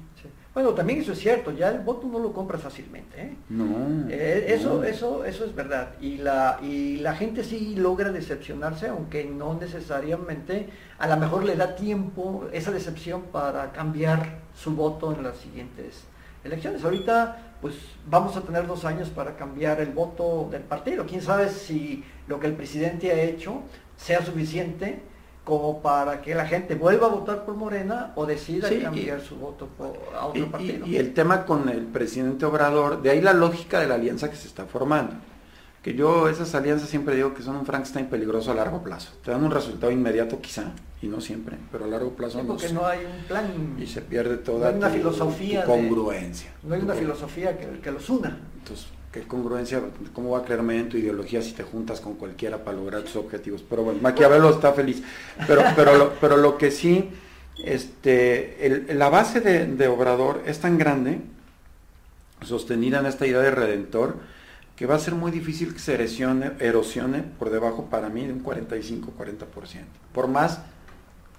Bueno, 0.55 0.70
también 0.70 1.01
eso 1.01 1.12
es 1.12 1.18
cierto, 1.20 1.53
ya 1.53 1.68
el 1.68 1.80
voto 1.80 2.09
no 2.09 2.18
lo 2.18 2.32
compra 2.32 2.59
fácilmente. 2.59 3.20
¿eh? 3.20 3.36
No, 3.49 4.09
eh, 4.11 4.46
eso, 4.49 4.82
eso, 4.82 5.24
eso 5.24 5.44
es 5.44 5.55
verdad. 5.55 5.90
Y 6.01 6.18
la, 6.18 6.59
y 6.62 6.96
la 6.96 7.14
gente 7.14 7.44
sí 7.44 7.76
logra 7.76 8.11
decepcionarse, 8.11 8.88
aunque 8.88 9.24
no 9.24 9.55
necesariamente, 9.55 10.68
a 10.99 11.07
lo 11.07 11.16
mejor 11.16 11.44
le 11.44 11.55
da 11.55 11.76
tiempo 11.76 12.49
esa 12.53 12.72
decepción 12.72 13.22
para 13.30 13.70
cambiar 13.72 14.40
su 14.57 14.74
voto 14.74 15.12
en 15.12 15.22
las 15.22 15.36
siguientes 15.36 16.05
elecciones. 16.42 16.82
Ahorita, 16.82 17.55
pues 17.61 17.74
vamos 18.07 18.36
a 18.36 18.40
tener 18.40 18.66
dos 18.66 18.84
años 18.84 19.11
para 19.11 19.36
cambiar 19.36 19.80
el 19.80 19.90
voto 19.90 20.49
del 20.51 20.62
partido. 20.62 21.05
Quién 21.07 21.22
sabe 21.22 21.51
si 21.51 22.05
lo 22.26 22.40
que 22.40 22.46
el 22.46 22.55
presidente 22.55 23.12
ha 23.12 23.22
hecho 23.22 23.62
sea 23.96 24.24
suficiente 24.24 25.01
como 25.49 25.80
para 25.80 26.20
que 26.20 26.34
la 26.34 26.46
gente 26.46 26.74
vuelva 26.74 27.07
a 27.07 27.11
votar 27.11 27.46
por 27.46 27.57
Morena 27.57 28.12
o 28.16 28.26
decida 28.26 28.68
cambiar 28.82 29.22
su 29.22 29.36
voto 29.36 29.66
por, 29.66 29.99
a 30.14 30.26
otro 30.26 30.51
partido. 30.51 30.86
Y, 30.86 30.96
el 30.96 31.14
tema 31.14 31.46
con 31.46 31.70
el 31.70 31.86
presidente 31.86 32.44
Obrador, 32.44 33.01
de 33.01 33.09
ahí 33.09 33.22
la 33.22 33.32
lógica 33.32 33.80
de 33.80 33.86
la 33.86 33.94
alianza 33.94 34.28
que 34.28 34.36
se 34.36 34.46
está 34.46 34.66
formando. 34.66 35.14
Que 35.82 35.94
yo 35.94 36.28
esas 36.28 36.55
alianzas 36.55 36.90
siempre 36.90 37.16
digo 37.16 37.32
que 37.32 37.42
son 37.42 37.57
un 37.57 37.64
Frankenstein 37.64 38.09
peligroso 38.09 38.51
a 38.51 38.55
largo 38.55 38.82
plazo. 38.82 39.12
Te 39.24 39.30
dan 39.30 39.42
un 39.42 39.51
resultado 39.51 39.90
inmediato 39.90 40.38
quizá, 40.38 40.72
y 41.01 41.07
no 41.07 41.18
siempre, 41.22 41.57
pero 41.72 41.86
a 41.86 41.88
largo 41.88 42.11
plazo 42.11 42.42
no. 42.42 42.49
Porque 42.49 42.70
no 42.70 42.84
hay 42.84 43.07
un 43.07 43.24
plan. 43.26 43.76
Y 43.80 43.86
se 43.86 44.03
pierde 44.03 44.36
toda 44.36 44.70
una 44.70 44.90
filosofía 44.90 45.64
congruencia. 45.64 46.51
no 46.62 46.74
hay 46.74 46.82
una 46.82 46.94
filosofía 46.94 47.57
que, 47.57 47.80
que 47.80 47.90
los 47.90 48.11
una. 48.11 48.38
Entonces, 48.59 48.88
qué 49.19 49.27
congruencia, 49.27 49.83
cómo 50.12 50.31
va 50.31 50.39
a 50.39 50.45
creerme 50.45 50.79
en 50.79 50.89
tu 50.89 50.97
ideología 50.97 51.43
si 51.43 51.53
te 51.53 51.62
juntas 51.62 52.01
con 52.01 52.14
cualquiera 52.14 52.62
para 52.62 52.77
lograr 52.77 53.03
tus 53.03 53.16
objetivos. 53.16 53.64
Pero 53.69 53.83
bueno, 53.83 54.01
Maquiavelo 54.01 54.51
está 54.51 54.73
feliz. 54.73 55.03
Pero, 55.47 55.62
pero, 55.75 55.97
lo, 55.97 56.12
pero 56.21 56.37
lo 56.37 56.57
que 56.57 56.71
sí, 56.71 57.11
este, 57.64 58.87
la 58.95 59.09
base 59.09 59.41
de, 59.41 59.89
Obrador 59.89 60.43
es 60.47 60.61
tan 60.61 60.79
grande, 60.79 61.21
sostenida 62.43 63.01
en 63.01 63.07
esta 63.07 63.27
idea 63.27 63.41
de 63.41 63.51
redentor, 63.51 64.16
que 64.77 64.87
va 64.87 64.95
a 64.95 65.01
ser 65.01 65.14
muy 65.14 65.33
difícil 65.33 65.73
que 65.73 65.81
se 65.81 65.95
erosione, 65.95 66.53
erosione 66.61 67.23
por 67.23 67.51
debajo 67.51 67.87
para 67.87 68.09
mí 68.09 68.25
de 68.25 68.33
un 68.33 68.45
45-40%, 68.45 69.47
por 70.12 70.29
más 70.29 70.61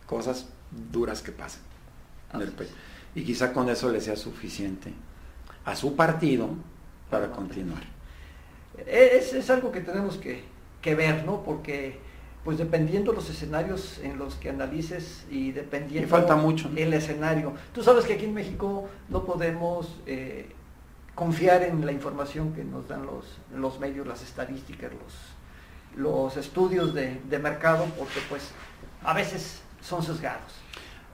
cosas 0.06 0.48
duras 0.92 1.22
que 1.22 1.32
pasen 1.32 1.62
en 2.34 2.42
el 2.42 2.52
país. 2.52 2.70
Y 3.16 3.24
quizá 3.24 3.54
con 3.54 3.70
eso 3.70 3.90
le 3.90 4.02
sea 4.02 4.18
suficiente 4.18 4.92
a 5.64 5.78
su 5.78 5.96
partido 5.96 6.50
para 7.10 7.32
continuar. 7.32 7.84
Es, 8.86 9.34
es 9.34 9.50
algo 9.50 9.72
que 9.72 9.82
tenemos 9.82 10.18
que, 10.18 10.44
que, 10.82 10.96
ver, 10.96 11.26
¿no? 11.26 11.44
Porque, 11.44 12.00
pues 12.44 12.58
dependiendo 12.58 13.12
los 13.12 13.30
escenarios 13.30 14.00
en 14.00 14.18
los 14.18 14.36
que 14.36 14.50
analices 14.50 15.26
y 15.30 15.52
dependiendo 15.52 16.08
y 16.08 16.10
falta 16.10 16.36
mucho, 16.36 16.70
el 16.76 16.94
escenario. 16.94 17.54
Tú 17.74 17.84
sabes 17.84 18.06
que 18.06 18.14
aquí 18.14 18.26
en 18.26 18.34
México 18.34 18.88
no 19.10 19.26
podemos 19.26 19.98
eh, 20.06 20.50
confiar 21.16 21.64
en 21.64 21.86
la 21.86 21.92
información 21.92 22.54
que 22.54 22.64
nos 22.64 22.88
dan 22.88 23.06
los, 23.06 23.26
los 23.54 23.80
medios, 23.80 24.08
las 24.08 24.24
estadísticas, 24.24 24.92
los, 24.94 26.04
los 26.06 26.38
estudios 26.38 26.94
de, 26.94 27.20
de 27.30 27.40
mercado, 27.40 27.86
porque 27.98 28.20
pues 28.30 28.52
a 29.04 29.14
veces 29.14 29.62
son 29.82 30.04
sesgados. 30.04 30.59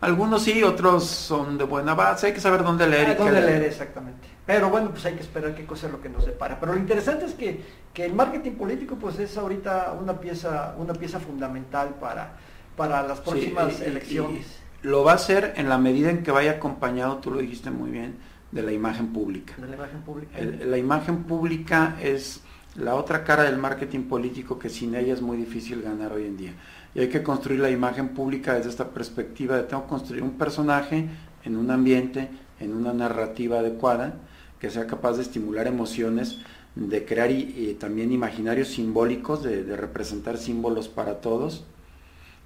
Algunos 0.02 0.44
sí, 0.44 0.62
otros 0.62 1.06
son 1.06 1.58
de 1.58 1.64
buena 1.64 1.94
base, 1.94 2.28
hay 2.28 2.34
que 2.34 2.42
saber 2.42 2.64
dónde 2.64 2.88
leer. 2.88 3.10
Ah, 3.12 3.16
dónde 3.16 3.42
leer, 3.42 3.64
exactamente. 3.64 4.28
Pero 4.46 4.70
bueno, 4.70 4.92
pues 4.92 5.06
hay 5.06 5.14
que 5.14 5.22
esperar 5.22 5.56
qué 5.56 5.66
cosa 5.66 5.88
es 5.88 5.94
lo 5.94 6.02
que 6.02 6.10
nos 6.10 6.24
separa. 6.24 6.60
Pero 6.60 6.74
lo 6.74 6.80
interesante 6.80 7.26
es 7.26 7.34
que, 7.34 7.86
el 7.96 8.14
marketing 8.14 8.52
político 8.52 8.96
pues 8.96 9.18
es 9.20 9.38
ahorita 9.38 9.96
una 10.00 10.20
pieza, 10.20 10.76
una 10.78 10.94
pieza 10.94 11.20
fundamental 11.20 11.96
para, 12.00 12.34
para 12.76 13.02
las 13.04 13.22
próximas 13.22 13.80
elecciones. 13.80 14.60
lo 14.82 15.04
va 15.04 15.14
a 15.14 15.18
ser 15.18 15.54
en 15.56 15.70
la 15.70 15.78
medida 15.78 16.10
en 16.10 16.22
que 16.22 16.32
vaya 16.32 16.52
acompañado, 16.52 17.18
tú 17.18 17.32
lo 17.32 17.40
dijiste 17.40 17.72
muy 17.72 17.90
bien, 17.90 18.18
de 18.52 18.62
la 18.62 18.74
imagen 18.74 19.14
pública. 19.14 19.54
De 19.58 19.68
la 19.68 19.76
imagen 19.76 20.02
pública. 20.02 20.40
la 20.40 20.78
imagen 20.78 21.24
pública 21.24 21.96
es 22.02 22.42
la 22.76 22.96
otra 22.96 23.24
cara 23.24 23.44
del 23.44 23.58
marketing 23.58 24.04
político 24.04 24.60
que 24.60 24.70
sin 24.70 24.96
ella 24.96 25.14
es 25.14 25.22
muy 25.22 25.38
difícil 25.38 25.82
ganar 25.82 26.12
hoy 26.12 26.26
en 26.26 26.38
día. 26.38 26.54
Y 26.96 27.02
hay 27.02 27.10
que 27.10 27.22
construir 27.22 27.60
la 27.60 27.70
imagen 27.70 28.10
pública 28.10 28.56
desde 28.56 28.70
esta 28.70 28.90
perspectiva 28.90 29.58
de 29.58 29.64
tengo 29.64 29.84
que 29.84 29.90
construir 29.90 30.24
un 30.24 30.38
personaje 30.38 31.06
en 31.44 31.58
un 31.58 31.70
ambiente, 31.70 32.30
en 32.60 32.74
una 32.74 32.94
narrativa 32.94 33.60
adecuada, 33.60 34.14
que 34.60 34.70
sea 34.70 34.88
capaz 34.88 35.18
de 35.18 35.24
estimular 35.24 35.68
emociones, 35.68 36.40
de 36.76 37.06
crear 37.06 37.32
y, 37.32 37.76
también 37.80 38.12
imaginarios 38.12 38.70
simbólicos, 38.70 39.44
de, 39.44 39.76
representar 39.76 40.38
símbolos 40.38 40.88
para 40.88 41.22
todos 41.22 41.66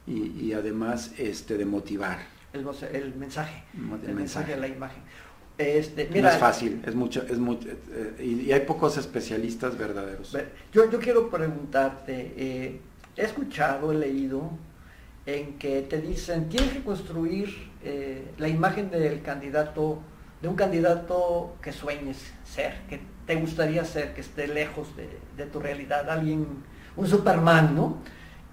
y, 0.08 0.52
además 0.54 1.14
este, 1.18 1.58
de 1.58 1.66
motivar. 1.66 2.18
El, 2.52 2.66
mensaje, 2.66 2.98
el, 2.98 4.16
mensaje. 4.16 4.56
de 4.56 4.60
la 4.60 4.68
imagen. 4.68 5.04
Este, 5.60 6.10
mira, 6.12 6.30
no 6.30 6.36
es 6.36 6.38
fácil, 6.38 6.82
es 6.88 6.96
mucho, 6.96 7.22
es 7.28 7.38
mucho, 7.38 7.68
eh, 7.70 8.46
y, 8.48 8.52
hay 8.52 8.62
pocos 8.62 8.98
especialistas 8.98 9.78
verdaderos. 9.78 10.36
Yo, 10.72 10.90
yo 10.90 11.00
quiero 11.00 11.30
preguntarte, 11.30 12.34
eh, 12.38 12.80
he 13.16 13.24
escuchado, 13.24 13.92
he 13.92 13.96
leído 13.96 14.52
en 15.26 15.58
que 15.58 15.82
te 15.82 16.02
dicen, 16.02 16.50
tienes 16.50 16.72
que 16.72 16.84
construir 16.84 17.70
eh, 17.84 18.32
la 18.38 18.48
imagen 18.48 18.90
del 18.90 19.22
candidato 19.22 20.00
de 20.42 20.48
un 20.48 20.56
candidato 20.56 21.56
que 21.62 21.72
sueñes 21.72 22.18
ser, 22.46 22.74
que 22.90 23.00
te 23.26 23.36
gustaría 23.36 23.84
ser, 23.84 24.14
que 24.14 24.22
esté 24.22 24.48
lejos 24.48 24.88
de, 24.96 25.46
tu 25.46 25.60
realidad, 25.60 26.10
alguien, 26.10 26.46
un 26.96 27.08
Superman, 27.08 27.76
¿no? 27.76 27.98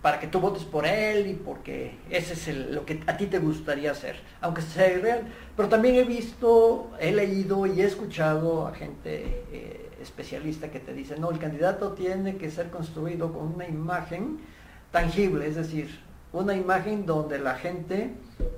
Para 0.03 0.21
que 0.21 0.27
tú 0.27 0.41
votes 0.41 0.65
por 0.65 0.87
él 0.87 1.27
y 1.27 1.35
porque 1.35 1.99
ese 2.11 2.35
es 2.35 2.57
lo 2.71 2.85
que 2.85 3.03
a 3.07 3.17
ti 3.17 3.27
te 3.27 3.39
gustaría 3.39 3.95
ser, 3.95 4.17
aunque 4.41 4.63
sea 4.63 4.93
irreal. 4.93 5.23
Pero 5.57 5.69
también 5.69 5.97
he 5.97 6.05
visto, 6.05 6.91
he 7.01 7.13
leído 7.13 7.67
y 7.67 7.81
he 7.81 7.85
escuchado 7.85 8.67
a 8.67 8.75
gente 8.75 9.45
eh, 9.53 9.86
especialista 10.07 10.71
que 10.71 10.81
te 10.81 10.93
dice, 10.93 11.17
no, 11.19 11.31
el 11.31 11.39
candidato 11.39 11.93
tiene 11.93 12.37
que 12.37 12.51
ser 12.51 12.71
construido 12.71 13.33
con 13.33 13.55
una 13.55 13.67
imagen 13.67 14.39
tangible, 14.91 15.47
es 15.47 15.57
decir, 15.57 16.01
una 16.33 16.55
imagen 16.55 17.07
donde 17.07 17.39
la 17.39 17.55
gente 17.55 18.13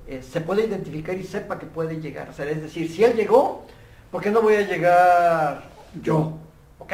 eh, 0.07 0.21
se 0.21 0.41
puede 0.41 0.65
identificar 0.65 1.15
y 1.17 1.23
sepa 1.23 1.59
que 1.59 1.65
puede 1.65 1.99
llegar. 1.99 2.29
O 2.29 2.33
sea, 2.33 2.45
es 2.49 2.61
decir, 2.61 2.89
si 2.89 3.03
él 3.03 3.15
llegó, 3.15 3.65
¿por 4.11 4.21
qué 4.21 4.31
no 4.31 4.41
voy 4.41 4.55
a 4.55 4.67
llegar 4.67 5.63
yo? 6.01 6.37
¿Ok? 6.79 6.93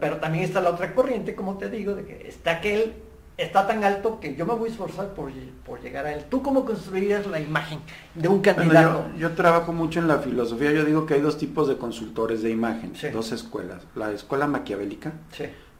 Pero 0.00 0.16
también 0.16 0.44
está 0.44 0.60
la 0.60 0.70
otra 0.70 0.94
corriente, 0.94 1.34
como 1.34 1.58
te 1.58 1.68
digo, 1.68 1.94
de 1.94 2.04
que 2.04 2.28
está 2.28 2.52
aquel 2.52 2.94
está 3.38 3.66
tan 3.66 3.84
alto 3.84 4.18
que 4.20 4.34
yo 4.34 4.44
me 4.44 4.54
voy 4.54 4.68
a 4.68 4.72
esforzar 4.72 5.14
por, 5.14 5.32
llegar 5.80 6.06
a 6.06 6.12
él. 6.12 6.24
¿Tú 6.28 6.42
cómo 6.42 6.64
construirías 6.64 7.26
la 7.26 7.40
imagen 7.40 7.80
de 8.14 8.28
un 8.28 8.40
candidato? 8.40 9.06
yo, 9.16 9.32
trabajo 9.32 9.72
mucho 9.72 10.00
en 10.00 10.08
la 10.08 10.18
filosofía. 10.18 10.72
Yo 10.72 10.84
digo 10.84 11.06
que 11.06 11.14
hay 11.14 11.20
dos 11.20 11.38
tipos 11.38 11.68
de 11.68 11.78
consultores 11.78 12.42
de 12.42 12.50
imagen, 12.50 12.92
dos 13.12 13.32
escuelas. 13.32 13.84
La 13.94 14.10
escuela 14.10 14.46
maquiavélica, 14.48 15.12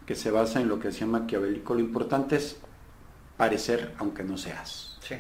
que 0.06 0.14
se 0.14 0.30
basa 0.30 0.61
en 0.61 0.68
lo 0.68 0.78
que 0.78 0.88
decía 0.88 1.06
Maquiavélico. 1.06 1.74
Lo 1.74 1.80
importante 1.80 2.36
es 2.36 2.56
parecer 3.36 3.92
aunque 3.98 4.22
no 4.22 4.38
seas. 4.38 4.98
Sí. 5.00 5.16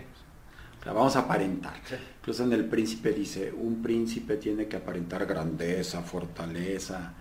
O 0.90 0.94
vamos 0.94 1.16
a 1.16 1.20
aparentar. 1.20 1.74
Incluso 2.20 2.44
en 2.44 2.52
el 2.52 2.64
príncipe 2.64 3.12
dice, 3.12 3.52
un 3.52 3.82
príncipe 3.82 4.36
tiene 4.36 4.66
que 4.66 4.76
aparentar 4.76 5.26
grandeza, 5.26 6.00
fortaleza, 6.02 7.12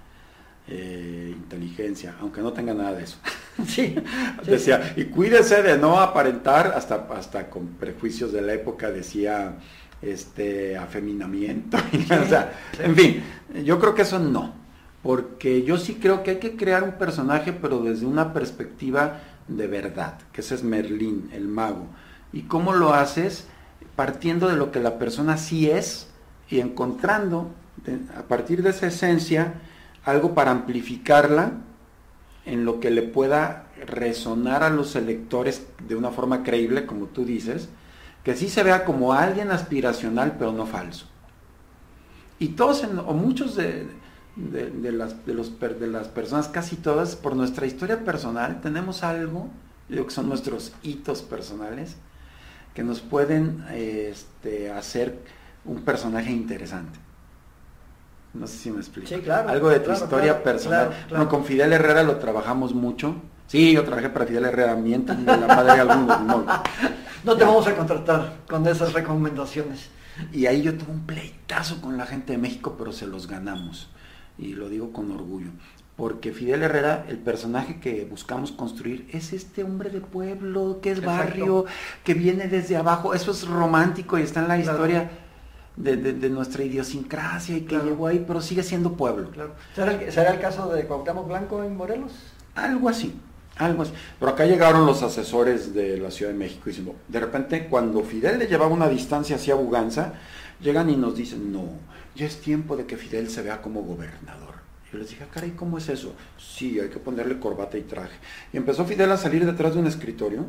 eh, 0.67 1.33
inteligencia, 1.33 2.15
aunque 2.19 2.41
no 2.41 2.51
tenga 2.51 2.73
nada 2.73 2.93
de 2.93 3.03
eso. 3.03 3.17
Sí, 3.65 3.95
decía, 4.45 4.93
y 4.95 5.05
cuídese 5.05 5.63
de 5.63 5.79
no 5.79 5.99
aparentar, 5.99 6.73
hasta, 6.75 7.07
hasta 7.09 7.49
con 7.49 7.69
prejuicios 7.69 8.31
de 8.31 8.43
la 8.43 8.53
época 8.53 8.91
decía 8.91 9.55
este 9.99 10.77
afeminamiento. 10.77 11.75
en 12.79 12.95
fin, 12.95 13.23
yo 13.65 13.79
creo 13.79 13.95
que 13.95 14.03
eso 14.03 14.19
no, 14.19 14.53
porque 15.01 15.63
yo 15.63 15.77
sí 15.77 15.95
creo 15.95 16.21
que 16.21 16.31
hay 16.31 16.37
que 16.37 16.55
crear 16.55 16.83
un 16.83 16.99
personaje, 16.99 17.51
pero 17.51 17.79
desde 17.79 18.05
una 18.05 18.31
perspectiva 18.31 19.21
de 19.47 19.67
verdad, 19.67 20.19
que 20.31 20.41
ese 20.41 20.55
es 20.55 20.63
Merlín, 20.63 21.29
el 21.33 21.47
mago. 21.47 21.87
¿Y 22.33 22.43
cómo 22.43 22.73
lo 22.73 22.93
haces? 22.93 23.47
Partiendo 23.95 24.47
de 24.47 24.55
lo 24.55 24.71
que 24.71 24.79
la 24.79 24.99
persona 24.99 25.37
sí 25.37 25.69
es 25.69 26.09
y 26.49 26.59
encontrando 26.59 27.49
a 28.17 28.23
partir 28.23 28.63
de 28.63 28.71
esa 28.71 28.87
esencia 28.87 29.53
algo 30.07 30.33
para 30.33 30.51
amplificarla 30.51 31.51
en 32.45 32.63
lo 32.63 32.79
que 32.79 32.91
le 32.91 33.01
pueda 33.01 33.67
resonar 33.85 34.63
a 34.63 34.69
los 34.69 34.95
electores 34.95 35.67
de 35.85 35.95
una 35.97 36.11
forma 36.11 36.43
creíble, 36.43 36.85
como 36.85 37.07
tú 37.07 37.25
dices, 37.25 37.67
que 38.23 38.33
sí 38.33 38.47
se 38.47 38.63
vea 38.63 38.85
como 38.85 39.11
alguien 39.11 39.51
aspiracional 39.51 40.37
pero 40.39 40.53
no 40.53 40.65
falso. 40.65 41.07
Y 42.39 42.49
todos, 42.49 42.83
o 42.83 43.13
muchos 43.13 43.55
de, 43.57 43.85
de, 44.37 44.91
las, 44.93 45.25
de, 45.25 45.33
los, 45.33 45.59
de 45.59 45.87
las 45.87 46.07
personas, 46.07 46.47
casi 46.47 46.77
todas, 46.77 47.17
por 47.17 47.35
nuestra 47.35 47.65
historia 47.65 48.05
personal, 48.05 48.61
tenemos 48.61 49.03
algo, 49.03 49.49
yo 49.89 50.05
que 50.05 50.13
son 50.13 50.29
nuestros 50.29 50.73
hitos 50.83 51.21
personales, 51.21 51.97
que 52.73 52.81
nos 52.81 53.01
pueden 53.01 53.65
este, 53.73 54.71
hacer 54.71 55.19
un 55.65 55.81
personaje 55.81 56.31
interesante. 56.31 57.06
No 58.33 58.47
sé 58.47 58.57
si 58.57 58.71
me 58.71 58.79
explico. 58.79 59.09
algo 59.31 59.69
de 59.69 59.79
tu 59.79 59.91
historia 59.91 60.43
personal. 60.43 60.91
Bueno, 61.09 61.27
con 61.29 61.45
Fidel 61.45 61.73
Herrera 61.73 62.03
lo 62.03 62.17
trabajamos 62.17 62.73
mucho. 62.73 63.15
Sí, 63.47 63.71
yo 63.73 63.83
trabajé 63.83 64.09
para 64.09 64.25
Fidel 64.25 64.45
Herrera, 64.45 64.75
mientan 64.75 65.25
de 65.25 65.37
la 65.37 65.47
madre 65.47 65.73
de 65.73 65.79
algunos. 65.81 66.21
No, 66.21 66.45
no 67.23 67.37
te 67.37 67.43
vamos 67.45 67.65
a 67.67 67.75
contratar 67.75 68.39
con 68.47 68.67
esas 68.67 68.93
recomendaciones. 68.93 69.89
Y 70.33 70.45
ahí 70.47 70.61
yo 70.61 70.77
tuve 70.77 70.91
un 70.91 71.05
pleitazo 71.05 71.81
con 71.81 71.97
la 71.97 72.05
gente 72.05 72.33
de 72.33 72.37
México, 72.37 72.75
pero 72.77 72.91
se 72.91 73.07
los 73.07 73.27
ganamos 73.27 73.89
y 74.37 74.53
lo 74.53 74.69
digo 74.69 74.91
con 74.91 75.11
orgullo, 75.11 75.49
porque 75.95 76.31
Fidel 76.31 76.63
Herrera, 76.63 77.05
el 77.07 77.17
personaje 77.17 77.79
que 77.79 78.05
buscamos 78.05 78.51
construir, 78.51 79.07
es 79.11 79.33
este 79.33 79.63
hombre 79.63 79.89
de 79.89 80.01
pueblo, 80.01 80.79
que 80.81 80.91
es 80.91 81.03
barrio, 81.03 81.65
que 82.03 82.13
viene 82.13 82.47
desde 82.47 82.77
abajo, 82.77 83.13
eso 83.13 83.31
es 83.31 83.47
romántico 83.47 84.19
y 84.19 84.21
está 84.21 84.41
en 84.41 84.47
la 84.47 84.59
historia. 84.59 85.09
De, 85.77 86.29
nuestra 86.29 86.63
idiosincrasia 86.63 87.55
y 87.55 87.61
que 87.61 87.77
llegó 87.77 88.07
ahí, 88.07 88.23
pero 88.25 88.41
sigue 88.41 88.63
siendo 88.63 88.93
pueblo. 88.93 89.29
¿Será, 89.75 89.93
el, 89.93 90.11
¿Será, 90.11 90.33
el, 90.33 90.39
caso 90.39 90.73
de 90.73 90.85
Cuauhtémoc 90.85 91.27
Blanco 91.27 91.63
en 91.63 91.77
Morelos? 91.77 92.11
Algo 92.55 92.89
así, 92.89 93.13
Algo 93.57 93.83
así. 93.83 93.93
Pero 94.19 94.31
acá 94.31 94.45
llegaron 94.45 94.87
los 94.87 95.03
asesores 95.03 95.75
de 95.75 95.97
la 95.97 96.09
Ciudad 96.09 96.31
de 96.31 96.37
México 96.37 96.63
diciendo, 96.65 96.95
de 97.07 97.19
repente 97.19 97.67
cuando 97.67 98.03
Fidel 98.03 98.39
le 98.39 98.47
llevaba 98.47 98.73
una 98.73 98.89
distancia 98.89 99.35
hacia 99.35 99.53
Buganza, 99.53 100.13
llegan 100.59 100.89
y 100.89 100.95
nos 100.95 101.15
dicen, 101.15 101.51
no, 101.51 101.65
ya 102.15 102.25
es 102.25 102.41
tiempo 102.41 102.75
de 102.75 102.87
que 102.87 102.97
Fidel 102.97 103.29
se 103.29 103.43
vea 103.43 103.61
como 103.61 103.83
gobernador. 103.83 104.55
Yo 104.91 104.97
les 104.97 105.09
dije, 105.09 105.23
ah, 105.23 105.31
caray, 105.31 105.51
¿cómo 105.51 105.77
es 105.77 105.89
eso? 105.89 106.13
Sí, 106.37 106.79
hay 106.79 106.89
que 106.89 106.99
ponerle 106.99 107.39
corbata 107.39 107.77
y 107.77 107.83
traje. 107.83 108.17
Y 108.53 108.57
empezó 108.57 108.85
Fidel 108.85 109.11
a 109.11 109.17
salir 109.17 109.45
detrás 109.45 109.73
de 109.73 109.81
un 109.81 109.87
escritorio. 109.87 110.45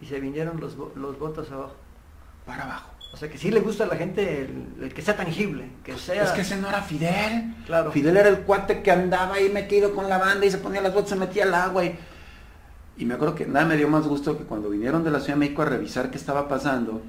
Y 0.00 0.06
se 0.06 0.18
vinieron 0.18 0.60
los, 0.60 0.76
los 0.96 1.18
votos 1.18 1.50
abajo. 1.52 1.74
Para 2.44 2.64
abajo. 2.64 2.90
O 3.12 3.16
sea, 3.16 3.28
que 3.28 3.38
sí 3.38 3.50
le 3.50 3.60
gusta 3.60 3.84
a 3.84 3.86
la 3.88 3.96
gente 3.96 4.48
el, 4.80 4.94
que 4.94 5.02
sea 5.02 5.16
tangible, 5.16 5.68
que 5.82 5.96
sea... 5.96 6.22
Es 6.22 6.30
que 6.30 6.42
ese 6.42 6.56
no 6.56 6.68
era 6.68 6.80
Fidel. 6.82 7.54
Claro. 7.66 7.90
Fidel 7.90 8.16
era 8.16 8.28
el 8.28 8.40
cuate 8.40 8.82
que 8.82 8.90
andaba 8.90 9.34
ahí 9.34 9.48
metido 9.48 9.94
con 9.94 10.08
la 10.08 10.18
banda 10.18 10.46
y 10.46 10.50
se 10.50 10.58
ponía 10.58 10.80
las 10.80 10.94
botas, 10.94 11.10
se 11.10 11.16
metía 11.16 11.44
al 11.44 11.54
agua 11.54 11.84
y... 11.84 11.98
Y 12.98 13.04
me 13.06 13.14
acuerdo 13.14 13.34
que 13.34 13.46
nada 13.46 13.64
me 13.64 13.76
dio 13.76 13.88
más 13.88 14.06
gusto 14.06 14.36
que 14.36 14.44
cuando 14.44 14.68
vinieron 14.68 15.02
de 15.02 15.10
la 15.10 15.20
Ciudad 15.20 15.34
de 15.34 15.40
México 15.40 15.62
a 15.62 15.64
revisar 15.64 16.10
qué 16.10 16.18
estaba 16.18 16.48
pasando, 16.48 17.02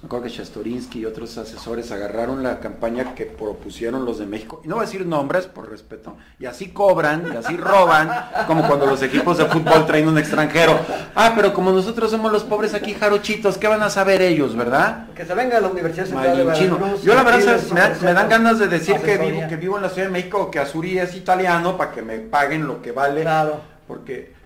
me 0.00 0.06
acuerdo 0.06 0.26
que 0.26 0.32
Chastorinsky 0.32 1.00
y 1.00 1.06
otros 1.06 1.36
asesores 1.38 1.90
agarraron 1.90 2.44
la 2.44 2.60
campaña 2.60 3.16
que 3.16 3.26
propusieron 3.26 4.04
los 4.04 4.18
de 4.18 4.26
México, 4.26 4.60
y 4.64 4.68
no 4.68 4.76
voy 4.76 4.84
a 4.84 4.86
decir 4.86 5.04
nombres 5.04 5.46
por 5.46 5.68
respeto, 5.68 6.16
y 6.38 6.46
así 6.46 6.68
cobran, 6.68 7.28
y 7.32 7.36
así 7.36 7.56
roban, 7.56 8.08
como 8.46 8.66
cuando 8.68 8.86
los 8.86 9.02
equipos 9.02 9.38
de 9.38 9.46
fútbol 9.46 9.86
traen 9.86 10.06
un 10.06 10.16
extranjero. 10.16 10.78
Ah, 11.16 11.32
pero 11.34 11.52
como 11.52 11.72
nosotros 11.72 12.12
somos 12.12 12.30
los 12.30 12.44
pobres 12.44 12.74
aquí 12.74 12.94
jarochitos, 12.94 13.58
¿qué 13.58 13.66
van 13.66 13.82
a 13.82 13.90
saber 13.90 14.22
ellos, 14.22 14.54
verdad? 14.54 15.08
Que 15.16 15.24
se 15.24 15.34
venga 15.34 15.58
a 15.58 15.60
la 15.60 15.68
Universidad 15.68 16.06
Central 16.06 16.36
de 16.36 16.44
Veracruz, 16.44 17.02
Yo 17.02 17.14
la 17.14 17.24
verdad 17.24 17.60
me, 17.72 18.06
me, 18.06 18.14
dan 18.14 18.28
ganas 18.28 18.58
de 18.60 18.68
decir 18.68 18.96
que 18.98 19.18
vivo, 19.18 19.48
que 19.48 19.56
vivo 19.56 19.76
en 19.76 19.82
la 19.82 19.88
Ciudad 19.88 20.06
de 20.06 20.12
México, 20.12 20.48
que 20.48 20.60
Azuri 20.60 20.98
es 20.98 21.16
italiano, 21.16 21.76
para 21.76 21.90
que 21.90 22.02
me 22.02 22.18
paguen 22.18 22.68
lo 22.68 22.80
que 22.80 22.92
vale. 22.92 23.22
Claro. 23.22 23.60
Porque 23.88 24.37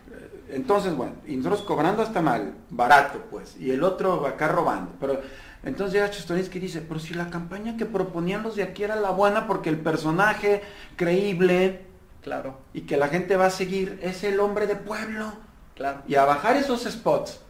entonces, 0.52 0.94
bueno, 0.94 1.14
y 1.26 1.36
nosotros 1.36 1.62
cobrando 1.62 2.02
hasta 2.02 2.20
mal, 2.20 2.54
barato 2.70 3.22
pues, 3.30 3.56
y 3.58 3.70
el 3.70 3.82
otro 3.82 4.26
acá 4.26 4.48
robando. 4.48 4.92
Pero 5.00 5.20
entonces 5.64 5.94
llega 5.94 6.10
Chestorinsky 6.10 6.58
y 6.58 6.62
dice, 6.62 6.82
pero 6.82 7.00
si 7.00 7.14
la 7.14 7.30
campaña 7.30 7.76
que 7.76 7.86
proponían 7.86 8.42
los 8.42 8.56
de 8.56 8.62
aquí 8.62 8.84
era 8.84 8.96
la 8.96 9.10
buena 9.10 9.46
porque 9.46 9.70
el 9.70 9.78
personaje 9.78 10.62
creíble, 10.96 11.86
claro, 12.22 12.58
y 12.74 12.82
que 12.82 12.96
la 12.96 13.08
gente 13.08 13.36
va 13.36 13.46
a 13.46 13.50
seguir, 13.50 13.98
es 14.02 14.24
el 14.24 14.40
hombre 14.40 14.66
de 14.66 14.76
pueblo. 14.76 15.32
Claro. 15.74 16.02
Y 16.06 16.16
a 16.16 16.24
bajar 16.24 16.56
esos 16.56 16.82
spots. 16.84 17.40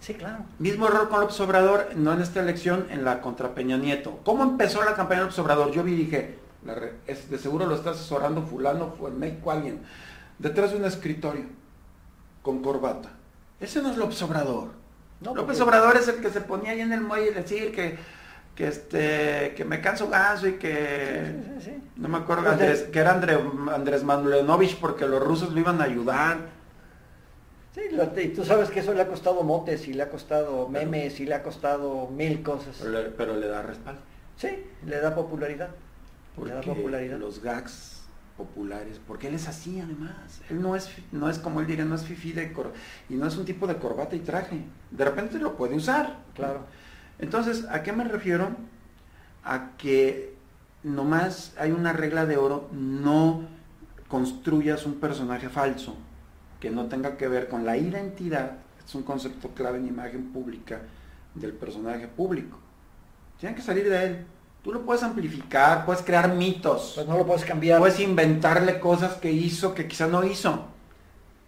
Sí, 0.00 0.14
claro. 0.14 0.44
Mismo 0.58 0.88
error 0.88 1.08
con 1.08 1.20
López 1.20 1.38
Obrador, 1.38 1.90
no 1.94 2.12
en 2.12 2.20
esta 2.20 2.40
elección, 2.40 2.88
en 2.90 3.04
la 3.04 3.20
contra 3.20 3.54
Peña 3.54 3.76
Nieto. 3.76 4.18
¿Cómo 4.24 4.42
empezó 4.42 4.82
la 4.82 4.96
campaña 4.96 5.20
de 5.20 5.26
López 5.26 5.38
Obrador? 5.38 5.70
Yo 5.70 5.84
vi 5.84 5.92
y 5.92 5.96
dije, 5.96 6.38
de 7.30 7.38
seguro 7.38 7.66
lo 7.66 7.76
está 7.76 7.90
asesorando 7.90 8.42
fulano, 8.42 8.94
fue 8.98 9.10
en 9.10 9.18
México 9.18 9.50
alguien, 9.50 9.80
detrás 10.38 10.72
de 10.72 10.78
un 10.78 10.84
escritorio, 10.84 11.44
con 12.42 12.62
corbata. 12.62 13.10
Ese 13.60 13.80
no 13.82 13.90
es 13.90 13.96
López 13.96 14.20
Obrador. 14.22 14.70
López 15.20 15.60
Obrador 15.60 15.96
es 15.96 16.08
el 16.08 16.16
que 16.16 16.30
se 16.30 16.40
ponía 16.40 16.72
ahí 16.72 16.80
en 16.80 16.92
el 16.92 17.00
muelle 17.00 17.30
y 17.30 17.34
decir 17.34 17.72
que, 17.72 17.96
que 18.56 18.66
este 18.66 19.54
que 19.56 19.64
me 19.64 19.80
canso 19.80 20.08
gaso 20.08 20.48
y 20.48 20.54
que 20.54 21.32
no 21.96 22.08
me 22.08 22.18
acuerdo 22.18 22.50
Andrés, 22.50 22.84
que 22.92 22.98
era 22.98 23.12
André, 23.12 23.38
Andrés 23.72 24.02
Manuelovich 24.02 24.78
porque 24.78 25.06
los 25.06 25.22
rusos 25.22 25.52
lo 25.52 25.60
iban 25.60 25.80
a 25.80 25.84
ayudar. 25.84 26.38
Sí, 27.74 27.80
y 28.22 28.28
tú 28.28 28.44
sabes 28.44 28.68
que 28.68 28.80
eso 28.80 28.92
le 28.92 29.00
ha 29.00 29.06
costado 29.06 29.42
motes 29.44 29.88
y 29.88 29.94
le 29.94 30.02
ha 30.02 30.10
costado 30.10 30.68
memes 30.68 31.20
y 31.20 31.24
le 31.24 31.34
ha 31.34 31.42
costado 31.42 32.08
mil 32.08 32.42
cosas. 32.42 32.82
Pero 33.16 33.36
le, 33.36 33.46
da 33.46 33.62
respaldo. 33.62 34.00
Sí, 34.36 34.66
le 34.84 35.00
da 35.00 35.14
popularidad. 35.14 35.70
le 36.44 36.52
da 36.52 36.60
popularidad. 36.60 37.18
los 37.18 37.40
gags 37.42 38.01
populares, 38.36 39.00
porque 39.06 39.28
él 39.28 39.34
es 39.34 39.48
así 39.48 39.80
además. 39.80 40.40
Él 40.50 40.60
no 40.60 40.76
es, 40.76 40.90
no 41.12 41.28
es 41.28 41.38
como 41.38 41.60
él 41.60 41.66
diría, 41.66 41.84
no 41.84 41.94
es 41.94 42.04
fifi 42.04 42.32
de 42.32 42.52
cor 42.52 42.72
y 43.08 43.14
no 43.14 43.26
es 43.26 43.36
un 43.36 43.44
tipo 43.44 43.66
de 43.66 43.76
corbata 43.76 44.16
y 44.16 44.20
traje. 44.20 44.62
De 44.90 45.04
repente 45.04 45.38
lo 45.38 45.56
puede 45.56 45.76
usar. 45.76 46.18
Claro. 46.34 46.66
Entonces, 47.18 47.66
¿a 47.70 47.82
qué 47.82 47.92
me 47.92 48.04
refiero? 48.04 48.56
A 49.44 49.76
que 49.76 50.34
nomás 50.82 51.54
hay 51.58 51.72
una 51.72 51.92
regla 51.92 52.26
de 52.26 52.36
oro, 52.36 52.68
no 52.72 53.46
construyas 54.08 54.84
un 54.86 54.94
personaje 54.94 55.48
falso 55.48 55.96
que 56.60 56.70
no 56.70 56.86
tenga 56.86 57.16
que 57.16 57.28
ver 57.28 57.48
con 57.48 57.64
la 57.64 57.76
identidad, 57.76 58.58
es 58.84 58.94
un 58.94 59.02
concepto 59.02 59.48
clave 59.48 59.78
en 59.78 59.88
imagen 59.88 60.32
pública 60.32 60.80
del 61.34 61.52
personaje 61.52 62.06
público. 62.06 62.58
Tienen 63.38 63.56
que 63.56 63.62
salir 63.62 63.88
de 63.88 64.04
él. 64.06 64.26
Tú 64.62 64.72
lo 64.72 64.82
puedes 64.82 65.02
amplificar, 65.02 65.84
puedes 65.84 66.02
crear 66.02 66.32
mitos. 66.34 66.92
Pues 66.94 67.06
no 67.08 67.18
lo 67.18 67.26
puedes 67.26 67.44
cambiar. 67.44 67.80
Puedes 67.80 67.98
inventarle 67.98 68.78
cosas 68.78 69.14
que 69.14 69.32
hizo 69.32 69.74
que 69.74 69.88
quizás 69.88 70.08
no 70.08 70.24
hizo. 70.24 70.66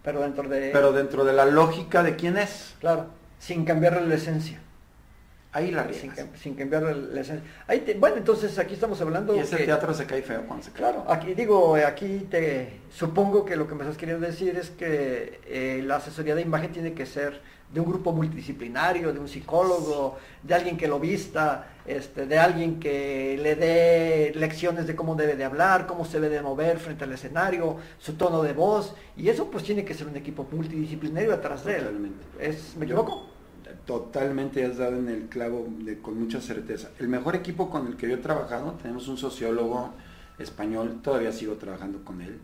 Pero 0.02 0.20
dentro 0.20 0.48
de... 0.48 0.70
Pero 0.72 0.92
dentro 0.92 1.24
de 1.24 1.32
la 1.32 1.44
lógica 1.44 2.02
de 2.02 2.16
quién 2.16 2.36
es. 2.36 2.74
Claro, 2.80 3.06
sin 3.38 3.64
cambiarle 3.64 4.06
la 4.08 4.16
esencia. 4.16 4.60
Ahí 5.52 5.70
la 5.70 5.86
sin, 5.92 6.12
sin 6.34 6.56
cambiarle 6.56 6.96
la 7.14 7.20
esencia. 7.20 7.48
Ahí 7.68 7.96
bueno, 8.00 8.16
entonces 8.16 8.58
aquí 8.58 8.74
estamos 8.74 9.00
hablando... 9.00 9.36
Y 9.36 9.38
ese 9.38 9.58
teatro 9.58 9.94
se 9.94 10.04
cae 10.06 10.20
feo 10.20 10.42
cuando 10.48 10.64
se 10.64 10.72
cae. 10.72 10.80
Claro, 10.80 11.04
aquí 11.08 11.34
digo, 11.34 11.76
aquí 11.76 12.26
te 12.28 12.80
supongo 12.92 13.44
que 13.44 13.54
lo 13.54 13.68
que 13.68 13.76
me 13.76 13.82
estás 13.82 13.96
queriendo 13.96 14.26
decir 14.26 14.56
es 14.56 14.70
que 14.70 15.40
eh, 15.46 15.82
la 15.86 15.96
asesoría 15.96 16.34
de 16.34 16.42
imagen 16.42 16.72
tiene 16.72 16.92
que 16.92 17.06
ser 17.06 17.40
de 17.72 17.78
un 17.78 17.86
grupo 17.86 18.12
multidisciplinario, 18.12 19.12
de 19.12 19.20
un 19.20 19.28
psicólogo, 19.28 20.18
de 20.42 20.54
alguien 20.54 20.76
que 20.76 20.88
lo 20.88 20.98
vista, 20.98 21.68
este, 21.86 22.26
de 22.26 22.38
alguien 22.38 22.80
que 22.80 23.38
le 23.40 23.54
dé 23.54 24.32
lecciones 24.34 24.86
de 24.86 24.94
cómo 24.94 25.14
debe 25.14 25.36
de 25.36 25.44
hablar, 25.44 25.86
cómo 25.86 26.04
se 26.04 26.20
debe 26.20 26.36
de 26.36 26.42
mover 26.42 26.78
frente 26.78 27.04
al 27.04 27.12
escenario, 27.12 27.76
su 27.98 28.14
tono 28.14 28.42
de 28.42 28.52
voz, 28.52 28.94
y 29.16 29.28
eso 29.28 29.50
pues 29.50 29.64
tiene 29.64 29.84
que 29.84 29.94
ser 29.94 30.06
un 30.06 30.16
equipo 30.16 30.46
multidisciplinario 30.50 31.34
atrás 31.34 31.64
de 31.64 31.76
él. 31.76 32.12
¿Es, 32.40 32.76
¿Me 32.76 32.84
equivoco? 32.84 33.28
Totalmente 33.86 34.64
has 34.64 34.78
dado 34.78 34.96
en 34.96 35.08
el 35.08 35.28
clavo 35.28 35.68
con 36.00 36.18
mucha 36.18 36.40
certeza. 36.40 36.90
El 36.98 37.08
mejor 37.08 37.36
equipo 37.36 37.68
con 37.68 37.86
el 37.86 37.96
que 37.96 38.08
yo 38.08 38.14
he 38.14 38.18
trabajado, 38.18 38.72
tenemos 38.80 39.08
un 39.08 39.18
sociólogo 39.18 39.92
español, 40.38 41.00
todavía 41.02 41.32
sigo 41.32 41.54
trabajando 41.54 42.02
con 42.04 42.22
él, 42.22 42.40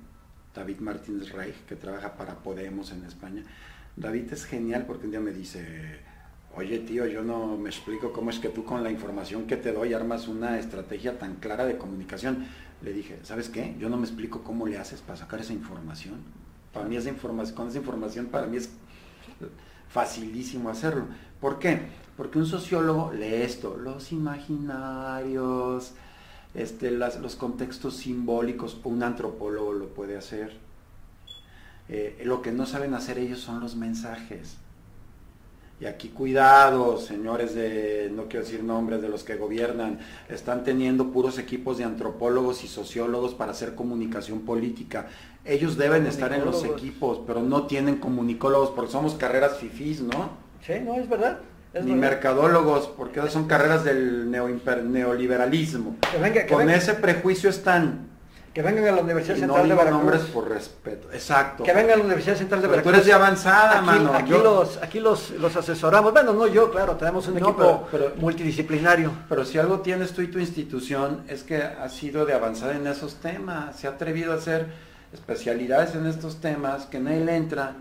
David 0.55 0.81
Martínez 0.81 1.33
Reich, 1.33 1.65
que 1.67 1.77
trabaja 1.77 2.15
para 2.15 2.35
Podemos 2.35 2.93
en 2.93 3.05
España 3.05 3.45
David 3.97 4.33
es 4.33 4.45
genial 4.45 4.85
porque 4.87 5.07
un 5.07 5.11
día 5.11 5.21
me 5.21 5.33
dice, 5.33 6.01
oye 6.57 6.79
tío, 6.81 7.07
yo 7.07 7.23
no 7.23 7.57
me 7.57 7.71
explico 7.71 8.13
cómo 8.13 8.31
es 8.31 8.39
que 8.39 8.49
tú 8.49 8.65
con 8.65 8.83
la 8.83 8.91
información 8.91 9.47
que 9.47 9.57
te 9.57 9.73
doy 9.73 9.95
armas 9.95 10.29
una 10.29 10.59
estrategia 10.59 11.19
tan 11.19 11.37
clara 11.37 11.65
de 11.67 11.79
comunicación. 11.79 12.47
Le 12.83 12.93
dije, 12.93 13.19
¿sabes 13.23 13.49
qué? 13.49 13.77
Yo 13.79 13.89
no 13.89 13.97
me 13.97 14.07
explico 14.07 14.43
cómo 14.43 14.67
le 14.67 14.79
haces 14.79 15.01
para 15.01 15.19
sacar 15.19 15.41
esa 15.41 15.53
información. 15.53 16.17
Para 16.73 16.87
mí 16.87 16.97
esa 16.97 17.09
información, 17.09 17.57
con 17.57 17.69
esa 17.69 17.79
información 17.79 18.27
para 18.27 18.47
mí 18.47 18.57
es 18.57 18.71
facilísimo 19.89 20.71
hacerlo. 20.71 21.07
¿Por 21.41 21.59
qué? 21.59 21.81
Porque 22.17 22.39
un 22.39 22.47
sociólogo 22.47 23.13
lee 23.13 23.43
esto, 23.43 23.77
los 23.77 24.13
imaginarios, 24.13 25.93
este, 26.55 26.91
los 26.91 27.37
contextos 27.37 27.97
simbólicos, 27.97 28.81
un 28.85 29.03
antropólogo 29.03 29.73
lo 29.73 29.89
puede 29.89 30.17
hacer 30.17 30.71
eh, 31.93 32.23
lo 32.25 32.41
que 32.41 32.53
no 32.53 32.67
saben 32.67 32.95
hacer 32.95 33.19
ellos 33.19 33.41
son 33.41 33.59
los 33.59 33.75
mensajes. 33.75 34.59
Y 35.81 35.87
aquí 35.87 36.09
cuidado, 36.09 36.99
señores 36.99 37.55
de, 37.55 38.13
no 38.15 38.25
quiero 38.25 38.45
decir 38.45 38.63
nombres, 38.63 39.01
de 39.01 39.09
los 39.09 39.25
que 39.25 39.37
gobiernan, 39.37 39.99
están 40.29 40.63
teniendo 40.63 41.11
puros 41.11 41.39
equipos 41.39 41.79
de 41.79 41.85
antropólogos 41.85 42.63
y 42.65 42.69
sociólogos 42.69 43.33
para 43.33 43.53
hacer 43.53 43.75
comunicación 43.75 44.41
política. 44.41 45.07
Ellos 45.43 45.79
deben 45.79 46.07
estar 46.07 46.35
en 46.35 46.45
los 46.45 46.65
equipos, 46.65 47.23
pero 47.27 47.41
no 47.41 47.67
tienen 47.67 47.97
comunicólogos 47.97 48.73
porque 48.73 48.93
somos 48.93 49.15
carreras 49.15 49.57
fifís, 49.57 50.03
¿no? 50.03 50.29
Sí, 50.67 50.75
no, 50.85 50.97
es 50.97 51.09
verdad. 51.09 51.39
Ni 51.83 51.95
mercadólogos, 51.95 52.89
porque 52.89 53.27
son 53.31 53.47
carreras 53.47 53.83
del 53.83 54.31
neoliberalismo. 54.31 55.97
Con 56.51 56.69
ese 56.69 56.93
prejuicio 56.93 57.49
están. 57.49 58.10
Que 58.53 58.63
vengan 58.63 58.85
a 58.89 58.93
la 58.93 59.03
Universidad 59.03 59.37
Central 59.37 59.69
de 59.69 59.75
Veracruz. 59.75 59.99
nombres 59.99 60.23
por 60.23 60.49
respeto, 60.49 61.09
exacto. 61.13 61.63
Que 61.63 61.73
vengan 61.73 61.93
a 61.93 61.97
la 61.99 62.05
Universidad 62.05 62.35
Central 62.35 62.61
de 62.61 62.67
Veracruz. 62.67 62.93
Tú 62.93 62.97
eres 62.97 63.07
de 63.07 63.13
avanzada, 63.13 63.77
aquí, 63.79 63.87
mano. 63.87 64.13
Aquí, 64.13 64.31
los, 64.31 64.77
aquí 64.79 65.01
los, 65.01 65.31
los 65.31 65.55
asesoramos. 65.55 66.13
Bueno, 66.13 66.33
no 66.33 66.49
yo, 66.49 66.69
claro, 66.73 66.97
tenemos 66.97 67.29
un 67.29 67.39
equipo 67.39 67.87
multidisciplinario. 68.17 69.13
Pero 69.29 69.45
si 69.45 69.59
algo 69.59 69.81
tienes 69.81 70.13
tú 70.13 70.23
y 70.23 70.29
tu 70.29 70.41
institución 70.41 71.23
es 71.29 71.45
que 71.45 71.63
ha 71.63 71.89
sido 71.89 72.27
de 72.27 72.35
avanzada 72.35 72.75
en 72.75 72.89
esos 72.89 73.17
temas. 73.17 73.77
Se 73.77 73.87
ha 73.87 73.91
atrevido 73.91 74.33
a 74.33 74.37
hacer 74.37 74.67
especialidades 75.13 75.95
en 75.95 76.07
estos 76.07 76.41
temas 76.41 76.87
que 76.87 76.99
nadie 76.99 77.25
le 77.25 77.37
entra. 77.37 77.77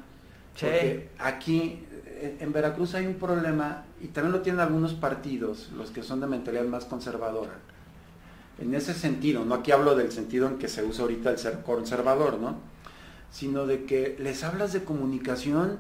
Sí. 0.56 1.06
aquí 1.20 1.88
eh, 2.06 2.38
en 2.42 2.52
Veracruz 2.52 2.94
hay 2.94 3.06
un 3.06 3.14
problema 3.14 3.86
y 4.02 4.08
también 4.08 4.34
lo 4.34 4.42
tienen 4.42 4.60
algunos 4.60 4.94
partidos, 4.94 5.70
los 5.78 5.90
que 5.90 6.04
son 6.04 6.20
de 6.20 6.28
mentalidad 6.28 6.66
más 6.66 6.84
conservadora 6.84 7.54
en 8.60 8.74
ese 8.76 8.94
sentido, 8.94 9.46
no 9.46 9.56
aquí 9.56 9.72
hablo 9.72 9.96
del 9.96 10.12
sentido 10.12 10.48
en 10.48 10.58
que 10.58 10.68
se 10.68 10.84
usa 10.84 11.04
ahorita 11.04 11.32
el 11.32 11.38
ser 11.38 11.62
conservador, 11.62 12.40
¿no? 12.40 12.58
Sino 13.32 13.66
de 13.66 13.86
que 13.86 14.18
les 14.20 14.44
hablas 14.44 14.74
de 14.74 14.84
comunicación, 14.84 15.80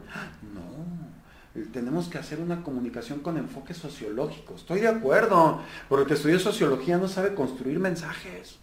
no, 0.54 1.64
tenemos 1.74 2.08
que 2.08 2.18
hacer 2.18 2.40
una 2.40 2.64
comunicación 2.64 3.20
con 3.20 3.38
enfoque 3.38 3.74
sociológico. 3.74 4.56
Estoy 4.56 4.82
de 4.82 4.88
acuerdo, 4.88 5.62
porque 5.88 6.04
el 6.04 6.08
que 6.08 6.14
estudió 6.14 6.40
sociología 6.40 6.98
no 6.98 7.08
sabe 7.08 7.34
construir 7.34 7.80
mensajes. 7.80 8.58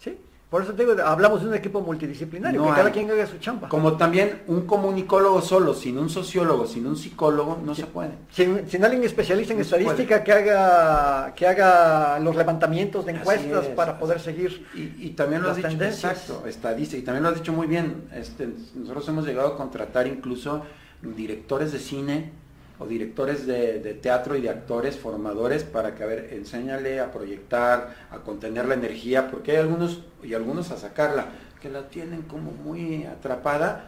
Sí, 0.00 0.18
Por 0.54 0.62
eso 0.62 0.72
te 0.72 0.86
digo, 0.86 0.94
hablamos 1.04 1.42
de 1.42 1.48
un 1.48 1.54
equipo 1.54 1.80
multidisciplinario, 1.80 2.60
No 2.60 2.68
que 2.68 2.76
cada 2.76 2.92
quien 2.92 3.10
haga 3.10 3.26
su 3.26 3.38
chamba. 3.38 3.68
Como 3.68 3.96
también 3.96 4.42
un 4.46 4.68
comunicólogo 4.68 5.42
solo, 5.42 5.74
sin 5.74 5.98
un 5.98 6.08
sociólogo, 6.08 6.64
sin 6.64 6.86
un 6.86 6.96
psicólogo, 6.96 7.58
no 7.60 7.74
se 7.74 7.86
puede. 7.86 8.12
Sin, 8.30 8.70
sin 8.70 8.84
alguien 8.84 9.02
especialista 9.02 9.52
en 9.52 9.58
No 9.58 9.64
estadística 9.64 10.22
que 10.22 10.30
haga, 10.30 11.34
que 11.34 11.48
haga 11.48 12.20
los 12.20 12.36
levantamientos 12.36 13.04
de 13.04 13.14
encuestas 13.14 13.64
es, 13.64 13.70
para 13.70 13.98
poder 13.98 14.20
seguir. 14.20 14.64
Y, 14.76 15.06
y 15.06 15.10
también 15.16 15.42
lo 15.42 15.50
has 15.50 15.56
dicho, 15.56 15.70
tendencias. 15.70 16.12
exacto, 16.12 16.46
estadística, 16.46 17.00
y 17.00 17.02
también 17.02 17.24
lo 17.24 17.30
has 17.30 17.34
dicho 17.34 17.52
muy 17.52 17.66
bien. 17.66 18.04
Este, 18.14 18.48
nosotros 18.76 19.08
hemos 19.08 19.26
llegado 19.26 19.48
a 19.48 19.56
contratar 19.56 20.06
incluso 20.06 20.62
directores 21.02 21.72
de 21.72 21.80
cine 21.80 22.30
o 22.78 22.86
directores 22.86 23.46
de, 23.46 23.78
de 23.80 23.94
teatro 23.94 24.36
y 24.36 24.40
de 24.40 24.50
actores, 24.50 24.96
formadores, 24.98 25.62
para 25.64 25.94
que, 25.94 26.02
a 26.02 26.06
ver, 26.06 26.30
enséñale 26.32 27.00
a 27.00 27.12
proyectar, 27.12 27.94
a 28.10 28.18
contener 28.18 28.66
la 28.66 28.74
energía, 28.74 29.30
porque 29.30 29.52
hay 29.52 29.58
algunos, 29.58 30.02
y 30.22 30.34
algunos 30.34 30.70
a 30.70 30.76
sacarla, 30.76 31.26
que 31.60 31.68
la 31.70 31.88
tienen 31.88 32.22
como 32.22 32.50
muy 32.50 33.04
atrapada, 33.04 33.86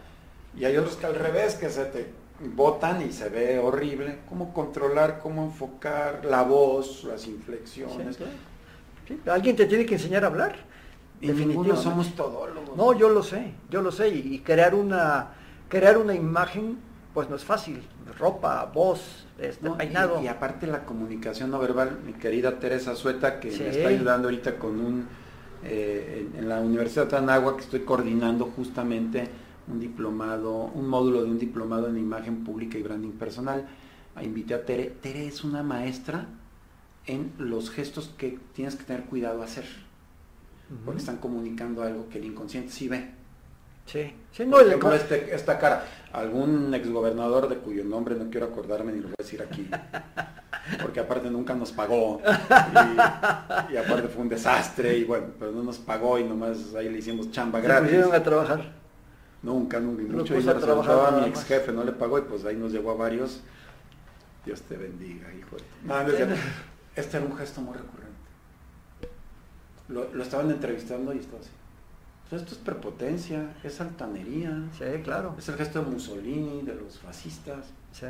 y 0.56 0.64
hay 0.64 0.76
otros 0.76 0.96
que 0.96 1.06
al 1.06 1.14
revés, 1.16 1.56
que 1.56 1.68
se 1.68 1.84
te 1.86 2.06
botan 2.54 3.02
y 3.02 3.12
se 3.12 3.28
ve 3.28 3.58
horrible. 3.58 4.18
Cómo 4.28 4.52
controlar, 4.54 5.18
cómo 5.20 5.44
enfocar 5.44 6.24
la 6.24 6.42
voz, 6.42 7.04
las 7.04 7.22
Sí, 7.22 7.30
inflexiones. 7.30 8.16
claro. 8.16 8.32
Sí, 9.08 9.20
Alguien 9.26 9.56
te 9.56 9.66
tiene 9.66 9.86
que 9.86 9.94
enseñar 9.94 10.24
a 10.24 10.28
hablar. 10.28 10.56
Y 11.20 11.28
ninguno 11.28 11.76
somos 11.76 12.14
todólogos. 12.14 12.76
No, 12.76 12.92
yo 12.92 13.08
lo 13.08 13.22
sé, 13.22 13.52
yo 13.70 13.80
lo 13.82 13.90
sé. 13.90 14.08
Y, 14.10 14.34
y 14.34 14.38
crear 14.40 14.74
una 14.74 15.28
crear 15.68 15.98
una 15.98 16.14
imagen, 16.14 16.78
pues 17.16 17.30
no 17.30 17.36
es 17.36 17.44
fácil. 17.46 17.80
Ropa, 18.18 18.70
voz, 18.74 19.24
este, 19.38 19.64
No, 19.66 19.74
y- 19.76 19.78
peinado. 19.78 20.22
Y, 20.22 20.26
aparte 20.28 20.66
la 20.66 20.84
comunicación 20.84 21.50
no 21.50 21.58
verbal, 21.58 21.98
mi 22.04 22.12
querida 22.12 22.58
Teresa 22.58 22.94
Sueta, 22.94 23.40
que 23.40 23.50
Sí. 23.50 23.62
me 23.62 23.70
está 23.70 23.88
ayudando 23.88 24.28
ahorita 24.28 24.58
con 24.58 24.78
un, 24.78 25.06
eh, 25.64 26.28
en, 26.34 26.40
en 26.40 26.46
la 26.50 26.60
Universidad 26.60 27.06
de 27.06 27.16
Anáhuac, 27.16 27.56
que 27.56 27.62
estoy 27.62 27.80
coordinando 27.80 28.44
justamente 28.54 29.30
un 29.66 29.80
diplomado, 29.80 30.64
un 30.74 30.88
módulo 30.90 31.22
de 31.24 31.30
un 31.30 31.38
diplomado 31.38 31.88
en 31.88 31.96
imagen 31.96 32.44
pública 32.44 32.76
y 32.76 32.82
branding 32.82 33.12
personal. 33.12 33.66
Invité 34.22 34.52
a 34.52 34.66
Tere. 34.66 34.94
Tere 35.00 35.26
es 35.26 35.42
una 35.42 35.62
maestra 35.62 36.26
en 37.06 37.32
los 37.38 37.70
gestos 37.70 38.12
que 38.18 38.38
tienes 38.52 38.76
que 38.76 38.84
tener 38.84 39.04
cuidado 39.04 39.40
a 39.40 39.46
hacer, 39.46 39.64
porque 40.84 41.00
están 41.00 41.16
comunicando 41.16 41.82
algo 41.82 42.10
que 42.10 42.18
el 42.18 42.26
inconsciente 42.26 42.72
sí 42.72 42.88
ve. 42.88 43.10
Sí, 43.86 44.12
sí, 44.32 44.44
no, 44.44 44.56
Por 44.56 44.66
ejemplo, 44.66 44.92
este- 44.94 45.34
esta 45.34 45.58
cara, 45.58 45.84
algún 46.12 46.74
exgobernador 46.74 47.48
de 47.48 47.56
cuyo 47.58 47.84
nombre 47.84 48.16
no 48.16 48.28
quiero 48.30 48.46
acordarme 48.46 48.92
ni 48.92 48.98
lo 48.98 49.04
voy 49.08 49.14
a 49.18 49.22
decir 49.22 49.40
aquí, 49.42 49.68
porque 50.82 50.98
aparte 51.00 51.30
nunca 51.30 51.54
nos 51.54 51.70
pagó, 51.70 52.20
y, 52.20 53.72
y 53.72 53.76
aparte 53.76 54.08
fue 54.08 54.22
un 54.22 54.28
desastre, 54.28 54.98
y 54.98 55.04
bueno, 55.04 55.26
pero 55.38 55.52
no 55.52 55.62
nos 55.62 55.78
pagó 55.78 56.18
y 56.18 56.24
nomás 56.24 56.74
ahí 56.74 56.88
le 56.88 56.98
hicimos 56.98 57.30
chamba 57.30 57.60
gratis. 57.60 57.88
pusieron 57.90 58.14
a 58.14 58.22
trabajar. 58.22 58.72
Nunca, 59.42 59.78
nunca, 59.78 60.02
y 60.02 60.06
mucho 60.06 60.34
dinero 60.34 60.60
se 60.60 60.90
a 60.90 61.10
mi 61.20 61.28
ex 61.28 61.44
jefe, 61.44 61.70
no 61.70 61.84
le 61.84 61.92
pagó 61.92 62.18
y 62.18 62.22
pues 62.22 62.44
ahí 62.44 62.56
nos 62.56 62.72
llevó 62.72 62.90
a 62.90 62.94
varios. 62.94 63.40
Dios 64.44 64.62
te 64.62 64.76
bendiga, 64.76 65.32
hijo 65.34 65.56
de 65.56 65.62
No, 65.84 66.02
no. 66.02 66.34
Este 66.96 67.16
era 67.18 67.26
un 67.26 67.36
gesto 67.36 67.60
muy 67.60 67.74
recurrente. 67.74 68.16
Lo, 69.88 70.12
lo 70.12 70.22
estaban 70.22 70.50
entrevistando 70.50 71.12
y 71.12 71.18
estaba 71.18 71.40
así. 71.40 71.50
Pues 72.28 72.42
esto 72.42 72.54
es 72.54 72.60
prepotencia, 72.60 73.54
es 73.62 73.80
altanería, 73.80 74.64
Sí, 74.76 74.84
claro. 75.04 75.34
es 75.38 75.48
el 75.48 75.54
gesto 75.56 75.80
de 75.82 75.90
Mussolini, 75.90 76.62
de 76.62 76.74
los 76.74 76.98
fascistas. 76.98 77.66
Sí. 77.92 78.06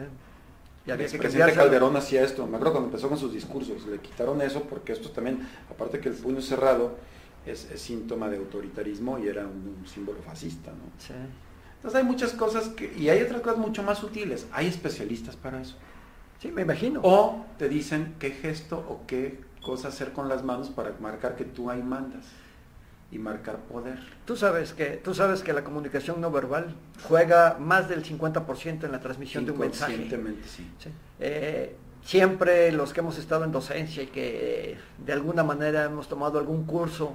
Y 0.86 0.90
había 0.90 1.06
que 1.06 1.18
cambiárselo. 1.18 1.62
Calderón 1.64 1.96
hacía 1.96 2.22
esto. 2.22 2.46
Me 2.46 2.56
acuerdo 2.56 2.72
cuando 2.72 2.88
empezó 2.88 3.08
con 3.08 3.18
sus 3.18 3.32
discursos, 3.32 3.86
le 3.86 3.98
quitaron 3.98 4.40
eso 4.40 4.62
porque 4.62 4.92
esto 4.92 5.10
también, 5.10 5.46
aparte 5.70 6.00
que 6.00 6.08
el 6.08 6.14
puño 6.14 6.40
cerrado 6.40 6.96
es, 7.44 7.70
es 7.70 7.80
síntoma 7.82 8.28
de 8.30 8.38
autoritarismo 8.38 9.18
y 9.18 9.28
era 9.28 9.42
un, 9.42 9.76
un 9.80 9.86
símbolo 9.86 10.20
fascista, 10.22 10.70
¿no? 10.70 10.84
Sí. 10.98 11.12
Entonces 11.76 11.98
hay 12.00 12.04
muchas 12.06 12.32
cosas 12.32 12.68
que, 12.70 12.94
y 12.96 13.10
hay 13.10 13.20
otras 13.22 13.42
cosas 13.42 13.58
mucho 13.58 13.82
más 13.82 13.98
sutiles. 13.98 14.46
Hay 14.52 14.66
especialistas 14.66 15.36
para 15.36 15.60
eso. 15.60 15.74
Sí, 16.40 16.48
me 16.52 16.62
imagino. 16.62 17.00
O 17.02 17.44
te 17.58 17.68
dicen 17.68 18.14
qué 18.18 18.30
gesto 18.30 18.78
o 18.78 19.00
qué 19.06 19.40
cosa 19.62 19.88
hacer 19.88 20.12
con 20.12 20.28
las 20.28 20.42
manos 20.44 20.70
para 20.70 20.92
marcar 21.00 21.36
que 21.36 21.44
tú 21.44 21.70
ahí 21.70 21.82
mandas 21.82 22.24
y 23.10 23.18
marcar 23.18 23.58
poder. 23.58 23.98
Tú 24.24 24.36
sabes 24.36 24.72
que 24.72 25.00
tú 25.02 25.14
sabes 25.14 25.42
que 25.42 25.52
la 25.52 25.62
comunicación 25.62 26.20
no 26.20 26.30
verbal 26.30 26.74
juega 27.08 27.56
más 27.58 27.88
del 27.88 28.04
50% 28.04 28.84
en 28.84 28.92
la 28.92 29.00
transmisión 29.00 29.44
de 29.44 29.52
un 29.52 29.58
mensaje. 29.58 30.08
Sí. 30.46 30.66
Sí. 30.78 30.90
Eh, 31.20 31.76
siempre 32.04 32.72
los 32.72 32.92
que 32.92 33.00
hemos 33.00 33.18
estado 33.18 33.44
en 33.44 33.52
docencia 33.52 34.02
y 34.02 34.06
que 34.06 34.72
eh, 34.72 34.78
de 35.04 35.12
alguna 35.12 35.42
manera 35.42 35.84
hemos 35.84 36.08
tomado 36.08 36.38
algún 36.38 36.64
curso 36.64 37.14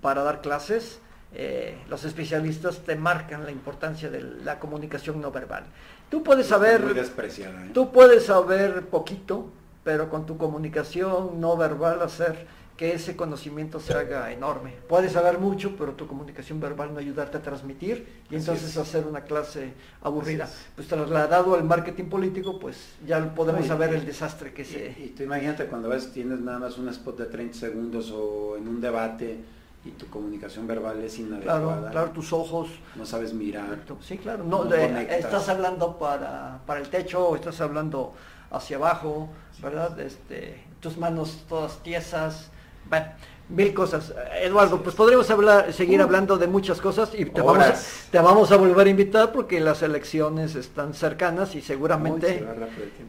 para 0.00 0.22
dar 0.22 0.40
clases, 0.40 1.00
eh, 1.34 1.78
los 1.88 2.04
especialistas 2.04 2.80
te 2.80 2.94
marcan 2.96 3.44
la 3.44 3.50
importancia 3.50 4.10
de 4.10 4.22
la 4.22 4.58
comunicación 4.58 5.20
no 5.20 5.30
verbal. 5.30 5.64
Tú 6.10 6.22
puedes 6.22 6.46
saber. 6.46 6.84
¿eh? 6.96 7.70
tú 7.72 7.90
puedes 7.90 8.26
saber 8.26 8.86
poquito, 8.86 9.50
pero 9.82 10.08
con 10.08 10.26
tu 10.26 10.36
comunicación 10.38 11.40
no 11.40 11.56
verbal 11.56 12.02
hacer 12.02 12.46
que 12.76 12.92
ese 12.94 13.14
conocimiento 13.14 13.78
se 13.78 13.94
haga 13.94 14.32
enorme. 14.32 14.74
Puedes 14.88 15.12
saber 15.12 15.38
mucho, 15.38 15.76
pero 15.78 15.92
tu 15.92 16.06
comunicación 16.08 16.58
verbal 16.60 16.92
no 16.92 16.98
ayudarte 16.98 17.36
a 17.38 17.42
transmitir 17.42 18.06
y 18.24 18.34
Así 18.34 18.36
entonces 18.36 18.70
es. 18.70 18.76
hacer 18.76 19.06
una 19.06 19.20
clase 19.22 19.74
aburrida. 20.02 20.48
Pues 20.74 20.88
trasladado 20.88 21.54
al 21.54 21.62
marketing 21.64 22.06
político, 22.06 22.58
pues 22.58 22.76
ya 23.06 23.32
podemos 23.34 23.66
saber 23.66 23.94
el 23.94 24.04
desastre 24.04 24.52
que 24.52 24.64
se... 24.64 24.90
Y, 24.98 25.14
tú 25.16 25.22
imagínate 25.22 25.66
cuando 25.66 25.88
ves 25.88 26.12
tienes 26.12 26.40
nada 26.40 26.58
más 26.58 26.76
un 26.76 26.88
spot 26.88 27.18
de 27.18 27.26
30 27.26 27.56
segundos 27.56 28.10
o 28.10 28.56
en 28.56 28.66
un 28.66 28.80
debate 28.80 29.38
y 29.84 29.90
tu 29.90 30.06
comunicación 30.08 30.66
verbal 30.66 31.00
es 31.04 31.16
inadecuada. 31.18 31.60
Claro, 31.60 31.90
claro, 31.92 32.10
tus 32.10 32.32
ojos. 32.32 32.70
No 32.96 33.06
sabes 33.06 33.34
mirar. 33.34 33.78
Sí, 34.00 34.18
claro. 34.18 34.42
No, 34.42 34.64
No 34.64 34.70
de- 34.70 34.80
conectas. 34.88 35.18
estás 35.18 35.48
hablando 35.48 35.96
para, 35.98 36.58
para 36.66 36.80
el 36.80 36.88
techo, 36.88 37.28
o 37.28 37.36
estás 37.36 37.60
hablando 37.60 38.14
hacia 38.50 38.78
abajo, 38.78 39.28
¿verdad? 39.62 40.00
Este, 40.00 40.64
tus 40.80 40.96
manos 40.96 41.44
todas 41.48 41.82
tiesas. 41.82 42.50
Bueno, 42.88 43.06
mil 43.48 43.74
cosas. 43.74 44.12
Eduardo, 44.40 44.82
pues 44.82 44.94
podríamos 44.94 45.30
hablar, 45.30 45.72
seguir 45.72 46.00
hablando 46.00 46.38
de 46.38 46.46
muchas 46.46 46.80
cosas 46.80 47.10
y 47.14 47.26
te 47.26 47.40
vamos, 47.40 47.64
a, 47.64 47.74
te 48.10 48.18
vamos 48.18 48.52
a 48.52 48.56
volver 48.56 48.86
a 48.86 48.90
invitar 48.90 49.32
porque 49.32 49.60
las 49.60 49.82
elecciones 49.82 50.54
están 50.54 50.94
cercanas 50.94 51.54
y 51.54 51.60
seguramente... 51.60 52.46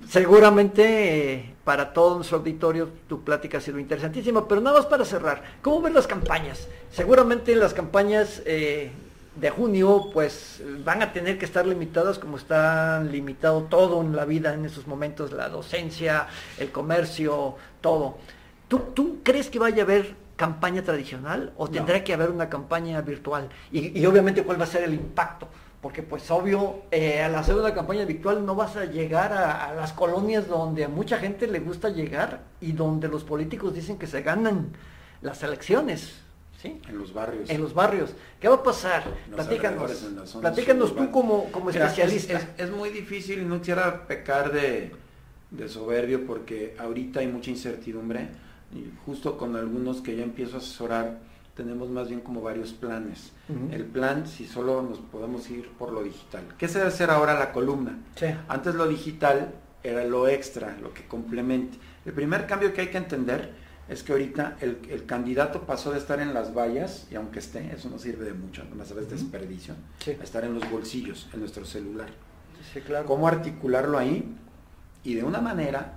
Seguramente 0.09 1.33
eh, 1.33 1.55
para 1.63 1.93
todo 1.93 2.15
nuestro 2.15 2.37
auditorio 2.37 2.89
tu 3.07 3.23
plática 3.23 3.57
ha 3.57 3.61
sido 3.61 3.79
interesantísima, 3.79 4.47
pero 4.47 4.61
nada 4.61 4.77
más 4.77 4.85
para 4.85 5.03
cerrar, 5.05 5.41
¿cómo 5.61 5.81
ves 5.81 5.93
las 5.93 6.07
campañas? 6.07 6.67
Seguramente 6.91 7.55
las 7.55 7.73
campañas 7.73 8.41
eh, 8.45 8.91
de 9.35 9.49
junio 9.49 10.09
pues 10.13 10.61
van 10.83 11.01
a 11.01 11.11
tener 11.11 11.37
que 11.37 11.45
estar 11.45 11.65
limitadas 11.65 12.19
como 12.19 12.37
está 12.37 13.01
limitado 13.01 13.63
todo 13.63 14.01
en 14.01 14.15
la 14.15 14.25
vida 14.25 14.53
en 14.53 14.65
esos 14.65 14.85
momentos, 14.85 15.31
la 15.31 15.49
docencia, 15.49 16.27
el 16.57 16.71
comercio, 16.71 17.55
todo. 17.81 18.17
¿Tú, 18.67 18.79
tú 18.93 19.19
crees 19.23 19.49
que 19.49 19.59
vaya 19.59 19.83
a 19.83 19.85
haber 19.85 20.15
campaña 20.35 20.81
tradicional 20.83 21.53
o 21.57 21.65
No. 21.65 21.71
tendrá 21.71 22.03
que 22.03 22.13
haber 22.13 22.29
una 22.31 22.49
campaña 22.49 22.99
virtual? 23.01 23.49
Y, 23.71 23.97
y 23.99 24.05
obviamente 24.05 24.43
cuál 24.43 24.59
va 24.59 24.63
a 24.65 24.67
ser 24.67 24.83
el 24.83 24.93
impacto. 24.93 25.47
Porque 25.81 26.01
pues 26.01 26.31
obvio, 26.31 26.81
eh, 26.89 27.21
al 27.21 27.35
hacer 27.35 27.53
una 27.55 27.73
campaña 27.73 28.05
virtual 28.05 28.43
no 28.43 28.55
vas 28.55 28.75
a 28.75 28.85
llegar 28.85 29.31
a, 29.33 29.69
a 29.69 29.75
las 29.75 29.93
colonias 29.93 30.47
donde 30.47 30.83
a 30.85 30.87
mucha 30.89 31.19
gente 31.19 31.45
le 31.47 31.59
gusta 31.59 31.89
llegar 31.89 32.41
y 32.59 32.71
donde 32.71 33.07
los 33.07 33.23
políticos 33.23 33.75
dicen 33.75 33.99
que 33.99 34.07
se 34.07 34.23
ganan 34.23 34.69
las 35.21 35.43
elecciones. 35.43 36.15
¿sí? 36.59 36.81
En 36.89 36.97
los 36.97 37.13
barrios. 37.13 37.47
En 37.51 37.61
los 37.61 37.75
barrios. 37.75 38.15
¿Qué 38.39 38.47
va 38.47 38.55
a 38.55 38.63
pasar? 38.63 39.03
Los 39.29 39.35
Platícanos. 39.45 39.91
Platícanos 40.41 40.95
tú 40.95 41.11
como, 41.11 41.51
como 41.51 41.65
Mira, 41.69 41.85
especialista. 41.85 42.33
Es, 42.33 42.43
es- 42.43 42.49
es 42.65 42.71
muy 42.71 42.89
difícil 42.89 43.43
y 43.43 43.45
no 43.45 43.59
quisiera 43.59 44.07
pecar 44.07 44.51
de, 44.51 44.91
de 45.51 45.69
soberbio 45.69 46.25
porque 46.25 46.75
ahorita 46.79 47.19
hay 47.19 47.27
mucha 47.27 47.51
incertidumbre 47.51 48.27
y 48.75 48.91
justo 49.05 49.37
con 49.37 49.55
algunos 49.55 50.01
que 50.01 50.15
ya 50.15 50.23
empiezo 50.23 50.55
a 50.55 50.59
asesorar 50.59 51.19
tenemos 51.55 51.89
más 51.89 52.09
bien 52.09 52.19
como 52.19 52.41
varios 52.41 52.73
planes. 52.73 53.31
El 53.71 53.85
plan, 53.85 54.27
si 54.27 54.45
solo 54.45 54.81
nos 54.81 54.99
podemos 54.99 55.49
ir 55.49 55.69
por 55.69 55.93
lo 55.93 56.03
digital. 56.03 56.43
¿Qué 56.57 56.67
se 56.67 56.79
debe 56.79 56.89
hacer 56.89 57.09
ahora 57.09 57.39
la 57.39 57.53
columna? 57.53 57.97
Sí. 58.17 58.25
Antes 58.49 58.75
lo 58.75 58.85
digital 58.89 59.53
era 59.81 60.03
lo 60.03 60.27
extra, 60.27 60.75
lo 60.81 60.93
que 60.93 61.05
complemente. 61.07 61.77
El 62.05 62.11
primer 62.11 62.45
cambio 62.45 62.73
que 62.73 62.81
hay 62.81 62.87
que 62.89 62.97
entender 62.97 63.53
es 63.87 64.03
que 64.03 64.11
ahorita 64.11 64.57
el, 64.59 64.79
el 64.89 65.05
candidato 65.05 65.61
pasó 65.61 65.91
de 65.93 65.99
estar 65.99 66.19
en 66.19 66.33
las 66.33 66.53
vallas, 66.53 67.07
y 67.09 67.15
aunque 67.15 67.39
esté, 67.39 67.71
eso 67.73 67.89
no 67.89 67.99
sirve 67.99 68.25
de 68.25 68.33
mucho, 68.33 68.63
no 68.75 68.83
sabes 68.83 69.09
desperdicio, 69.09 69.75
Sí. 69.99 70.11
a 70.19 70.23
estar 70.23 70.43
en 70.43 70.55
los 70.55 70.69
bolsillos, 70.69 71.29
en 71.33 71.39
nuestro 71.39 71.63
celular. 71.65 72.09
Sí, 72.73 72.81
claro. 72.81 73.05
¿Cómo 73.05 73.27
articularlo 73.29 73.97
ahí? 73.97 74.25
Y 75.05 75.13
de 75.13 75.23
una 75.23 75.39
manera 75.39 75.94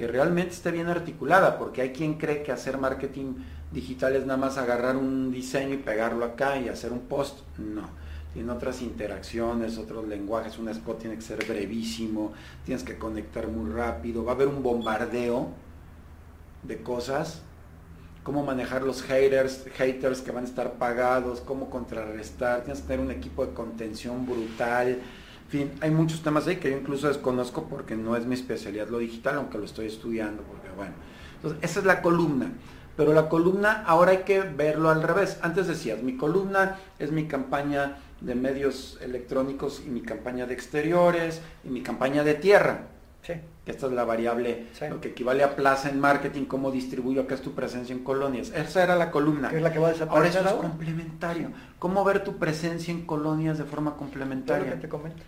que 0.00 0.06
realmente 0.06 0.54
esté 0.54 0.70
bien 0.70 0.86
articulada, 0.86 1.58
porque 1.58 1.82
hay 1.82 1.92
quien 1.92 2.14
cree 2.14 2.42
que 2.42 2.52
hacer 2.52 2.78
marketing 2.78 3.34
digital 3.70 4.16
es 4.16 4.24
nada 4.24 4.38
más 4.38 4.56
agarrar 4.56 4.96
un 4.96 5.30
diseño 5.30 5.74
y 5.74 5.76
pegarlo 5.76 6.24
acá 6.24 6.56
y 6.56 6.70
hacer 6.70 6.90
un 6.90 7.00
post. 7.00 7.40
No, 7.58 7.82
tiene 8.32 8.50
otras 8.50 8.80
interacciones, 8.80 9.76
otros 9.76 10.08
lenguajes, 10.08 10.58
un 10.58 10.70
spot 10.70 11.00
tiene 11.00 11.16
que 11.16 11.20
ser 11.20 11.44
brevísimo, 11.44 12.32
tienes 12.64 12.82
que 12.82 12.96
conectar 12.96 13.46
muy 13.48 13.70
rápido, 13.70 14.24
va 14.24 14.32
a 14.32 14.34
haber 14.36 14.48
un 14.48 14.62
bombardeo 14.62 15.48
de 16.62 16.82
cosas 16.82 17.42
cómo 18.22 18.42
manejar 18.42 18.82
los 18.82 19.02
haters, 19.02 19.64
haters 19.76 20.20
que 20.20 20.30
van 20.30 20.44
a 20.44 20.46
estar 20.46 20.74
pagados, 20.74 21.40
cómo 21.40 21.68
contrarrestar, 21.68 22.62
tienes 22.62 22.82
que 22.82 22.88
tener 22.88 23.04
un 23.04 23.10
equipo 23.10 23.44
de 23.44 23.52
contención 23.52 24.26
brutal. 24.26 24.98
En 25.52 25.58
fin, 25.58 25.72
hay 25.80 25.90
muchos 25.90 26.22
temas 26.22 26.46
ahí 26.46 26.56
que 26.56 26.70
yo 26.70 26.76
incluso 26.78 27.08
desconozco 27.08 27.64
porque 27.64 27.96
no 27.96 28.14
es 28.14 28.24
mi 28.24 28.34
especialidad 28.34 28.88
lo 28.88 28.98
digital, 28.98 29.34
aunque 29.34 29.58
lo 29.58 29.64
estoy 29.64 29.86
estudiando, 29.86 30.44
porque 30.44 30.68
bueno. 30.76 30.92
Entonces, 31.36 31.58
esa 31.62 31.80
es 31.80 31.86
la 31.86 32.02
columna. 32.02 32.52
Pero 32.96 33.12
la 33.12 33.28
columna 33.28 33.82
ahora 33.84 34.12
hay 34.12 34.18
que 34.18 34.42
verlo 34.42 34.90
al 34.90 35.02
revés. 35.02 35.38
Antes 35.42 35.66
decías, 35.66 36.04
mi 36.04 36.16
columna 36.16 36.76
es 37.00 37.10
mi 37.10 37.26
campaña 37.26 37.96
de 38.20 38.36
medios 38.36 38.98
electrónicos 39.00 39.82
y 39.84 39.88
mi 39.90 40.02
campaña 40.02 40.46
de 40.46 40.54
exteriores 40.54 41.40
y 41.64 41.68
mi 41.68 41.82
campaña 41.82 42.22
de 42.22 42.34
tierra. 42.34 42.82
Sí. 43.22 43.32
Que 43.64 43.72
esta 43.72 43.86
es 43.86 43.92
la 43.92 44.04
variable, 44.04 44.68
lo 44.88 45.00
que 45.00 45.08
equivale 45.08 45.42
a 45.42 45.56
plaza 45.56 45.90
en 45.90 45.98
marketing, 45.98 46.44
cómo 46.44 46.70
distribuyo 46.70 47.22
acá 47.22 47.34
es 47.34 47.42
tu 47.42 47.52
presencia 47.54 47.92
en 47.92 48.04
colonias. 48.04 48.52
Esa 48.54 48.84
era 48.84 48.94
la 48.94 49.10
columna. 49.10 49.48
Que 49.48 49.56
es 49.56 49.62
la 49.62 49.72
que 49.72 49.80
va 49.80 49.88
a 49.88 49.94
Ahora 50.08 50.28
eso 50.28 50.40
es 50.40 50.46
ahora. 50.46 50.68
complementario. 50.68 51.50
¿Cómo 51.80 52.04
ver 52.04 52.22
tu 52.22 52.36
presencia 52.38 52.92
en 52.92 53.04
colonias 53.04 53.58
de 53.58 53.64
forma 53.64 53.96
complementaria? 53.96 54.70
que 54.74 54.76
te 54.78 54.88
comento. 54.88 55.22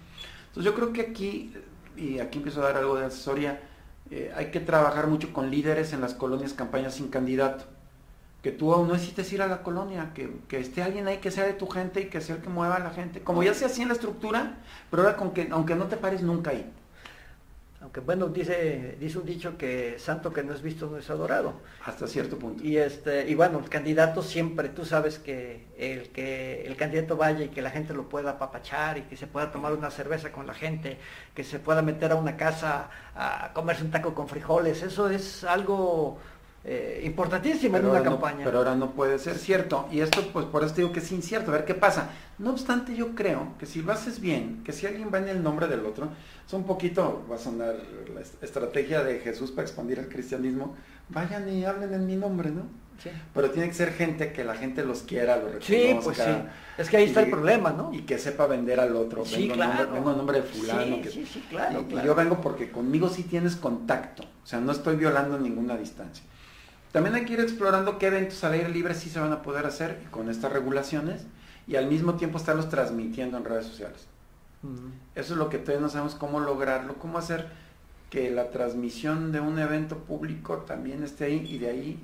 Entonces 0.52 0.70
yo 0.70 0.74
creo 0.74 0.92
que 0.92 1.00
aquí, 1.00 1.54
y 1.96 2.18
aquí 2.18 2.36
empiezo 2.36 2.60
a 2.60 2.64
dar 2.64 2.76
algo 2.76 2.96
de 2.96 3.06
asesoría, 3.06 3.62
eh, 4.10 4.30
hay 4.36 4.50
que 4.50 4.60
trabajar 4.60 5.06
mucho 5.06 5.32
con 5.32 5.50
líderes 5.50 5.94
en 5.94 6.02
las 6.02 6.12
colonias 6.12 6.52
campañas 6.52 6.94
sin 6.94 7.08
candidato. 7.08 7.64
Que 8.42 8.50
tú 8.50 8.74
aún 8.74 8.88
no 8.88 8.92
necesites 8.92 9.32
ir 9.32 9.40
a 9.40 9.46
la 9.46 9.62
colonia, 9.62 10.10
que, 10.12 10.30
que 10.48 10.58
esté 10.58 10.82
alguien 10.82 11.08
ahí 11.08 11.18
que 11.18 11.30
sea 11.30 11.44
de 11.44 11.54
tu 11.54 11.68
gente 11.68 12.02
y 12.02 12.10
que 12.10 12.20
sea 12.20 12.36
el 12.36 12.42
que 12.42 12.50
mueva 12.50 12.76
a 12.76 12.80
la 12.80 12.90
gente. 12.90 13.22
Como 13.22 13.42
ya 13.42 13.54
sea 13.54 13.68
así 13.68 13.80
en 13.80 13.88
la 13.88 13.94
estructura, 13.94 14.58
pero 14.90 15.04
ahora 15.04 15.16
con 15.16 15.32
que, 15.32 15.48
aunque 15.50 15.74
no 15.74 15.86
te 15.86 15.96
pares 15.96 16.22
nunca 16.22 16.50
ahí. 16.50 16.70
Aunque 17.82 17.98
bueno, 17.98 18.28
dice, 18.28 18.96
dice 19.00 19.18
un 19.18 19.26
dicho 19.26 19.58
que 19.58 19.98
santo 19.98 20.32
que 20.32 20.44
no 20.44 20.54
es 20.54 20.62
visto 20.62 20.88
no 20.88 20.98
es 20.98 21.10
adorado. 21.10 21.54
Hasta 21.84 22.06
cierto 22.06 22.38
punto. 22.38 22.62
Y 22.62 22.76
este, 22.76 23.28
y 23.28 23.34
bueno, 23.34 23.58
el 23.58 23.68
candidato 23.68 24.22
siempre, 24.22 24.68
tú 24.68 24.84
sabes 24.84 25.18
que 25.18 25.66
el 25.76 26.10
que 26.10 26.62
el 26.64 26.76
candidato 26.76 27.16
vaya 27.16 27.44
y 27.44 27.48
que 27.48 27.60
la 27.60 27.70
gente 27.70 27.92
lo 27.92 28.08
pueda 28.08 28.30
apapachar 28.30 28.98
y 28.98 29.02
que 29.02 29.16
se 29.16 29.26
pueda 29.26 29.50
tomar 29.50 29.72
una 29.72 29.90
cerveza 29.90 30.30
con 30.30 30.46
la 30.46 30.54
gente, 30.54 30.98
que 31.34 31.42
se 31.42 31.58
pueda 31.58 31.82
meter 31.82 32.12
a 32.12 32.14
una 32.14 32.36
casa 32.36 32.88
a 33.16 33.52
comerse 33.52 33.82
un 33.82 33.90
taco 33.90 34.14
con 34.14 34.28
frijoles, 34.28 34.82
eso 34.82 35.10
es 35.10 35.42
algo 35.42 36.18
eh, 36.64 37.02
importantísimo 37.04 37.76
en 37.76 37.86
una 37.86 37.98
no- 37.98 38.04
campaña. 38.04 38.44
pero 38.44 38.58
ahora 38.58 38.74
no 38.76 38.92
puede 38.92 39.18
ser 39.18 39.36
cierto. 39.36 39.88
Y 39.90 40.00
esto, 40.00 40.22
pues 40.32 40.46
por 40.46 40.62
eso 40.64 40.74
digo 40.74 40.92
que 40.92 41.00
es 41.00 41.10
incierto. 41.12 41.50
A 41.50 41.54
ver 41.54 41.64
qué 41.64 41.74
pasa. 41.74 42.10
No 42.38 42.50
obstante, 42.50 42.94
yo 42.94 43.14
creo 43.14 43.54
que 43.58 43.66
si 43.66 43.82
lo 43.82 43.92
haces 43.92 44.20
bien, 44.20 44.62
que 44.64 44.72
si 44.72 44.86
alguien 44.86 45.10
va 45.12 45.18
en 45.18 45.28
el 45.28 45.42
nombre 45.42 45.66
del 45.66 45.84
otro, 45.86 46.08
es 46.46 46.52
un 46.52 46.64
poquito, 46.64 47.24
va 47.30 47.36
a 47.36 47.38
sonar 47.38 47.74
la 48.14 48.20
est- 48.20 48.42
estrategia 48.42 49.02
de 49.02 49.18
Jesús 49.20 49.50
para 49.50 49.66
expandir 49.66 49.98
el 49.98 50.08
cristianismo, 50.08 50.76
vayan 51.08 51.48
y 51.48 51.64
hablen 51.64 51.92
en 51.94 52.06
mi 52.06 52.16
nombre, 52.16 52.50
¿no? 52.50 52.62
Sí. 53.02 53.10
Pero 53.34 53.50
tiene 53.50 53.66
que 53.68 53.74
ser 53.74 53.92
gente 53.92 54.32
que 54.32 54.44
la 54.44 54.54
gente 54.54 54.84
los 54.84 55.02
quiera, 55.02 55.36
los 55.36 55.46
reconozca. 55.66 55.66
Sí, 55.66 55.98
pues 56.04 56.16
sí. 56.18 56.32
Es 56.78 56.88
que 56.88 56.96
ahí 56.98 57.04
está 57.04 57.22
y- 57.22 57.24
el 57.24 57.30
problema, 57.30 57.70
¿no? 57.72 57.92
Y 57.92 58.02
que 58.02 58.16
sepa 58.18 58.46
vender 58.46 58.78
al 58.78 58.94
otro. 58.94 59.24
Sí, 59.24 59.48
vengo, 59.48 59.54
en 59.54 59.58
nombre, 59.60 59.76
claro. 59.78 59.92
vengo 59.92 60.10
en 60.12 60.16
nombre 60.18 60.40
de 60.40 60.46
fulano. 60.46 60.96
Sí, 60.96 61.02
que- 61.02 61.10
sí, 61.10 61.26
sí, 61.26 61.44
claro, 61.50 61.84
y- 61.88 62.04
yo 62.04 62.14
vengo 62.14 62.40
porque 62.40 62.70
conmigo 62.70 63.08
sí 63.08 63.24
tienes 63.24 63.56
contacto. 63.56 64.22
O 64.22 64.46
sea, 64.46 64.60
no 64.60 64.70
estoy 64.70 64.94
violando 64.96 65.36
ninguna 65.38 65.76
distancia. 65.76 66.24
También 66.92 67.14
hay 67.14 67.24
que 67.24 67.32
ir 67.32 67.40
explorando 67.40 67.98
qué 67.98 68.08
eventos 68.08 68.44
al 68.44 68.52
aire 68.52 68.68
libre 68.68 68.94
sí 68.94 69.08
se 69.08 69.18
van 69.18 69.32
a 69.32 69.42
poder 69.42 69.66
hacer 69.66 69.98
con 70.10 70.28
estas 70.28 70.52
regulaciones 70.52 71.26
y 71.66 71.76
al 71.76 71.86
mismo 71.86 72.14
tiempo 72.14 72.38
estarlos 72.38 72.68
transmitiendo 72.68 73.38
en 73.38 73.44
redes 73.44 73.66
sociales. 73.66 74.06
Mm. 74.62 74.92
Eso 75.14 75.32
es 75.32 75.38
lo 75.38 75.48
que 75.48 75.58
todavía 75.58 75.80
no 75.80 75.88
sabemos 75.88 76.14
cómo 76.14 76.38
lograrlo, 76.38 76.94
cómo 76.94 77.18
hacer 77.18 77.48
que 78.10 78.30
la 78.30 78.50
transmisión 78.50 79.32
de 79.32 79.40
un 79.40 79.58
evento 79.58 79.96
público 79.98 80.58
también 80.58 81.02
esté 81.02 81.24
ahí 81.24 81.46
y 81.48 81.58
de 81.58 81.70
ahí 81.70 81.98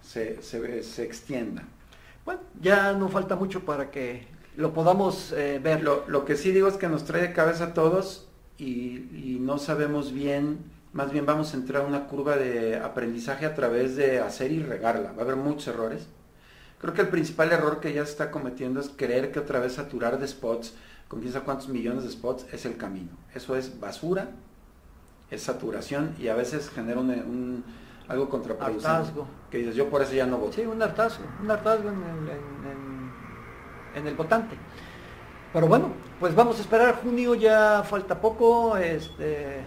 se, 0.00 0.42
se, 0.42 0.82
se 0.82 1.04
extienda. 1.04 1.62
Bueno, 2.24 2.40
ya 2.62 2.94
no 2.94 3.10
falta 3.10 3.36
mucho 3.36 3.66
para 3.66 3.90
que 3.90 4.26
lo 4.56 4.72
podamos 4.72 5.32
eh, 5.32 5.60
ver. 5.62 5.82
Lo, 5.82 6.08
lo 6.08 6.24
que 6.24 6.36
sí 6.36 6.52
digo 6.52 6.68
es 6.68 6.78
que 6.78 6.88
nos 6.88 7.04
trae 7.04 7.20
de 7.20 7.32
cabeza 7.34 7.64
a 7.64 7.74
todos 7.74 8.28
y, 8.56 8.64
y 9.12 9.38
no 9.40 9.58
sabemos 9.58 10.12
bien, 10.12 10.58
más 10.94 11.10
bien 11.12 11.26
vamos 11.26 11.52
a 11.52 11.56
entrar 11.56 11.82
a 11.82 11.86
una 11.86 12.06
curva 12.06 12.36
de 12.36 12.76
aprendizaje 12.78 13.44
a 13.46 13.54
través 13.54 13.96
de 13.96 14.20
hacer 14.20 14.50
y 14.52 14.62
regarla. 14.62 15.12
Va 15.12 15.18
a 15.18 15.24
haber 15.24 15.36
muchos 15.36 15.66
errores. 15.68 16.06
Creo 16.80 16.94
que 16.94 17.02
el 17.02 17.08
principal 17.08 17.52
error 17.52 17.80
que 17.80 17.92
ya 17.92 18.04
se 18.04 18.12
está 18.12 18.30
cometiendo 18.30 18.80
es 18.80 18.88
creer 18.96 19.32
que 19.32 19.40
otra 19.40 19.58
vez 19.58 19.74
saturar 19.74 20.18
de 20.18 20.26
spots, 20.28 20.74
con 21.08 21.20
quién 21.20 21.32
sabe 21.32 21.44
cuántos 21.44 21.68
millones 21.68 22.04
de 22.04 22.10
spots, 22.10 22.46
es 22.52 22.64
el 22.64 22.76
camino. 22.76 23.10
Eso 23.34 23.56
es 23.56 23.78
basura, 23.80 24.28
es 25.30 25.42
saturación 25.42 26.14
y 26.18 26.28
a 26.28 26.34
veces 26.34 26.70
genera 26.70 27.00
un, 27.00 27.10
un- 27.10 27.64
algo 28.06 28.28
contraproducente. 28.28 28.86
Hartazgo. 28.86 29.26
Que 29.50 29.58
dices, 29.58 29.74
yo 29.76 29.88
por 29.88 30.02
eso 30.02 30.12
ya 30.14 30.26
no 30.26 30.36
voto. 30.38 30.52
Sí, 30.52 30.62
un 30.62 30.80
hartazgo, 30.82 31.24
un 31.42 31.50
hartazgo 31.50 31.88
en, 31.88 31.96
el- 32.02 32.28
en- 32.30 32.70
en- 32.70 33.98
en 34.00 34.06
el 34.06 34.14
votante. 34.14 34.56
Pero 35.54 35.68
bueno, 35.68 35.86
pues 36.20 36.34
vamos 36.34 36.58
a 36.58 36.62
esperar 36.62 36.96
junio, 37.02 37.34
ya 37.36 37.82
falta 37.84 38.20
poco, 38.20 38.76
este, 38.76 39.62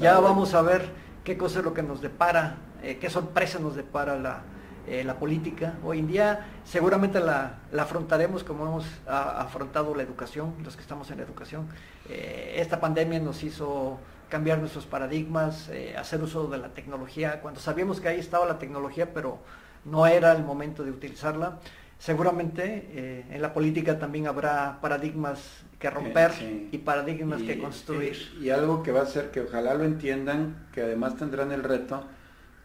ya 0.00 0.18
vamos 0.20 0.52
a 0.54 0.62
ver 0.62 0.90
qué 1.24 1.38
cosa 1.38 1.60
es 1.60 1.64
lo 1.64 1.72
que 1.72 1.82
nos 1.82 2.02
depara, 2.02 2.56
eh, 2.82 2.98
qué 3.00 3.08
sorpresa 3.08 3.60
nos 3.60 3.76
depara 3.76 4.16
la, 4.18 4.40
eh, 4.88 5.04
la 5.04 5.14
política. 5.14 5.74
Hoy 5.84 6.00
en 6.00 6.08
día 6.08 6.46
seguramente 6.64 7.20
la, 7.20 7.60
la 7.70 7.82
afrontaremos 7.84 8.42
como 8.42 8.66
hemos 8.66 8.84
a- 9.06 9.40
afrontado 9.42 9.94
la 9.94 10.02
educación, 10.02 10.54
los 10.64 10.74
que 10.74 10.82
estamos 10.82 11.08
en 11.12 11.18
la 11.18 11.22
educación. 11.22 11.68
Eh, 12.08 12.56
esta 12.58 12.80
pandemia 12.80 13.20
nos 13.20 13.44
hizo 13.44 13.98
cambiar 14.28 14.58
nuestros 14.58 14.86
paradigmas, 14.86 15.68
eh, 15.68 15.94
hacer 15.96 16.20
uso 16.20 16.48
de 16.48 16.58
la 16.58 16.70
tecnología, 16.70 17.40
cuando 17.40 17.60
sabíamos 17.60 18.00
que 18.00 18.08
ahí 18.08 18.18
estaba 18.18 18.44
la 18.44 18.58
tecnología, 18.58 19.14
pero 19.14 19.38
no 19.84 20.04
era 20.06 20.32
el 20.32 20.42
momento 20.42 20.82
de 20.82 20.90
utilizarla. 20.90 21.58
Seguramente 21.98 22.88
eh, 22.92 23.24
en 23.30 23.42
la 23.42 23.52
política 23.52 23.98
también 23.98 24.28
habrá 24.28 24.80
paradigmas 24.80 25.40
que 25.78 25.90
romper 25.90 26.32
sí. 26.32 26.68
y 26.70 26.78
paradigmas 26.78 27.42
que 27.42 27.58
construir. 27.58 28.16
Y, 28.40 28.46
y 28.46 28.50
algo 28.50 28.82
que 28.82 28.92
va 28.92 29.00
a 29.00 29.02
hacer 29.02 29.30
que 29.30 29.40
ojalá 29.40 29.74
lo 29.74 29.84
entiendan, 29.84 30.68
que 30.72 30.82
además 30.82 31.16
tendrán 31.16 31.50
el 31.50 31.64
reto 31.64 32.04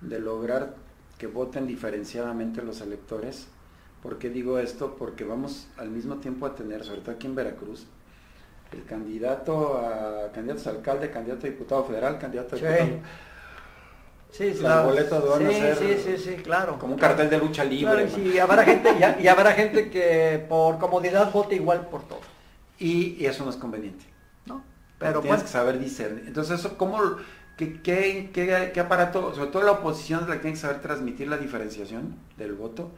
de 0.02 0.20
lograr 0.20 0.76
que 1.18 1.28
voten 1.28 1.66
diferenciadamente 1.66 2.62
los 2.62 2.82
electores. 2.82 3.48
¿Por 4.02 4.20
qué 4.20 4.30
digo 4.30 4.60
esto? 4.60 4.96
Porque 4.98 5.24
vamos 5.24 5.68
al 5.78 5.90
mismo 5.90 6.18
tiempo 6.18 6.46
a 6.46 6.54
tener, 6.54 6.84
sobre 6.84 7.02
todo 7.02 7.16
aquí 7.16 7.26
en 7.28 7.36
Veracruz, 7.36 7.88
el 8.72 8.84
candidato 8.84 9.78
a 9.78 10.32
candidatos 10.32 10.68
a 10.68 10.72
alcalde, 10.72 11.10
candidato 11.10 11.48
a 11.48 11.50
diputado 11.50 11.86
federal, 11.86 12.20
candidato 12.20 12.56
a 12.56 12.60
diputado, 12.60 12.86
Sí, 12.86 13.02
Los 14.40 14.60
la- 14.62 14.82
boletos 14.82 15.30
van 15.30 15.46
a 15.46 15.50
sí, 15.50 15.56
ser 15.56 15.76
sí, 15.78 15.96
sí, 16.04 16.18
sí, 16.18 16.36
claro. 16.42 16.80
como 16.80 16.94
un 16.94 17.00
cartel 17.00 17.30
de 17.30 17.38
lucha 17.38 17.64
libre. 17.64 18.06
Claro, 18.08 18.08
y 18.28 18.32
sí, 18.32 18.40
habrá 18.40 18.64
gente, 18.64 18.90
y, 19.20 19.24
y 19.24 19.28
habrá 19.28 19.52
gente 19.54 19.90
que 19.90 20.44
por 20.50 20.80
comodidad 20.80 21.32
vote 21.32 21.56
igual 21.56 21.88
por 21.88 22.08
todo, 22.08 22.22
y, 22.80 23.16
y 23.20 23.26
eso 23.28 23.44
no 23.44 23.52
es 23.52 23.58
conveniente. 23.58 24.06
¿no? 24.48 24.64
Pero 24.98 25.12
Pero 25.14 25.22
tienes 25.22 25.44
que 25.44 25.50
saber 25.50 25.78
discernir. 25.80 26.24
Entonces, 26.28 26.60
eso, 26.60 26.78
¿cómo, 26.78 27.00
qué, 27.58 27.82
qué, 27.82 28.32
qué- 28.34 28.72
qué 28.74 28.80
aparato, 28.80 29.36
sobre 29.36 29.52
todo 29.52 29.62
la 29.64 29.74
oposición 29.74 30.22
es 30.24 30.28
la 30.30 30.36
que 30.36 30.42
tiene 30.42 30.56
que 30.56 30.62
saber 30.62 30.82
transmitir 30.82 31.28
la 31.28 31.38
diferenciación 31.38 32.16
del 32.38 32.54
voto 32.54 32.92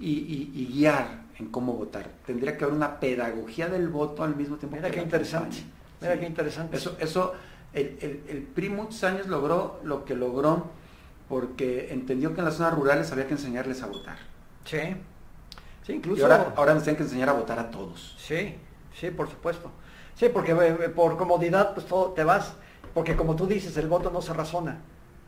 y, 0.00 0.68
guiar 0.72 1.22
en 1.38 1.46
cómo 1.46 1.72
votar? 1.72 2.08
Tendría 2.26 2.56
que 2.56 2.64
haber 2.64 2.76
una 2.76 3.00
pedagogía 3.00 3.68
del 3.68 3.88
voto 3.88 4.22
al 4.22 4.36
mismo 4.36 4.56
tiempo 4.56 4.76
mira 4.76 4.88
que 4.90 4.96
qué 4.98 5.02
interesante, 5.02 5.56
campaña. 5.56 5.74
mira 6.00 6.12
Sí. 6.14 6.20
qué 6.20 6.26
interesante. 6.26 6.76
Eso, 6.76 6.96
eso 7.00 7.32
el, 7.72 7.98
el, 8.00 8.24
el 8.28 8.42
PRI 8.42 8.70
muchos 8.70 9.02
años 9.04 9.26
logró 9.26 9.80
lo 9.84 10.04
que 10.04 10.14
logró 10.14 10.70
porque 11.28 11.92
entendió 11.92 12.34
que 12.34 12.40
en 12.40 12.46
las 12.46 12.54
zonas 12.56 12.74
rurales 12.74 13.12
había 13.12 13.26
que 13.26 13.34
enseñarles 13.34 13.82
a 13.82 13.86
votar. 13.86 14.18
Sí, 14.64 14.78
sí, 15.82 15.92
Y 16.14 16.22
incluso... 16.22 16.24
ahora, 16.24 16.52
ahora 16.56 16.74
nos 16.74 16.82
tienen 16.84 16.96
que 16.96 17.04
enseñar 17.04 17.28
a 17.28 17.32
votar 17.32 17.58
a 17.58 17.70
todos. 17.70 18.16
Sí, 18.18 18.56
sí, 18.94 19.10
por 19.10 19.28
supuesto. 19.30 19.70
Sí, 20.14 20.28
porque 20.32 20.52
eh, 20.52 20.88
por 20.90 21.16
comodidad 21.16 21.74
pues 21.74 21.86
todo 21.86 22.12
te 22.12 22.24
vas, 22.24 22.54
porque 22.94 23.16
como 23.16 23.36
tú 23.36 23.46
dices, 23.46 23.76
el 23.76 23.88
voto 23.88 24.10
no 24.10 24.20
se 24.22 24.32
razona. 24.34 24.80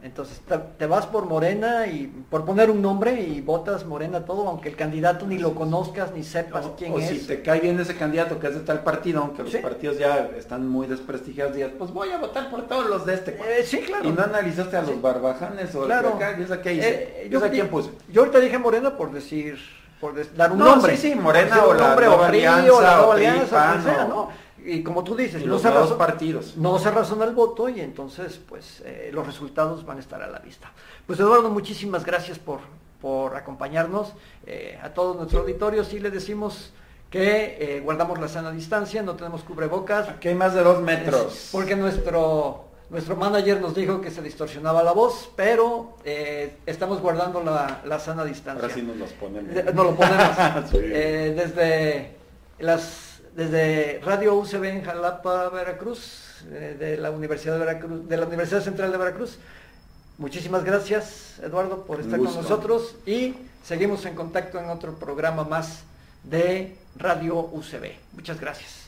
Entonces 0.03 0.41
te, 0.79 0.87
vas 0.87 1.05
por 1.07 1.27
Morena 1.27 1.87
y 1.87 2.07
por 2.31 2.47
poner 2.47 2.71
un 2.71 2.81
nombre 2.81 3.21
y 3.21 3.43
votas 3.43 3.85
Morena 3.85 4.25
todo, 4.25 4.49
aunque 4.49 4.71
el 4.71 4.77
candidato 4.77 5.27
ni 5.27 5.37
lo 5.37 5.55
conozcas 5.55 6.13
ni 6.15 6.23
sepas 6.23 6.65
O, 6.65 6.75
quién 6.77 6.93
o 6.95 6.99
es. 6.99 7.09
si 7.09 7.19
te 7.27 7.43
cae 7.43 7.61
bien 7.61 7.79
ese 7.79 7.95
candidato 7.97 8.39
que 8.41 8.47
es 8.47 8.55
de 8.55 8.61
tal 8.61 8.83
partido, 8.83 9.21
aunque 9.21 9.43
los 9.43 9.53
Sí. 9.53 9.59
partidos 9.59 9.99
ya 9.99 10.31
están 10.39 10.67
muy 10.67 10.87
desprestigiados, 10.87 11.55
digas, 11.55 11.73
pues 11.79 11.91
voy 11.93 12.09
a 12.11 12.17
votar 12.19 12.51
por 12.51 12.67
todos 12.67 12.87
los 12.89 13.05
de 13.05 13.15
este. 13.15 13.33
Eh, 13.33 13.63
sí, 13.63 13.79
claro. 13.81 14.09
Y 14.09 14.13
no 14.13 14.23
analizaste 14.23 14.77
a 14.79 14.81
los 14.83 14.91
Sí. 14.93 14.99
barbajanes 15.03 15.75
o 15.75 15.85
Claro. 15.85 16.15
acá, 16.15 16.35
y 16.39 16.43
esa 16.45 16.63
que 16.63 16.73
hice. 16.73 16.89
Eh, 16.89 17.29
yo 17.31 17.39
yo, 17.39 17.41
sé 17.45 17.51
quién 17.51 17.69
puse. 17.69 17.91
yo 18.11 18.23
ahorita 18.23 18.41
dije 18.41 18.57
Morena 18.59 18.97
por 18.97 19.13
decir, 19.13 19.59
por 20.01 20.15
des- 20.15 20.35
dar 20.35 20.51
un 20.51 20.61
No, 20.61 20.65
nombre. 20.65 20.97
sí, 20.97 21.11
sí, 21.11 21.15
Morena 21.15 21.63
o 21.63 21.73
un 21.73 21.77
la 21.77 21.89
nombre, 21.89 22.07
o 22.09 22.23
Alianza, 22.25 22.73
o 22.73 22.81
la 22.81 22.93
o 22.95 22.97
Nueva 23.01 23.15
Alianza, 23.17 23.69
o 23.69 23.73
quien 23.73 23.83
sea, 23.85 24.05
o- 24.07 24.09
¿no? 24.09 24.29
Y 24.65 24.83
como 24.83 25.05
tú 25.05 25.15
dices, 25.15 25.45
no 25.45 25.59
se, 25.59 25.71
razona, 25.71 25.99
partidos. 25.99 26.57
no 26.57 26.79
se 26.79 26.91
razona 26.91 27.25
el 27.25 27.35
voto 27.35 27.69
y 27.69 27.81
entonces 27.81 28.41
pues 28.49 28.83
eh, 28.85 29.11
los 29.13 29.27
resultados 29.27 29.85
van 29.85 29.99
a 29.99 30.01
estar 30.01 30.23
a 30.23 30.29
la 30.29 30.39
vista. 30.39 30.73
Pues 31.07 31.19
Eduardo, 31.19 31.51
muchísimas 31.51 32.05
gracias 32.05 32.39
por, 32.39 32.61
por 33.01 33.37
acompañarnos. 33.37 34.13
Eh, 34.47 34.79
a 34.83 34.91
todo 34.91 35.15
nuestro 35.15 35.41
auditorio 35.41 35.85
sí 35.85 35.99
le 35.99 36.11
decimos 36.11 36.73
que 37.11 37.57
eh, 37.59 37.81
guardamos 37.81 38.21
la 38.21 38.29
sana 38.29 38.51
distancia, 38.51 39.03
no 39.03 39.17
tenemos 39.17 39.43
cubrebocas. 39.43 40.09
Aquí 40.09 40.29
hay 40.29 40.35
más 40.35 40.55
de 40.55 40.63
dos 40.63 40.81
metros. 40.83 41.35
Es 41.35 41.49
porque 41.53 41.75
nuestro, 41.77 42.71
Nuestro 42.91 43.15
manager 43.15 43.61
nos 43.61 43.77
dijo 43.77 44.01
que 44.01 44.11
se 44.11 44.21
distorsionaba 44.21 44.83
la 44.83 44.91
voz, 44.91 45.31
pero 45.37 45.95
eh, 46.05 46.57
estamos 46.67 47.01
guardando 47.01 47.41
la, 47.41 47.99
sana 48.01 48.25
distancia. 48.25 48.65
Ahora 48.65 48.75
sí 48.75 48.83
nos 48.83 48.97
los 48.97 49.13
ponemos. 49.13 49.75
No 49.75 49.85
lo 49.85 49.95
ponemos. 49.95 50.21
Eh, 50.75 51.33
desde 51.37 52.17
las 52.59 53.10
desde 53.35 54.01
Radio 54.05 54.35
UCB 54.35 54.65
en 54.65 54.85
Jalapa, 54.85 55.49
Veracruz, 55.51 56.45
eh, 56.51 56.77
de 56.79 56.97
la 56.97 57.11
Universidad 57.11 57.55
de 57.55 57.61
Veracruz, 57.61 58.09
de 58.09 58.17
la 58.17 58.27
Universidad 58.27 58.63
Central 58.63 58.93
de 58.93 58.99
Veracruz. 58.99 59.39
Muchísimas 60.19 60.65
gracias, 60.65 61.39
Eduardo, 61.43 61.85
por 61.85 62.01
estar 62.01 62.19
con 62.19 62.35
nosotros 62.35 62.97
y 63.07 63.35
seguimos 63.65 64.05
en 64.05 64.15
contacto 64.15 64.59
en 64.59 64.69
otro 64.69 64.99
programa 64.99 65.45
más 65.45 65.85
de 66.25 66.77
Radio 66.97 67.39
UCB. 67.39 67.95
Muchas 68.13 68.39
gracias. 68.39 68.80